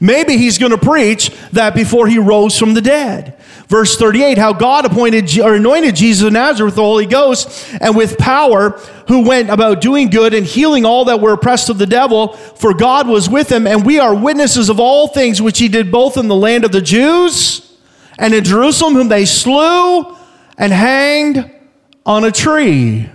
Maybe 0.00 0.36
he's 0.36 0.58
going 0.58 0.72
to 0.72 0.78
preach 0.78 1.30
that 1.52 1.74
before 1.74 2.06
he 2.06 2.18
rose 2.18 2.58
from 2.58 2.74
the 2.74 2.80
dead. 2.80 3.38
Verse 3.68 3.96
38, 3.96 4.36
how 4.36 4.52
God 4.52 4.84
appointed 4.84 5.38
or 5.38 5.54
anointed 5.54 5.96
Jesus 5.96 6.26
of 6.26 6.32
Nazareth 6.32 6.72
with 6.72 6.76
the 6.76 6.82
Holy 6.82 7.06
Ghost 7.06 7.74
and 7.80 7.96
with 7.96 8.18
power, 8.18 8.78
who 9.08 9.26
went 9.26 9.48
about 9.48 9.80
doing 9.80 10.10
good 10.10 10.34
and 10.34 10.44
healing 10.44 10.84
all 10.84 11.06
that 11.06 11.20
were 11.20 11.32
oppressed 11.32 11.70
of 11.70 11.78
the 11.78 11.86
devil, 11.86 12.34
for 12.34 12.74
God 12.74 13.08
was 13.08 13.30
with 13.30 13.50
him, 13.50 13.66
and 13.66 13.86
we 13.86 13.98
are 13.98 14.14
witnesses 14.14 14.68
of 14.68 14.78
all 14.78 15.08
things 15.08 15.40
which 15.40 15.58
he 15.58 15.68
did 15.68 15.90
both 15.90 16.16
in 16.16 16.28
the 16.28 16.36
land 16.36 16.64
of 16.64 16.72
the 16.72 16.82
Jews 16.82 17.76
and 18.18 18.34
in 18.34 18.44
Jerusalem, 18.44 18.94
whom 18.94 19.08
they 19.08 19.24
slew 19.24 20.16
and 20.58 20.72
hanged 20.72 21.50
on 22.04 22.24
a 22.24 22.30
tree. 22.30 23.08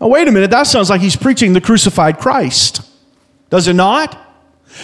Now, 0.00 0.08
wait 0.08 0.28
a 0.28 0.32
minute, 0.32 0.50
that 0.50 0.68
sounds 0.68 0.90
like 0.90 1.00
he's 1.00 1.16
preaching 1.16 1.52
the 1.52 1.60
crucified 1.60 2.18
Christ. 2.18 2.88
Does 3.50 3.68
it 3.68 3.74
not? 3.74 4.18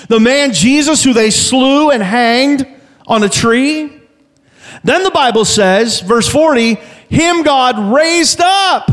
The 0.08 0.20
man 0.20 0.52
Jesus, 0.52 1.02
who 1.02 1.12
they 1.12 1.30
slew 1.30 1.90
and 1.90 2.02
hanged 2.02 2.66
on 3.06 3.22
a 3.22 3.28
tree. 3.28 3.92
Then 4.84 5.02
the 5.02 5.10
Bible 5.10 5.44
says, 5.44 6.00
verse 6.00 6.28
40, 6.28 6.74
him 7.08 7.42
God 7.42 7.94
raised 7.94 8.40
up 8.40 8.90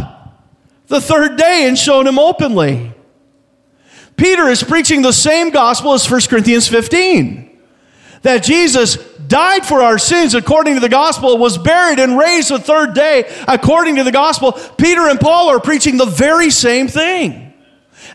the 0.87 1.01
third 1.01 1.37
day 1.37 1.65
and 1.67 1.77
showed 1.77 2.07
him 2.07 2.17
openly. 2.17 2.93
Peter 4.15 4.47
is 4.47 4.63
preaching 4.63 5.01
the 5.01 5.11
same 5.11 5.49
gospel 5.49 5.93
as 5.93 6.09
1 6.09 6.21
Corinthians 6.29 6.67
15 6.67 7.45
that 8.21 8.43
Jesus 8.43 8.95
died 9.27 9.65
for 9.65 9.81
our 9.81 9.97
sins 9.97 10.33
according 10.33 10.75
to 10.75 10.79
the 10.79 10.89
gospel, 10.89 11.37
was 11.37 11.57
buried 11.57 11.99
and 11.99 12.17
raised 12.17 12.49
the 12.49 12.59
third 12.59 12.93
day 12.93 13.31
according 13.47 13.95
to 13.97 14.03
the 14.03 14.11
gospel. 14.11 14.53
Peter 14.77 15.07
and 15.07 15.19
Paul 15.19 15.49
are 15.49 15.59
preaching 15.59 15.97
the 15.97 16.05
very 16.05 16.49
same 16.49 16.87
thing. 16.87 17.44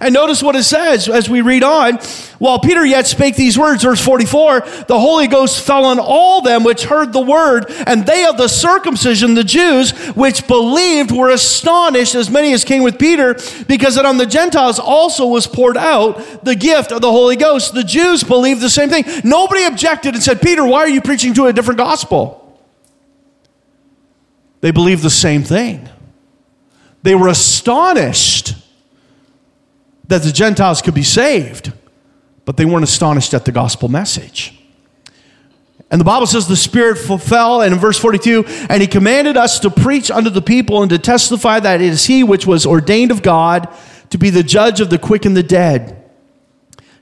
And 0.02 0.14
notice 0.14 0.42
what 0.42 0.56
it 0.56 0.64
says 0.64 1.10
as 1.10 1.28
we 1.28 1.42
read 1.42 1.62
on. 1.62 1.98
While 2.38 2.58
Peter 2.58 2.86
yet 2.86 3.06
spake 3.06 3.36
these 3.36 3.58
words, 3.58 3.82
verse 3.82 4.02
44, 4.02 4.60
the 4.88 4.98
Holy 4.98 5.26
Ghost 5.26 5.60
fell 5.62 5.84
on 5.84 5.98
all 5.98 6.40
them 6.40 6.64
which 6.64 6.84
heard 6.84 7.12
the 7.12 7.20
word, 7.20 7.66
and 7.86 8.06
they 8.06 8.24
of 8.24 8.38
the 8.38 8.48
circumcision, 8.48 9.34
the 9.34 9.44
Jews, 9.44 9.90
which 10.16 10.46
believed, 10.46 11.12
were 11.12 11.28
astonished, 11.28 12.14
as 12.14 12.30
many 12.30 12.54
as 12.54 12.64
came 12.64 12.82
with 12.82 12.98
Peter, 12.98 13.34
because 13.68 13.96
that 13.96 14.06
on 14.06 14.16
the 14.16 14.24
Gentiles 14.24 14.78
also 14.78 15.26
was 15.26 15.46
poured 15.46 15.76
out 15.76 16.46
the 16.46 16.56
gift 16.56 16.92
of 16.92 17.02
the 17.02 17.10
Holy 17.10 17.36
Ghost. 17.36 17.74
The 17.74 17.84
Jews 17.84 18.24
believed 18.24 18.62
the 18.62 18.70
same 18.70 18.88
thing. 18.88 19.04
Nobody 19.22 19.64
objected 19.64 20.14
and 20.14 20.22
said, 20.22 20.40
Peter, 20.40 20.64
why 20.64 20.78
are 20.78 20.88
you 20.88 21.02
preaching 21.02 21.34
to 21.34 21.44
a 21.44 21.52
different 21.52 21.76
gospel? 21.76 22.58
They 24.62 24.70
believed 24.70 25.02
the 25.02 25.10
same 25.10 25.42
thing. 25.42 25.90
They 27.02 27.14
were 27.14 27.28
astonished 27.28 28.39
that 30.10 30.22
the 30.22 30.32
Gentiles 30.32 30.82
could 30.82 30.94
be 30.94 31.04
saved, 31.04 31.72
but 32.44 32.56
they 32.56 32.64
weren't 32.64 32.84
astonished 32.84 33.32
at 33.32 33.44
the 33.44 33.52
gospel 33.52 33.88
message. 33.88 34.56
And 35.88 36.00
the 36.00 36.04
Bible 36.04 36.26
says 36.26 36.46
the 36.46 36.56
Spirit 36.56 36.96
fell, 36.96 37.62
and 37.62 37.72
in 37.72 37.80
verse 37.80 37.98
42, 37.98 38.44
and 38.68 38.82
He 38.82 38.88
commanded 38.88 39.36
us 39.36 39.60
to 39.60 39.70
preach 39.70 40.10
unto 40.10 40.28
the 40.28 40.42
people 40.42 40.82
and 40.82 40.90
to 40.90 40.98
testify 40.98 41.60
that 41.60 41.80
it 41.80 41.86
is 41.86 42.06
He 42.06 42.24
which 42.24 42.44
was 42.44 42.66
ordained 42.66 43.12
of 43.12 43.22
God 43.22 43.68
to 44.10 44.18
be 44.18 44.30
the 44.30 44.42
judge 44.42 44.80
of 44.80 44.90
the 44.90 44.98
quick 44.98 45.24
and 45.24 45.36
the 45.36 45.42
dead, 45.44 46.10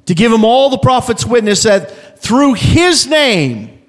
to 0.05 0.15
give 0.15 0.31
Him 0.31 0.45
all 0.45 0.69
the 0.69 0.79
prophets 0.79 1.25
witness 1.25 1.63
that 1.63 2.19
through 2.19 2.55
His 2.55 3.07
name, 3.07 3.83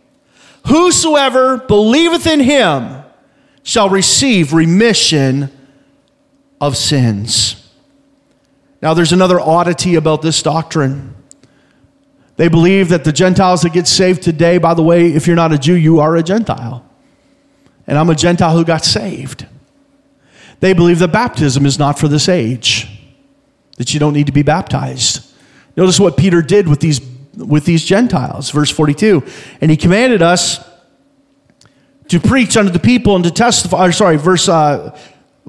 whosoever 0.68 1.58
believeth 1.58 2.26
in 2.26 2.40
Him 2.40 3.04
shall 3.64 3.90
receive 3.90 4.54
remission 4.54 5.52
of 6.62 6.78
sins. 6.78 7.69
Now, 8.82 8.94
there's 8.94 9.12
another 9.12 9.40
oddity 9.40 9.96
about 9.96 10.22
this 10.22 10.42
doctrine. 10.42 11.16
They 12.38 12.48
believe 12.48 12.90
that 12.90 13.04
the 13.04 13.12
Gentiles 13.12 13.62
that 13.64 13.74
get 13.74 13.88
saved 13.88 14.24
today, 14.24 14.58
by 14.58 14.74
the 14.74 14.84
way, 14.84 15.08
if 15.08 15.28
you're 15.28 15.36
not 15.36 15.52
a 15.52 15.58
Jew, 15.58 15.74
you 15.74 16.00
are 16.00 16.16
a 16.16 16.24
Gentile. 16.24 16.86
And 17.86 17.98
I'm 17.98 18.10
a 18.10 18.16
Gentile 18.16 18.56
who 18.56 18.64
got 18.64 18.86
saved. 18.86 19.46
They 20.62 20.74
believe 20.74 21.00
that 21.00 21.10
baptism 21.10 21.66
is 21.66 21.78
not 21.78 22.00
for 22.00 22.08
this 22.08 22.30
age, 22.30 22.88
that 23.78 23.94
you 23.94 24.00
don't 24.00 24.14
need 24.14 24.28
to 24.28 24.32
be 24.32 24.44
baptized. 24.44 25.26
Notice 25.76 26.00
what 26.00 26.18
Peter 26.18 26.42
did 26.42 26.68
with 26.68 26.80
these, 26.80 27.02
with 27.36 27.66
these 27.66 27.84
Gentiles, 27.84 28.52
verse 28.52 28.70
42. 28.70 29.24
And 29.62 29.72
he 29.72 29.78
commanded 29.78 30.22
us 30.22 30.66
to 32.10 32.20
preach 32.20 32.58
unto 32.58 32.72
the 32.72 32.80
people 32.80 33.16
and 33.16 33.24
to 33.24 33.32
testify, 33.32 33.88
or 33.88 33.92
sorry, 33.92 34.18
verse 34.18 34.50
uh, 34.50 34.98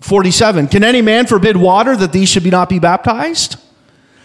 47. 0.01 0.68
Can 0.68 0.82
any 0.82 1.03
man 1.03 1.26
forbid 1.26 1.57
water 1.57 1.96
that 1.96 2.12
these 2.12 2.28
should 2.28 2.42
be 2.42 2.51
not 2.51 2.68
be 2.68 2.78
baptized? 2.78 3.57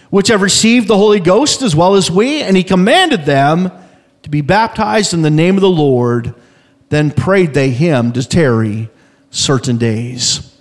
Which 0.09 0.29
have 0.29 0.41
received 0.41 0.87
the 0.87 0.97
Holy 0.97 1.19
Ghost 1.19 1.61
as 1.61 1.75
well 1.75 1.95
as 1.95 2.09
we? 2.09 2.41
And 2.41 2.55
he 2.55 2.63
commanded 2.63 3.25
them 3.25 3.71
to 4.23 4.29
be 4.29 4.41
baptized 4.41 5.13
in 5.13 5.21
the 5.21 5.29
name 5.29 5.55
of 5.55 5.61
the 5.61 5.69
Lord. 5.69 6.33
Then 6.89 7.11
prayed 7.11 7.53
they 7.53 7.71
him 7.71 8.13
to 8.13 8.27
tarry 8.27 8.89
certain 9.29 9.77
days. 9.77 10.55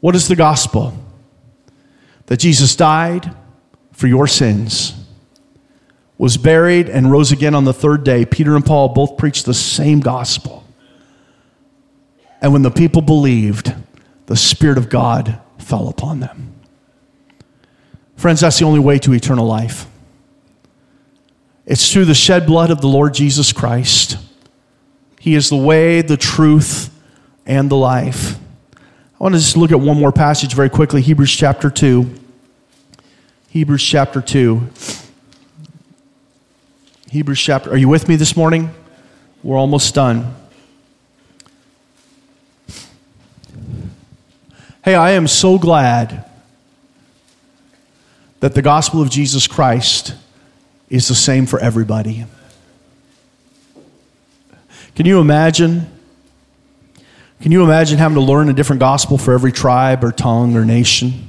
What 0.00 0.16
is 0.16 0.28
the 0.28 0.36
gospel? 0.36 0.94
That 2.26 2.38
Jesus 2.38 2.74
died 2.74 3.34
for 3.92 4.06
your 4.06 4.26
sins, 4.26 4.94
was 6.16 6.36
buried, 6.36 6.88
and 6.88 7.10
rose 7.10 7.32
again 7.32 7.54
on 7.54 7.64
the 7.64 7.74
third 7.74 8.02
day. 8.02 8.24
Peter 8.24 8.56
and 8.56 8.64
Paul 8.64 8.88
both 8.88 9.16
preached 9.16 9.46
the 9.46 9.54
same 9.54 10.00
gospel. 10.00 10.64
And 12.40 12.52
when 12.52 12.62
the 12.62 12.70
people 12.70 13.02
believed, 13.02 13.74
the 14.30 14.36
Spirit 14.36 14.78
of 14.78 14.88
God 14.88 15.40
fell 15.58 15.88
upon 15.88 16.20
them. 16.20 16.54
Friends, 18.14 18.42
that's 18.42 18.60
the 18.60 18.64
only 18.64 18.78
way 18.78 18.96
to 19.00 19.12
eternal 19.12 19.44
life. 19.44 19.88
It's 21.66 21.92
through 21.92 22.04
the 22.04 22.14
shed 22.14 22.46
blood 22.46 22.70
of 22.70 22.80
the 22.80 22.86
Lord 22.86 23.12
Jesus 23.12 23.52
Christ. 23.52 24.18
He 25.18 25.34
is 25.34 25.48
the 25.48 25.56
way, 25.56 26.00
the 26.02 26.16
truth, 26.16 26.96
and 27.44 27.68
the 27.68 27.74
life. 27.74 28.36
I 28.76 29.24
want 29.24 29.34
to 29.34 29.40
just 29.40 29.56
look 29.56 29.72
at 29.72 29.80
one 29.80 29.98
more 29.98 30.12
passage 30.12 30.54
very 30.54 30.70
quickly 30.70 31.02
Hebrews 31.02 31.32
chapter 31.32 31.68
2. 31.68 32.08
Hebrews 33.48 33.82
chapter 33.82 34.20
2. 34.20 34.68
Hebrews 37.10 37.40
chapter. 37.40 37.72
Are 37.72 37.76
you 37.76 37.88
with 37.88 38.06
me 38.06 38.14
this 38.14 38.36
morning? 38.36 38.72
We're 39.42 39.58
almost 39.58 39.92
done. 39.92 40.36
Hey, 44.82 44.94
I 44.94 45.10
am 45.10 45.28
so 45.28 45.58
glad 45.58 46.24
that 48.40 48.54
the 48.54 48.62
gospel 48.62 49.02
of 49.02 49.10
Jesus 49.10 49.46
Christ 49.46 50.14
is 50.88 51.06
the 51.06 51.14
same 51.14 51.44
for 51.44 51.60
everybody. 51.60 52.24
Can 54.94 55.04
you 55.04 55.20
imagine? 55.20 55.86
Can 57.42 57.52
you 57.52 57.62
imagine 57.62 57.98
having 57.98 58.14
to 58.14 58.22
learn 58.22 58.48
a 58.48 58.54
different 58.54 58.80
gospel 58.80 59.18
for 59.18 59.34
every 59.34 59.52
tribe 59.52 60.02
or 60.02 60.12
tongue 60.12 60.56
or 60.56 60.64
nation? 60.64 61.28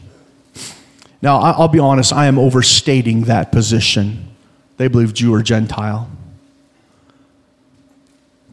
Now, 1.21 1.39
I'll 1.39 1.67
be 1.67 1.79
honest, 1.79 2.13
I 2.13 2.27
am 2.27 2.39
overstating 2.39 3.23
that 3.23 3.51
position. 3.51 4.29
They 4.77 4.87
believe 4.87 5.13
Jew 5.13 5.33
or 5.33 5.43
Gentile. 5.43 6.09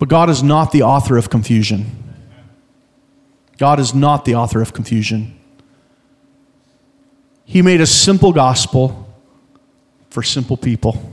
But 0.00 0.08
God 0.08 0.28
is 0.28 0.42
not 0.42 0.72
the 0.72 0.82
author 0.82 1.16
of 1.16 1.30
confusion. 1.30 2.07
God 3.58 3.80
is 3.80 3.92
not 3.92 4.24
the 4.24 4.36
author 4.36 4.62
of 4.62 4.72
confusion. 4.72 5.38
He 7.44 7.60
made 7.60 7.80
a 7.80 7.86
simple 7.86 8.32
gospel 8.32 9.12
for 10.10 10.22
simple 10.22 10.56
people 10.56 11.10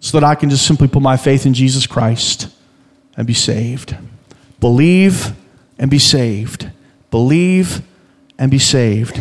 so 0.00 0.18
that 0.18 0.26
I 0.26 0.34
can 0.34 0.48
just 0.50 0.66
simply 0.66 0.88
put 0.88 1.02
my 1.02 1.16
faith 1.16 1.44
in 1.44 1.52
Jesus 1.52 1.86
Christ 1.86 2.48
and 3.16 3.26
be 3.26 3.34
saved. 3.34 3.96
Believe 4.60 5.34
and 5.78 5.90
be 5.90 5.98
saved. 5.98 6.70
Believe 7.10 7.82
and 8.38 8.50
be 8.50 8.58
saved. 8.58 9.20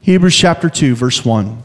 Hebrews 0.00 0.36
chapter 0.36 0.68
2, 0.68 0.96
verse 0.96 1.24
1. 1.24 1.62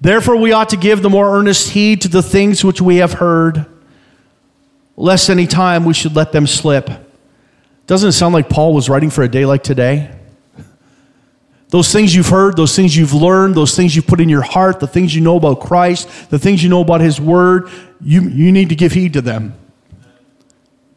Therefore, 0.00 0.36
we 0.36 0.52
ought 0.52 0.68
to 0.70 0.76
give 0.76 1.02
the 1.02 1.10
more 1.10 1.36
earnest 1.36 1.70
heed 1.70 2.00
to 2.02 2.08
the 2.08 2.22
things 2.22 2.64
which 2.64 2.80
we 2.80 2.96
have 2.96 3.14
heard 3.14 3.66
lest 4.96 5.30
any 5.30 5.46
time 5.46 5.84
we 5.84 5.94
should 5.94 6.14
let 6.14 6.32
them 6.32 6.46
slip. 6.46 6.90
Doesn't 7.86 8.10
it 8.10 8.12
sound 8.12 8.34
like 8.34 8.48
Paul 8.48 8.74
was 8.74 8.88
writing 8.88 9.10
for 9.10 9.22
a 9.22 9.28
day 9.28 9.44
like 9.44 9.62
today? 9.62 10.10
Those 11.68 11.90
things 11.90 12.14
you've 12.14 12.28
heard, 12.28 12.56
those 12.56 12.76
things 12.76 12.94
you've 12.94 13.14
learned, 13.14 13.54
those 13.54 13.74
things 13.74 13.96
you've 13.96 14.06
put 14.06 14.20
in 14.20 14.28
your 14.28 14.42
heart, 14.42 14.78
the 14.78 14.86
things 14.86 15.14
you 15.14 15.22
know 15.22 15.36
about 15.36 15.60
Christ, 15.60 16.30
the 16.30 16.38
things 16.38 16.62
you 16.62 16.68
know 16.68 16.82
about 16.82 17.00
His 17.00 17.18
Word, 17.18 17.70
you, 18.00 18.22
you 18.22 18.52
need 18.52 18.68
to 18.68 18.76
give 18.76 18.92
heed 18.92 19.14
to 19.14 19.22
them 19.22 19.54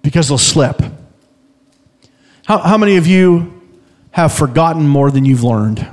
because 0.02 0.28
they'll 0.28 0.38
slip. 0.38 0.82
How, 2.46 2.58
how 2.58 2.78
many 2.78 2.98
of 2.98 3.08
you 3.08 3.62
have 4.12 4.34
forgotten 4.34 4.86
more 4.86 5.12
than 5.12 5.24
you've 5.24 5.44
learned? 5.44 5.88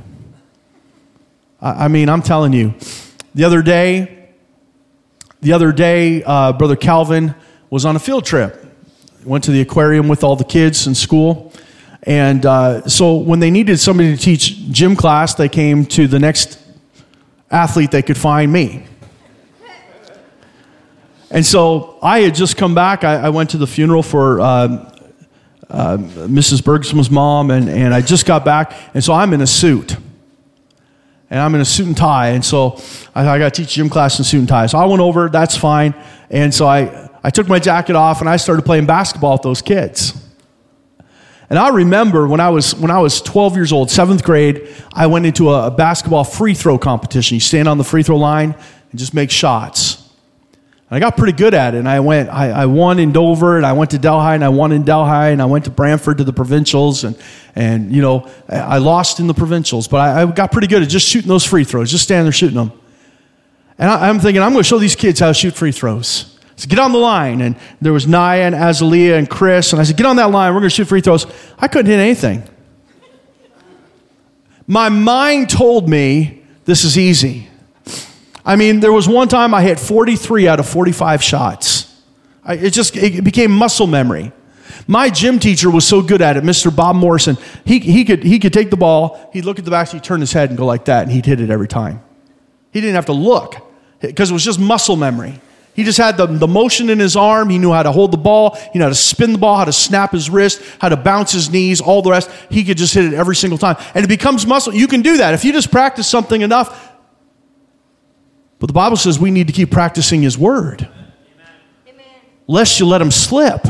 I, 1.60 1.84
I 1.84 1.88
mean, 1.88 2.08
I'm 2.08 2.22
telling 2.22 2.52
you, 2.52 2.74
the 3.36 3.44
other 3.44 3.62
day, 3.62 4.28
the 5.40 5.52
other 5.52 5.70
day, 5.70 6.24
uh, 6.24 6.52
Brother 6.52 6.76
Calvin 6.76 7.36
was 7.72 7.86
on 7.86 7.96
a 7.96 7.98
field 7.98 8.22
trip. 8.22 8.66
Went 9.24 9.44
to 9.44 9.50
the 9.50 9.62
aquarium 9.62 10.06
with 10.06 10.22
all 10.22 10.36
the 10.36 10.44
kids 10.44 10.86
in 10.86 10.94
school. 10.94 11.54
And 12.02 12.44
uh, 12.44 12.86
so 12.86 13.14
when 13.14 13.40
they 13.40 13.50
needed 13.50 13.80
somebody 13.80 14.14
to 14.14 14.22
teach 14.22 14.68
gym 14.70 14.94
class, 14.94 15.36
they 15.36 15.48
came 15.48 15.86
to 15.86 16.06
the 16.06 16.18
next 16.18 16.60
athlete 17.50 17.90
they 17.90 18.02
could 18.02 18.18
find 18.18 18.52
me. 18.52 18.84
And 21.30 21.46
so 21.46 21.98
I 22.02 22.18
had 22.18 22.34
just 22.34 22.58
come 22.58 22.74
back. 22.74 23.04
I, 23.04 23.14
I 23.14 23.28
went 23.30 23.48
to 23.50 23.56
the 23.56 23.66
funeral 23.66 24.02
for 24.02 24.38
uh, 24.38 24.44
uh, 25.70 25.96
Mrs. 25.96 26.60
Bergsman's 26.60 27.10
mom, 27.10 27.50
and, 27.50 27.70
and 27.70 27.94
I 27.94 28.02
just 28.02 28.26
got 28.26 28.44
back. 28.44 28.74
And 28.92 29.02
so 29.02 29.14
I'm 29.14 29.32
in 29.32 29.40
a 29.40 29.46
suit. 29.46 29.96
And 31.30 31.40
I'm 31.40 31.54
in 31.54 31.62
a 31.62 31.64
suit 31.64 31.86
and 31.86 31.96
tie. 31.96 32.28
And 32.30 32.44
so 32.44 32.78
I, 33.14 33.26
I 33.26 33.38
got 33.38 33.54
to 33.54 33.62
teach 33.62 33.72
gym 33.72 33.88
class 33.88 34.18
in 34.18 34.26
suit 34.26 34.40
and 34.40 34.48
tie. 34.48 34.66
So 34.66 34.76
I 34.76 34.84
went 34.84 35.00
over, 35.00 35.30
that's 35.30 35.56
fine. 35.56 35.94
And 36.28 36.52
so 36.52 36.66
I, 36.66 37.08
I 37.24 37.30
took 37.30 37.48
my 37.48 37.58
jacket 37.58 37.96
off 37.96 38.20
and 38.20 38.28
I 38.28 38.36
started 38.36 38.62
playing 38.62 38.86
basketball 38.86 39.32
with 39.32 39.42
those 39.42 39.62
kids. 39.62 40.18
And 41.52 41.58
I 41.58 41.68
remember 41.68 42.26
when 42.26 42.40
I 42.40 42.48
was 42.48 42.74
when 42.74 42.90
I 42.90 42.98
was 43.00 43.20
12 43.20 43.56
years 43.56 43.72
old, 43.72 43.90
seventh 43.90 44.24
grade, 44.24 44.68
I 44.92 45.06
went 45.06 45.26
into 45.26 45.50
a, 45.50 45.70
basketball 45.70 46.24
free 46.24 46.54
throw 46.54 46.78
competition. 46.78 47.34
You 47.34 47.40
stand 47.40 47.68
on 47.68 47.76
the 47.76 47.84
free 47.84 48.02
throw 48.02 48.16
line 48.16 48.54
and 48.90 48.98
just 48.98 49.12
make 49.12 49.30
shots. 49.30 50.08
And 50.88 50.96
I 50.96 50.98
got 50.98 51.18
pretty 51.18 51.34
good 51.34 51.52
at 51.52 51.74
it. 51.74 51.78
And 51.78 51.86
I 51.86 52.00
went, 52.00 52.30
I, 52.30 52.50
I 52.50 52.66
won 52.66 52.98
in 52.98 53.12
Dover, 53.12 53.58
and 53.58 53.66
I 53.66 53.74
went 53.74 53.90
to 53.90 53.98
Delhi, 53.98 54.34
and 54.34 54.42
I 54.42 54.48
won 54.48 54.72
in 54.72 54.82
Delhi, 54.82 55.32
and 55.32 55.42
I 55.42 55.44
went 55.44 55.66
to 55.66 55.70
Brantford 55.70 56.18
to 56.18 56.24
the 56.24 56.32
provincials, 56.32 57.04
and 57.04 57.18
and 57.54 57.92
you 57.92 58.00
know 58.00 58.30
I 58.48 58.78
lost 58.78 59.20
in 59.20 59.26
the 59.26 59.34
provincials, 59.34 59.88
but 59.88 59.98
I, 59.98 60.22
I 60.22 60.26
got 60.32 60.52
pretty 60.52 60.68
good 60.68 60.82
at 60.82 60.88
just 60.88 61.06
shooting 61.06 61.28
those 61.28 61.44
free 61.44 61.64
throws, 61.64 61.90
just 61.90 62.04
standing 62.04 62.24
there 62.24 62.32
shooting 62.32 62.56
them. 62.56 62.72
And 63.76 63.90
I, 63.90 64.08
I'm 64.08 64.20
thinking 64.20 64.42
I'm 64.42 64.52
going 64.52 64.62
to 64.62 64.68
show 64.68 64.78
these 64.78 64.96
kids 64.96 65.20
how 65.20 65.28
to 65.28 65.34
shoot 65.34 65.52
free 65.52 65.72
throws. 65.72 66.31
So 66.56 66.68
get 66.68 66.78
on 66.78 66.92
the 66.92 66.98
line. 66.98 67.40
And 67.40 67.56
there 67.80 67.92
was 67.92 68.06
Naya 68.06 68.42
and 68.42 68.54
Azalea 68.54 69.18
and 69.18 69.28
Chris. 69.28 69.72
And 69.72 69.80
I 69.80 69.84
said, 69.84 69.96
get 69.96 70.06
on 70.06 70.16
that 70.16 70.30
line. 70.30 70.52
We're 70.52 70.60
going 70.60 70.70
to 70.70 70.74
shoot 70.74 70.86
free 70.86 71.00
throws. 71.00 71.26
I 71.58 71.68
couldn't 71.68 71.90
hit 71.90 71.98
anything. 71.98 72.42
My 74.66 74.88
mind 74.88 75.50
told 75.50 75.88
me 75.88 76.42
this 76.64 76.84
is 76.84 76.96
easy. 76.96 77.48
I 78.44 78.56
mean, 78.56 78.80
there 78.80 78.92
was 78.92 79.08
one 79.08 79.28
time 79.28 79.54
I 79.54 79.62
hit 79.62 79.78
43 79.78 80.48
out 80.48 80.60
of 80.60 80.68
45 80.68 81.22
shots. 81.22 82.00
I, 82.44 82.54
it 82.54 82.70
just 82.72 82.96
it 82.96 83.22
became 83.22 83.52
muscle 83.52 83.86
memory. 83.86 84.32
My 84.86 85.10
gym 85.10 85.38
teacher 85.38 85.70
was 85.70 85.86
so 85.86 86.02
good 86.02 86.22
at 86.22 86.36
it, 86.36 86.42
Mr. 86.42 86.74
Bob 86.74 86.96
Morrison. 86.96 87.36
He, 87.64 87.78
he, 87.78 88.04
could, 88.04 88.24
he 88.24 88.38
could 88.38 88.52
take 88.52 88.70
the 88.70 88.76
ball, 88.76 89.30
he'd 89.32 89.44
look 89.44 89.58
at 89.60 89.64
the 89.64 89.70
back, 89.70 89.90
he'd 89.90 90.02
turn 90.02 90.20
his 90.20 90.32
head 90.32 90.48
and 90.48 90.58
go 90.58 90.66
like 90.66 90.86
that, 90.86 91.04
and 91.04 91.12
he'd 91.12 91.24
hit 91.24 91.40
it 91.40 91.50
every 91.50 91.68
time. 91.68 92.02
He 92.72 92.80
didn't 92.80 92.96
have 92.96 93.06
to 93.06 93.12
look 93.12 93.56
because 94.00 94.30
it 94.30 94.32
was 94.32 94.44
just 94.44 94.58
muscle 94.58 94.96
memory. 94.96 95.40
He 95.74 95.84
just 95.84 95.96
had 95.96 96.18
the, 96.18 96.26
the 96.26 96.46
motion 96.46 96.90
in 96.90 96.98
his 96.98 97.16
arm. 97.16 97.48
He 97.48 97.58
knew 97.58 97.72
how 97.72 97.82
to 97.82 97.92
hold 97.92 98.10
the 98.10 98.18
ball. 98.18 98.56
He 98.72 98.78
knew 98.78 98.84
how 98.84 98.90
to 98.90 98.94
spin 98.94 99.32
the 99.32 99.38
ball, 99.38 99.56
how 99.56 99.64
to 99.64 99.72
snap 99.72 100.12
his 100.12 100.28
wrist, 100.28 100.62
how 100.78 100.90
to 100.90 100.96
bounce 100.96 101.32
his 101.32 101.50
knees, 101.50 101.80
all 101.80 102.02
the 102.02 102.10
rest. 102.10 102.30
He 102.50 102.62
could 102.64 102.76
just 102.76 102.92
hit 102.92 103.06
it 103.06 103.14
every 103.14 103.36
single 103.36 103.58
time. 103.58 103.76
And 103.94 104.04
it 104.04 104.08
becomes 104.08 104.46
muscle. 104.46 104.74
You 104.74 104.86
can 104.86 105.00
do 105.00 105.16
that 105.18 105.32
if 105.32 105.44
you 105.44 105.52
just 105.52 105.70
practice 105.70 106.06
something 106.06 106.42
enough. 106.42 106.92
But 108.58 108.66
the 108.66 108.74
Bible 108.74 108.96
says 108.96 109.18
we 109.18 109.30
need 109.30 109.46
to 109.46 109.52
keep 109.52 109.70
practicing 109.70 110.22
his 110.22 110.36
word. 110.36 110.88
Amen. 111.88 112.04
Lest 112.46 112.78
you 112.78 112.86
let 112.86 113.00
him 113.00 113.10
slip. 113.10 113.66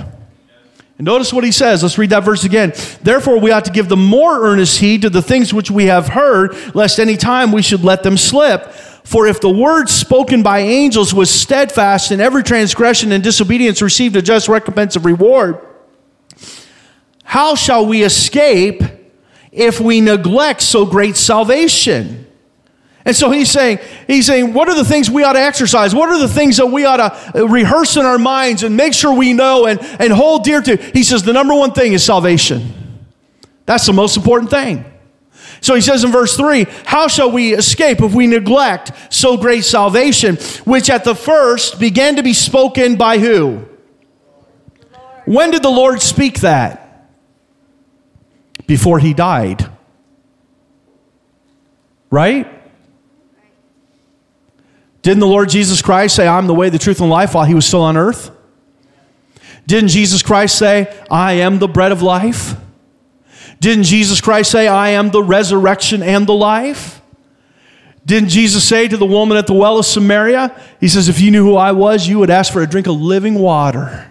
And 0.98 1.06
notice 1.06 1.32
what 1.32 1.44
he 1.44 1.52
says. 1.52 1.82
Let's 1.82 1.98
read 1.98 2.10
that 2.10 2.24
verse 2.24 2.44
again. 2.44 2.74
Therefore, 3.00 3.40
we 3.40 3.52
ought 3.52 3.64
to 3.64 3.72
give 3.72 3.88
the 3.88 3.96
more 3.96 4.44
earnest 4.44 4.78
heed 4.78 5.02
to 5.02 5.10
the 5.10 5.22
things 5.22 5.54
which 5.54 5.70
we 5.70 5.86
have 5.86 6.08
heard, 6.08 6.54
lest 6.74 6.98
any 6.98 7.16
time 7.16 7.52
we 7.52 7.62
should 7.62 7.84
let 7.84 8.02
them 8.02 8.16
slip. 8.16 8.72
For 9.04 9.26
if 9.26 9.40
the 9.40 9.50
word 9.50 9.88
spoken 9.88 10.42
by 10.42 10.60
angels 10.60 11.12
was 11.12 11.30
steadfast, 11.30 12.10
and 12.10 12.20
every 12.20 12.42
transgression 12.42 13.12
and 13.12 13.22
disobedience 13.22 13.82
received 13.82 14.16
a 14.16 14.22
just 14.22 14.48
recompense 14.48 14.96
of 14.96 15.04
reward, 15.04 15.58
how 17.24 17.54
shall 17.54 17.86
we 17.86 18.02
escape 18.02 18.82
if 19.50 19.80
we 19.80 20.00
neglect 20.00 20.62
so 20.62 20.86
great 20.86 21.16
salvation? 21.16 22.26
And 23.04 23.16
so 23.16 23.30
he's 23.30 23.50
saying, 23.50 23.80
he's 24.06 24.26
saying, 24.26 24.52
what 24.52 24.68
are 24.68 24.76
the 24.76 24.84
things 24.84 25.10
we 25.10 25.24
ought 25.24 25.32
to 25.32 25.40
exercise? 25.40 25.92
What 25.94 26.08
are 26.08 26.18
the 26.18 26.28
things 26.28 26.58
that 26.58 26.66
we 26.66 26.84
ought 26.84 27.32
to 27.32 27.46
rehearse 27.46 27.96
in 27.96 28.06
our 28.06 28.18
minds 28.18 28.62
and 28.62 28.76
make 28.76 28.94
sure 28.94 29.12
we 29.12 29.32
know 29.32 29.66
and, 29.66 29.80
and 29.98 30.12
hold 30.12 30.44
dear 30.44 30.62
to? 30.62 30.76
He 30.76 31.02
says 31.02 31.24
the 31.24 31.32
number 31.32 31.54
one 31.54 31.72
thing 31.72 31.94
is 31.94 32.04
salvation. 32.04 32.72
That's 33.66 33.86
the 33.86 33.92
most 33.92 34.16
important 34.16 34.50
thing. 34.50 34.84
So 35.62 35.76
he 35.76 35.80
says 35.80 36.04
in 36.04 36.10
verse 36.12 36.36
3 36.36 36.66
How 36.84 37.08
shall 37.08 37.30
we 37.30 37.54
escape 37.54 38.02
if 38.02 38.12
we 38.12 38.26
neglect 38.26 38.92
so 39.08 39.38
great 39.38 39.64
salvation, 39.64 40.36
which 40.64 40.90
at 40.90 41.04
the 41.04 41.14
first 41.14 41.80
began 41.80 42.16
to 42.16 42.22
be 42.22 42.34
spoken 42.34 42.96
by 42.96 43.18
who? 43.18 43.64
When 45.24 45.52
did 45.52 45.62
the 45.62 45.70
Lord 45.70 46.02
speak 46.02 46.40
that? 46.40 46.80
Before 48.66 48.98
he 48.98 49.14
died. 49.14 49.68
Right? 52.10 52.46
Didn't 55.02 55.20
the 55.20 55.26
Lord 55.26 55.48
Jesus 55.48 55.80
Christ 55.80 56.14
say, 56.14 56.26
I'm 56.26 56.46
the 56.46 56.54
way, 56.54 56.70
the 56.70 56.78
truth, 56.78 57.00
and 57.00 57.10
life 57.10 57.34
while 57.34 57.44
he 57.44 57.54
was 57.54 57.66
still 57.66 57.82
on 57.82 57.96
earth? 57.96 58.30
Didn't 59.66 59.88
Jesus 59.88 60.22
Christ 60.22 60.58
say, 60.58 60.92
I 61.10 61.34
am 61.34 61.58
the 61.58 61.68
bread 61.68 61.92
of 61.92 62.02
life? 62.02 62.54
Didn't 63.62 63.84
Jesus 63.84 64.20
Christ 64.20 64.50
say, 64.50 64.66
I 64.66 64.88
am 64.88 65.10
the 65.10 65.22
resurrection 65.22 66.02
and 66.02 66.26
the 66.26 66.34
life? 66.34 67.00
Didn't 68.04 68.30
Jesus 68.30 68.66
say 68.66 68.88
to 68.88 68.96
the 68.96 69.06
woman 69.06 69.36
at 69.36 69.46
the 69.46 69.52
well 69.52 69.78
of 69.78 69.86
Samaria, 69.86 70.60
He 70.80 70.88
says, 70.88 71.08
If 71.08 71.20
you 71.20 71.30
knew 71.30 71.44
who 71.44 71.54
I 71.54 71.70
was, 71.70 72.08
you 72.08 72.18
would 72.18 72.28
ask 72.28 72.52
for 72.52 72.60
a 72.60 72.66
drink 72.66 72.88
of 72.88 73.00
living 73.00 73.36
water 73.36 74.10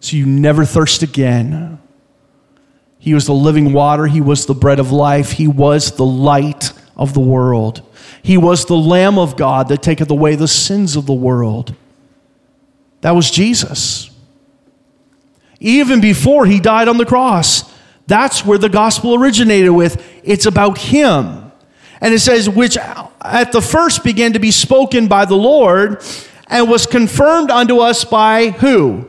so 0.00 0.16
you 0.16 0.26
never 0.26 0.64
thirst 0.64 1.04
again. 1.04 1.78
He 2.98 3.14
was 3.14 3.26
the 3.26 3.32
living 3.32 3.72
water, 3.72 4.08
He 4.08 4.20
was 4.20 4.46
the 4.46 4.54
bread 4.54 4.80
of 4.80 4.90
life, 4.90 5.30
He 5.30 5.46
was 5.46 5.92
the 5.92 6.04
light 6.04 6.72
of 6.96 7.14
the 7.14 7.20
world. 7.20 7.82
He 8.22 8.36
was 8.36 8.66
the 8.66 8.76
Lamb 8.76 9.20
of 9.20 9.36
God 9.36 9.68
that 9.68 9.84
taketh 9.84 10.10
away 10.10 10.34
the 10.34 10.48
sins 10.48 10.96
of 10.96 11.06
the 11.06 11.14
world. 11.14 11.76
That 13.02 13.12
was 13.12 13.30
Jesus. 13.30 14.10
Even 15.60 16.00
before 16.00 16.44
he 16.44 16.58
died 16.58 16.88
on 16.88 16.96
the 16.98 17.06
cross, 17.06 17.59
that's 18.10 18.44
where 18.44 18.58
the 18.58 18.68
gospel 18.68 19.14
originated 19.14 19.70
with. 19.70 20.04
It's 20.24 20.44
about 20.44 20.78
him. 20.78 21.52
And 22.00 22.12
it 22.12 22.18
says, 22.18 22.50
which 22.50 22.76
at 22.76 23.52
the 23.52 23.62
first 23.62 24.02
began 24.02 24.32
to 24.32 24.40
be 24.40 24.50
spoken 24.50 25.06
by 25.06 25.26
the 25.26 25.36
Lord 25.36 26.02
and 26.48 26.68
was 26.68 26.86
confirmed 26.86 27.50
unto 27.50 27.78
us 27.78 28.04
by 28.04 28.50
who? 28.50 29.08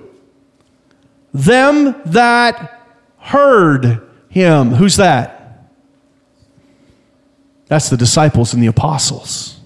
Them 1.34 2.00
that 2.06 2.80
heard 3.18 4.08
him. 4.30 4.70
Who's 4.70 4.98
that? 4.98 5.72
That's 7.66 7.90
the 7.90 7.98
disciples 7.98 8.54
and 8.54 8.62
the 8.62 8.68
apostles. 8.68 9.58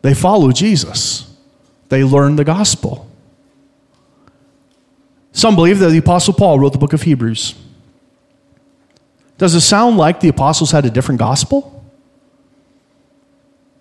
They 0.00 0.14
follow 0.14 0.50
Jesus, 0.50 1.32
they 1.88 2.02
learn 2.02 2.34
the 2.34 2.44
gospel. 2.44 3.08
Some 5.32 5.56
believe 5.56 5.78
that 5.78 5.88
the 5.88 5.98
Apostle 5.98 6.34
Paul 6.34 6.58
wrote 6.58 6.72
the 6.72 6.78
book 6.78 6.92
of 6.92 7.02
Hebrews. 7.02 7.54
Does 9.38 9.54
it 9.54 9.62
sound 9.62 9.96
like 9.96 10.20
the 10.20 10.28
apostles 10.28 10.70
had 10.70 10.84
a 10.84 10.90
different 10.90 11.18
gospel? 11.18 11.84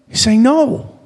He's 0.10 0.22
saying 0.22 0.42
no. 0.42 0.98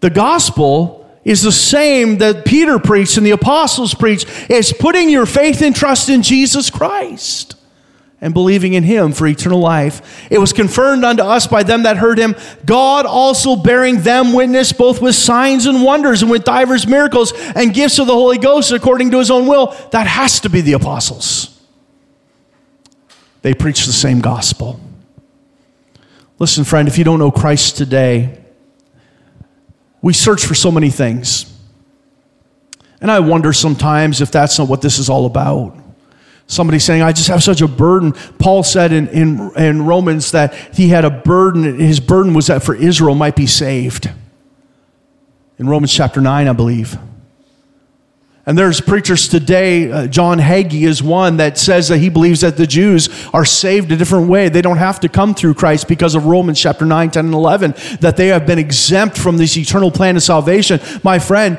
The 0.00 0.10
gospel 0.10 1.08
is 1.24 1.40
the 1.40 1.52
same 1.52 2.18
that 2.18 2.44
Peter 2.44 2.78
preached 2.78 3.16
and 3.16 3.24
the 3.24 3.30
apostles 3.30 3.94
preached. 3.94 4.26
It's 4.50 4.72
putting 4.72 5.08
your 5.08 5.24
faith 5.24 5.62
and 5.62 5.74
trust 5.74 6.10
in 6.10 6.22
Jesus 6.22 6.68
Christ 6.68 7.56
and 8.24 8.32
believing 8.32 8.72
in 8.72 8.82
him 8.82 9.12
for 9.12 9.26
eternal 9.26 9.60
life. 9.60 10.26
It 10.30 10.38
was 10.38 10.54
confirmed 10.54 11.04
unto 11.04 11.22
us 11.22 11.46
by 11.46 11.62
them 11.62 11.82
that 11.82 11.98
heard 11.98 12.16
him, 12.16 12.34
God 12.64 13.04
also 13.04 13.54
bearing 13.54 14.00
them 14.00 14.32
witness 14.32 14.72
both 14.72 15.02
with 15.02 15.14
signs 15.14 15.66
and 15.66 15.82
wonders 15.82 16.22
and 16.22 16.30
with 16.30 16.42
divers 16.42 16.86
miracles 16.86 17.34
and 17.54 17.74
gifts 17.74 17.98
of 17.98 18.06
the 18.06 18.14
Holy 18.14 18.38
Ghost 18.38 18.72
according 18.72 19.10
to 19.10 19.18
his 19.18 19.30
own 19.30 19.46
will. 19.46 19.76
That 19.90 20.06
has 20.06 20.40
to 20.40 20.48
be 20.48 20.62
the 20.62 20.72
apostles. 20.72 21.50
They 23.42 23.52
preach 23.52 23.84
the 23.84 23.92
same 23.92 24.22
gospel. 24.22 24.80
Listen, 26.38 26.64
friend, 26.64 26.88
if 26.88 26.96
you 26.96 27.04
don't 27.04 27.18
know 27.18 27.30
Christ 27.30 27.76
today, 27.76 28.42
we 30.00 30.14
search 30.14 30.46
for 30.46 30.54
so 30.54 30.70
many 30.70 30.88
things. 30.88 31.54
And 33.02 33.10
I 33.10 33.20
wonder 33.20 33.52
sometimes 33.52 34.22
if 34.22 34.30
that's 34.30 34.58
not 34.58 34.66
what 34.66 34.80
this 34.80 34.98
is 34.98 35.10
all 35.10 35.26
about. 35.26 35.83
Somebody 36.46 36.78
saying, 36.78 37.02
I 37.02 37.12
just 37.12 37.28
have 37.28 37.42
such 37.42 37.62
a 37.62 37.68
burden. 37.68 38.12
Paul 38.38 38.62
said 38.62 38.92
in, 38.92 39.08
in, 39.08 39.50
in 39.56 39.86
Romans 39.86 40.32
that 40.32 40.54
he 40.74 40.88
had 40.88 41.04
a 41.04 41.10
burden. 41.10 41.78
His 41.78 42.00
burden 42.00 42.34
was 42.34 42.48
that 42.48 42.62
for 42.62 42.74
Israel 42.74 43.14
might 43.14 43.34
be 43.34 43.46
saved. 43.46 44.10
In 45.58 45.68
Romans 45.68 45.92
chapter 45.92 46.20
9, 46.20 46.48
I 46.48 46.52
believe. 46.52 46.98
And 48.46 48.58
there's 48.58 48.78
preachers 48.82 49.26
today, 49.28 49.90
uh, 49.90 50.06
John 50.06 50.38
Hagee 50.38 50.82
is 50.82 51.02
one 51.02 51.38
that 51.38 51.56
says 51.56 51.88
that 51.88 51.96
he 51.96 52.10
believes 52.10 52.42
that 52.42 52.58
the 52.58 52.66
Jews 52.66 53.08
are 53.32 53.46
saved 53.46 53.90
a 53.90 53.96
different 53.96 54.28
way. 54.28 54.50
They 54.50 54.60
don't 54.60 54.76
have 54.76 55.00
to 55.00 55.08
come 55.08 55.34
through 55.34 55.54
Christ 55.54 55.88
because 55.88 56.14
of 56.14 56.26
Romans 56.26 56.60
chapter 56.60 56.84
9, 56.84 57.10
10, 57.10 57.24
and 57.24 57.34
11, 57.34 57.74
that 58.00 58.18
they 58.18 58.26
have 58.26 58.46
been 58.46 58.58
exempt 58.58 59.16
from 59.16 59.38
this 59.38 59.56
eternal 59.56 59.90
plan 59.90 60.16
of 60.16 60.22
salvation. 60.22 60.78
My 61.02 61.18
friend, 61.18 61.58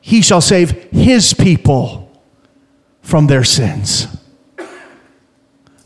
he 0.00 0.22
shall 0.22 0.40
save 0.40 0.70
his 0.92 1.34
people 1.34 2.01
from 3.02 3.26
their 3.26 3.44
sins. 3.44 4.06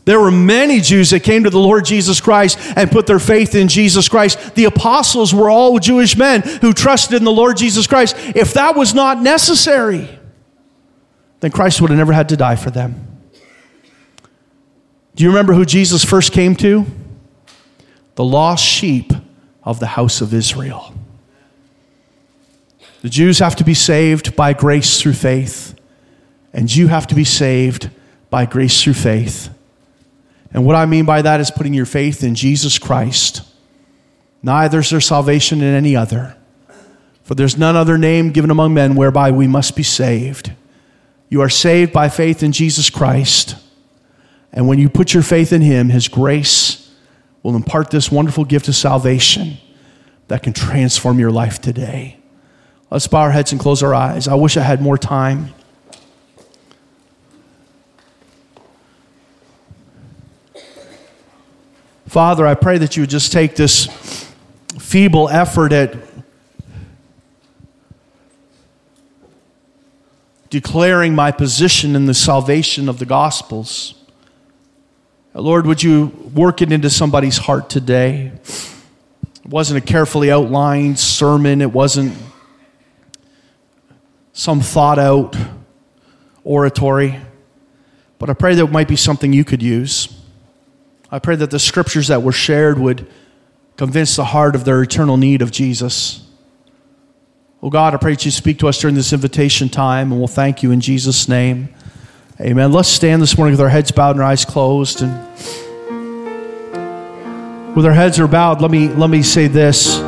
There 0.05 0.21
were 0.21 0.31
many 0.31 0.79
Jews 0.79 1.09
that 1.09 1.23
came 1.23 1.43
to 1.43 1.49
the 1.49 1.59
Lord 1.59 1.83
Jesus 1.83 2.21
Christ 2.21 2.57
and 2.77 2.89
put 2.89 3.07
their 3.07 3.19
faith 3.19 3.55
in 3.55 3.67
Jesus 3.67 4.07
Christ. 4.07 4.55
The 4.55 4.63
apostles 4.63 5.33
were 5.33 5.49
all 5.49 5.77
Jewish 5.79 6.15
men 6.15 6.43
who 6.43 6.71
trusted 6.71 7.17
in 7.17 7.25
the 7.25 7.31
Lord 7.31 7.57
Jesus 7.57 7.87
Christ. 7.87 8.15
If 8.17 8.53
that 8.53 8.77
was 8.77 8.93
not 8.93 9.21
necessary, 9.21 10.07
then 11.41 11.51
Christ 11.51 11.81
would 11.81 11.89
have 11.89 11.97
never 11.97 12.13
had 12.13 12.29
to 12.29 12.37
die 12.37 12.55
for 12.55 12.71
them. 12.71 13.19
Do 15.15 15.25
you 15.25 15.29
remember 15.29 15.53
who 15.53 15.65
Jesus 15.65 16.05
first 16.05 16.31
came 16.31 16.55
to? 16.55 16.85
The 18.15 18.23
lost 18.23 18.63
sheep 18.63 19.11
of 19.61 19.81
the 19.81 19.87
house 19.87 20.21
of 20.21 20.33
Israel. 20.33 20.93
The 23.01 23.09
Jews 23.09 23.39
have 23.39 23.57
to 23.57 23.65
be 23.65 23.73
saved 23.73 24.37
by 24.37 24.53
grace 24.53 25.01
through 25.01 25.13
faith. 25.13 25.76
And 26.53 26.73
you 26.73 26.87
have 26.87 27.07
to 27.07 27.15
be 27.15 27.23
saved 27.23 27.89
by 28.29 28.45
grace 28.45 28.81
through 28.81 28.93
faith. 28.93 29.49
And 30.51 30.65
what 30.65 30.75
I 30.75 30.85
mean 30.85 31.05
by 31.05 31.21
that 31.21 31.39
is 31.39 31.51
putting 31.51 31.73
your 31.73 31.85
faith 31.85 32.23
in 32.23 32.35
Jesus 32.35 32.79
Christ. 32.79 33.41
Neither 34.41 34.79
is 34.79 34.89
there 34.89 35.01
salvation 35.01 35.61
in 35.61 35.73
any 35.73 35.95
other. 35.95 36.37
For 37.23 37.35
there's 37.35 37.57
none 37.57 37.75
other 37.75 37.97
name 37.97 38.31
given 38.31 38.49
among 38.49 38.73
men 38.73 38.95
whereby 38.95 39.31
we 39.31 39.47
must 39.47 39.75
be 39.75 39.83
saved. 39.83 40.53
You 41.29 41.41
are 41.41 41.49
saved 41.49 41.91
by 41.91 42.07
faith 42.07 42.41
in 42.41 42.53
Jesus 42.53 42.89
Christ. 42.89 43.57
And 44.53 44.67
when 44.67 44.79
you 44.79 44.89
put 44.89 45.13
your 45.13 45.23
faith 45.23 45.51
in 45.51 45.61
Him, 45.61 45.89
His 45.89 46.07
grace 46.07 46.89
will 47.43 47.55
impart 47.55 47.91
this 47.91 48.09
wonderful 48.09 48.45
gift 48.45 48.69
of 48.69 48.75
salvation 48.75 49.57
that 50.29 50.43
can 50.43 50.53
transform 50.53 51.19
your 51.19 51.31
life 51.31 51.59
today. 51.59 52.17
Let's 52.89 53.07
bow 53.07 53.21
our 53.21 53.31
heads 53.31 53.51
and 53.51 53.59
close 53.59 53.83
our 53.83 53.93
eyes. 53.93 54.27
I 54.27 54.35
wish 54.35 54.55
I 54.55 54.61
had 54.61 54.81
more 54.81 54.97
time. 54.97 55.53
Father, 62.17 62.47
I 62.47 62.55
pray 62.55 62.79
that 62.79 62.97
you 62.97 63.03
would 63.03 63.11
just 63.11 63.31
take 63.31 63.55
this 63.55 63.85
feeble 64.79 65.29
effort 65.29 65.71
at 65.71 65.95
declaring 70.49 71.13
my 71.13 71.29
position 71.29 71.95
in 71.95 72.07
the 72.07 72.15
salvation 72.15 72.89
of 72.89 72.97
the 72.97 73.05
Gospels. 73.05 73.93
Lord, 75.35 75.67
would 75.67 75.83
you 75.83 76.07
work 76.33 76.63
it 76.63 76.71
into 76.71 76.89
somebody's 76.89 77.37
heart 77.37 77.69
today? 77.69 78.31
It 78.45 79.45
wasn't 79.45 79.83
a 79.83 79.85
carefully 79.85 80.31
outlined 80.31 80.97
sermon, 80.97 81.61
it 81.61 81.71
wasn't 81.71 82.17
some 84.33 84.61
thought 84.61 84.97
out 84.97 85.37
oratory, 86.43 87.19
but 88.17 88.31
I 88.31 88.33
pray 88.33 88.55
that 88.55 88.63
it 88.63 88.71
might 88.71 88.87
be 88.87 88.95
something 88.95 89.33
you 89.33 89.45
could 89.45 89.61
use. 89.61 90.17
I 91.09 91.19
pray 91.19 91.35
that 91.37 91.51
the 91.51 91.59
scriptures 91.59 92.07
that 92.09 92.21
were 92.21 92.31
shared 92.31 92.79
would 92.79 93.07
convince 93.77 94.15
the 94.15 94.25
heart 94.25 94.55
of 94.55 94.65
their 94.65 94.81
eternal 94.81 95.17
need 95.17 95.41
of 95.41 95.51
Jesus. 95.51 96.27
Oh 97.61 97.69
God, 97.69 97.93
I 97.93 97.97
pray 97.97 98.13
that 98.13 98.25
you 98.25 98.31
speak 98.31 98.59
to 98.59 98.67
us 98.67 98.79
during 98.79 98.95
this 98.95 99.13
invitation 99.13 99.69
time, 99.69 100.11
and 100.11 100.19
we'll 100.19 100.27
thank 100.27 100.63
you 100.63 100.71
in 100.71 100.81
Jesus' 100.81 101.29
name. 101.29 101.69
Amen. 102.39 102.71
Let's 102.71 102.89
stand 102.89 103.21
this 103.21 103.37
morning 103.37 103.53
with 103.53 103.61
our 103.61 103.69
heads 103.69 103.91
bowed 103.91 104.11
and 104.11 104.21
our 104.21 104.29
eyes 104.29 104.45
closed. 104.45 105.01
And 105.01 105.11
with 107.75 107.85
our 107.85 107.93
heads 107.93 108.19
are 108.19 108.27
bowed, 108.27 108.61
let 108.61 108.69
me, 108.69 108.89
let 108.89 109.09
me 109.09 109.23
say 109.23 109.47
this. 109.47 109.99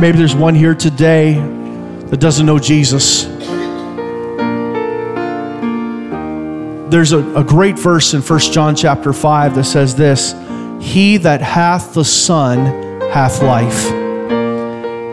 Maybe 0.00 0.18
there's 0.18 0.34
one 0.34 0.54
here 0.54 0.74
today 0.74 1.34
that 1.34 2.18
doesn't 2.20 2.46
know 2.46 2.58
Jesus. 2.58 3.37
There's 6.90 7.12
a, 7.12 7.18
a 7.36 7.44
great 7.44 7.78
verse 7.78 8.14
in 8.14 8.22
1 8.22 8.40
John 8.40 8.74
chapter 8.74 9.12
5 9.12 9.54
that 9.54 9.64
says 9.64 9.94
this 9.94 10.34
He 10.80 11.18
that 11.18 11.40
hath 11.40 11.94
the 11.94 12.04
Son 12.04 12.58
hath 13.10 13.42
life. 13.42 13.84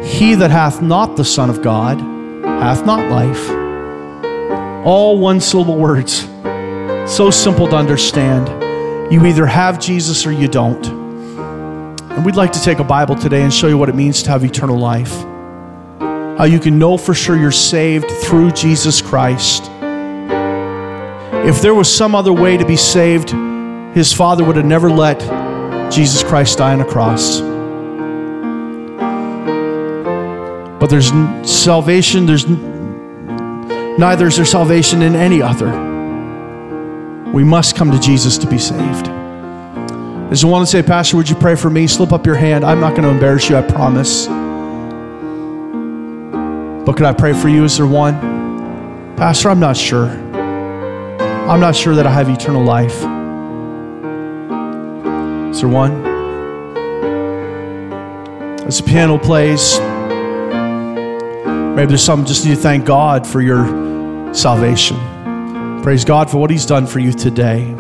He 0.05 0.36
that 0.36 0.51
hath 0.51 0.82
not 0.82 1.17
the 1.17 1.26
Son 1.26 1.49
of 1.49 1.61
God 1.61 1.99
hath 2.45 2.86
not 2.86 3.09
life. 3.09 3.49
All 4.86 5.19
one 5.19 5.41
syllable 5.41 5.78
words. 5.78 6.28
So 7.11 7.30
simple 7.32 7.67
to 7.67 7.76
understand. 7.76 8.47
You 9.11 9.26
either 9.26 9.45
have 9.45 9.80
Jesus 9.80 10.26
or 10.26 10.32
you 10.32 10.47
don't. 10.47 10.86
And 10.88 12.26
we'd 12.26 12.36
like 12.36 12.53
to 12.53 12.61
take 12.61 12.80
a 12.80 12.84
Bible 12.84 13.15
today 13.15 13.41
and 13.41 13.53
show 13.53 13.67
you 13.67 13.78
what 13.78 13.89
it 13.89 13.95
means 13.95 14.23
to 14.23 14.30
have 14.30 14.43
eternal 14.43 14.78
life. 14.78 15.13
How 16.38 16.45
you 16.45 16.59
can 16.59 16.80
know 16.80 16.97
for 16.97 17.13
sure 17.13 17.36
you're 17.36 17.51
saved 17.51 18.09
through 18.09 18.51
Jesus 18.51 19.01
Christ. 19.01 19.69
If 21.47 21.61
there 21.61 21.75
was 21.75 21.93
some 21.93 22.15
other 22.15 22.33
way 22.33 22.57
to 22.57 22.65
be 22.65 22.75
saved, 22.75 23.29
his 23.95 24.11
father 24.11 24.43
would 24.43 24.55
have 24.55 24.65
never 24.65 24.89
let 24.89 25.19
Jesus 25.91 26.23
Christ 26.23 26.57
die 26.57 26.73
on 26.73 26.81
a 26.81 26.85
cross. 26.85 27.39
But 30.79 30.87
there's 30.87 31.11
salvation, 31.47 32.25
there's 32.25 32.47
neither 32.47 34.25
is 34.25 34.37
there 34.37 34.45
salvation 34.45 35.03
in 35.03 35.15
any 35.15 35.39
other. 35.39 35.69
We 37.31 37.43
must 37.43 37.75
come 37.75 37.91
to 37.91 37.99
Jesus 37.99 38.39
to 38.39 38.47
be 38.47 38.57
saved. 38.57 39.05
Just 40.31 40.45
want 40.45 40.65
to 40.65 40.71
say, 40.71 40.81
Pastor, 40.81 41.15
would 41.15 41.29
you 41.29 41.35
pray 41.35 41.55
for 41.55 41.69
me? 41.69 41.85
Slip 41.85 42.11
up 42.11 42.25
your 42.25 42.35
hand. 42.35 42.65
I'm 42.65 42.79
not 42.79 42.95
going 42.95 43.03
to 43.03 43.09
embarrass 43.09 43.47
you, 43.49 43.55
I 43.55 43.61
promise. 43.61 44.25
But 46.85 46.97
could 46.97 47.05
I 47.05 47.13
pray 47.13 47.33
for 47.33 47.49
you? 47.49 47.63
Is 47.65 47.77
there 47.77 47.85
one? 47.85 49.15
Pastor, 49.15 49.49
I'm 49.49 49.59
not 49.59 49.77
sure. 49.77 50.24
I'm 51.47 51.59
not 51.59 51.75
sure 51.75 51.93
that 51.93 52.07
I 52.07 52.11
have 52.11 52.27
eternal 52.27 52.63
life. 52.63 52.95
Is 55.51 55.61
there 55.61 55.69
one? 55.69 56.03
As 58.65 58.81
the 58.81 58.83
piano 58.87 59.19
plays, 59.19 59.79
maybe 61.75 61.87
there's 61.89 62.03
some 62.03 62.25
just 62.25 62.45
need 62.45 62.55
to 62.55 62.61
thank 62.61 62.83
God 62.83 63.27
for 63.27 63.41
your 63.41 64.33
salvation. 64.33 64.97
Praise 65.83 66.03
God 66.03 66.31
for 66.31 66.39
what 66.39 66.49
He's 66.49 66.65
done 66.65 66.87
for 66.87 66.97
you 66.97 67.13
today. 67.13 67.75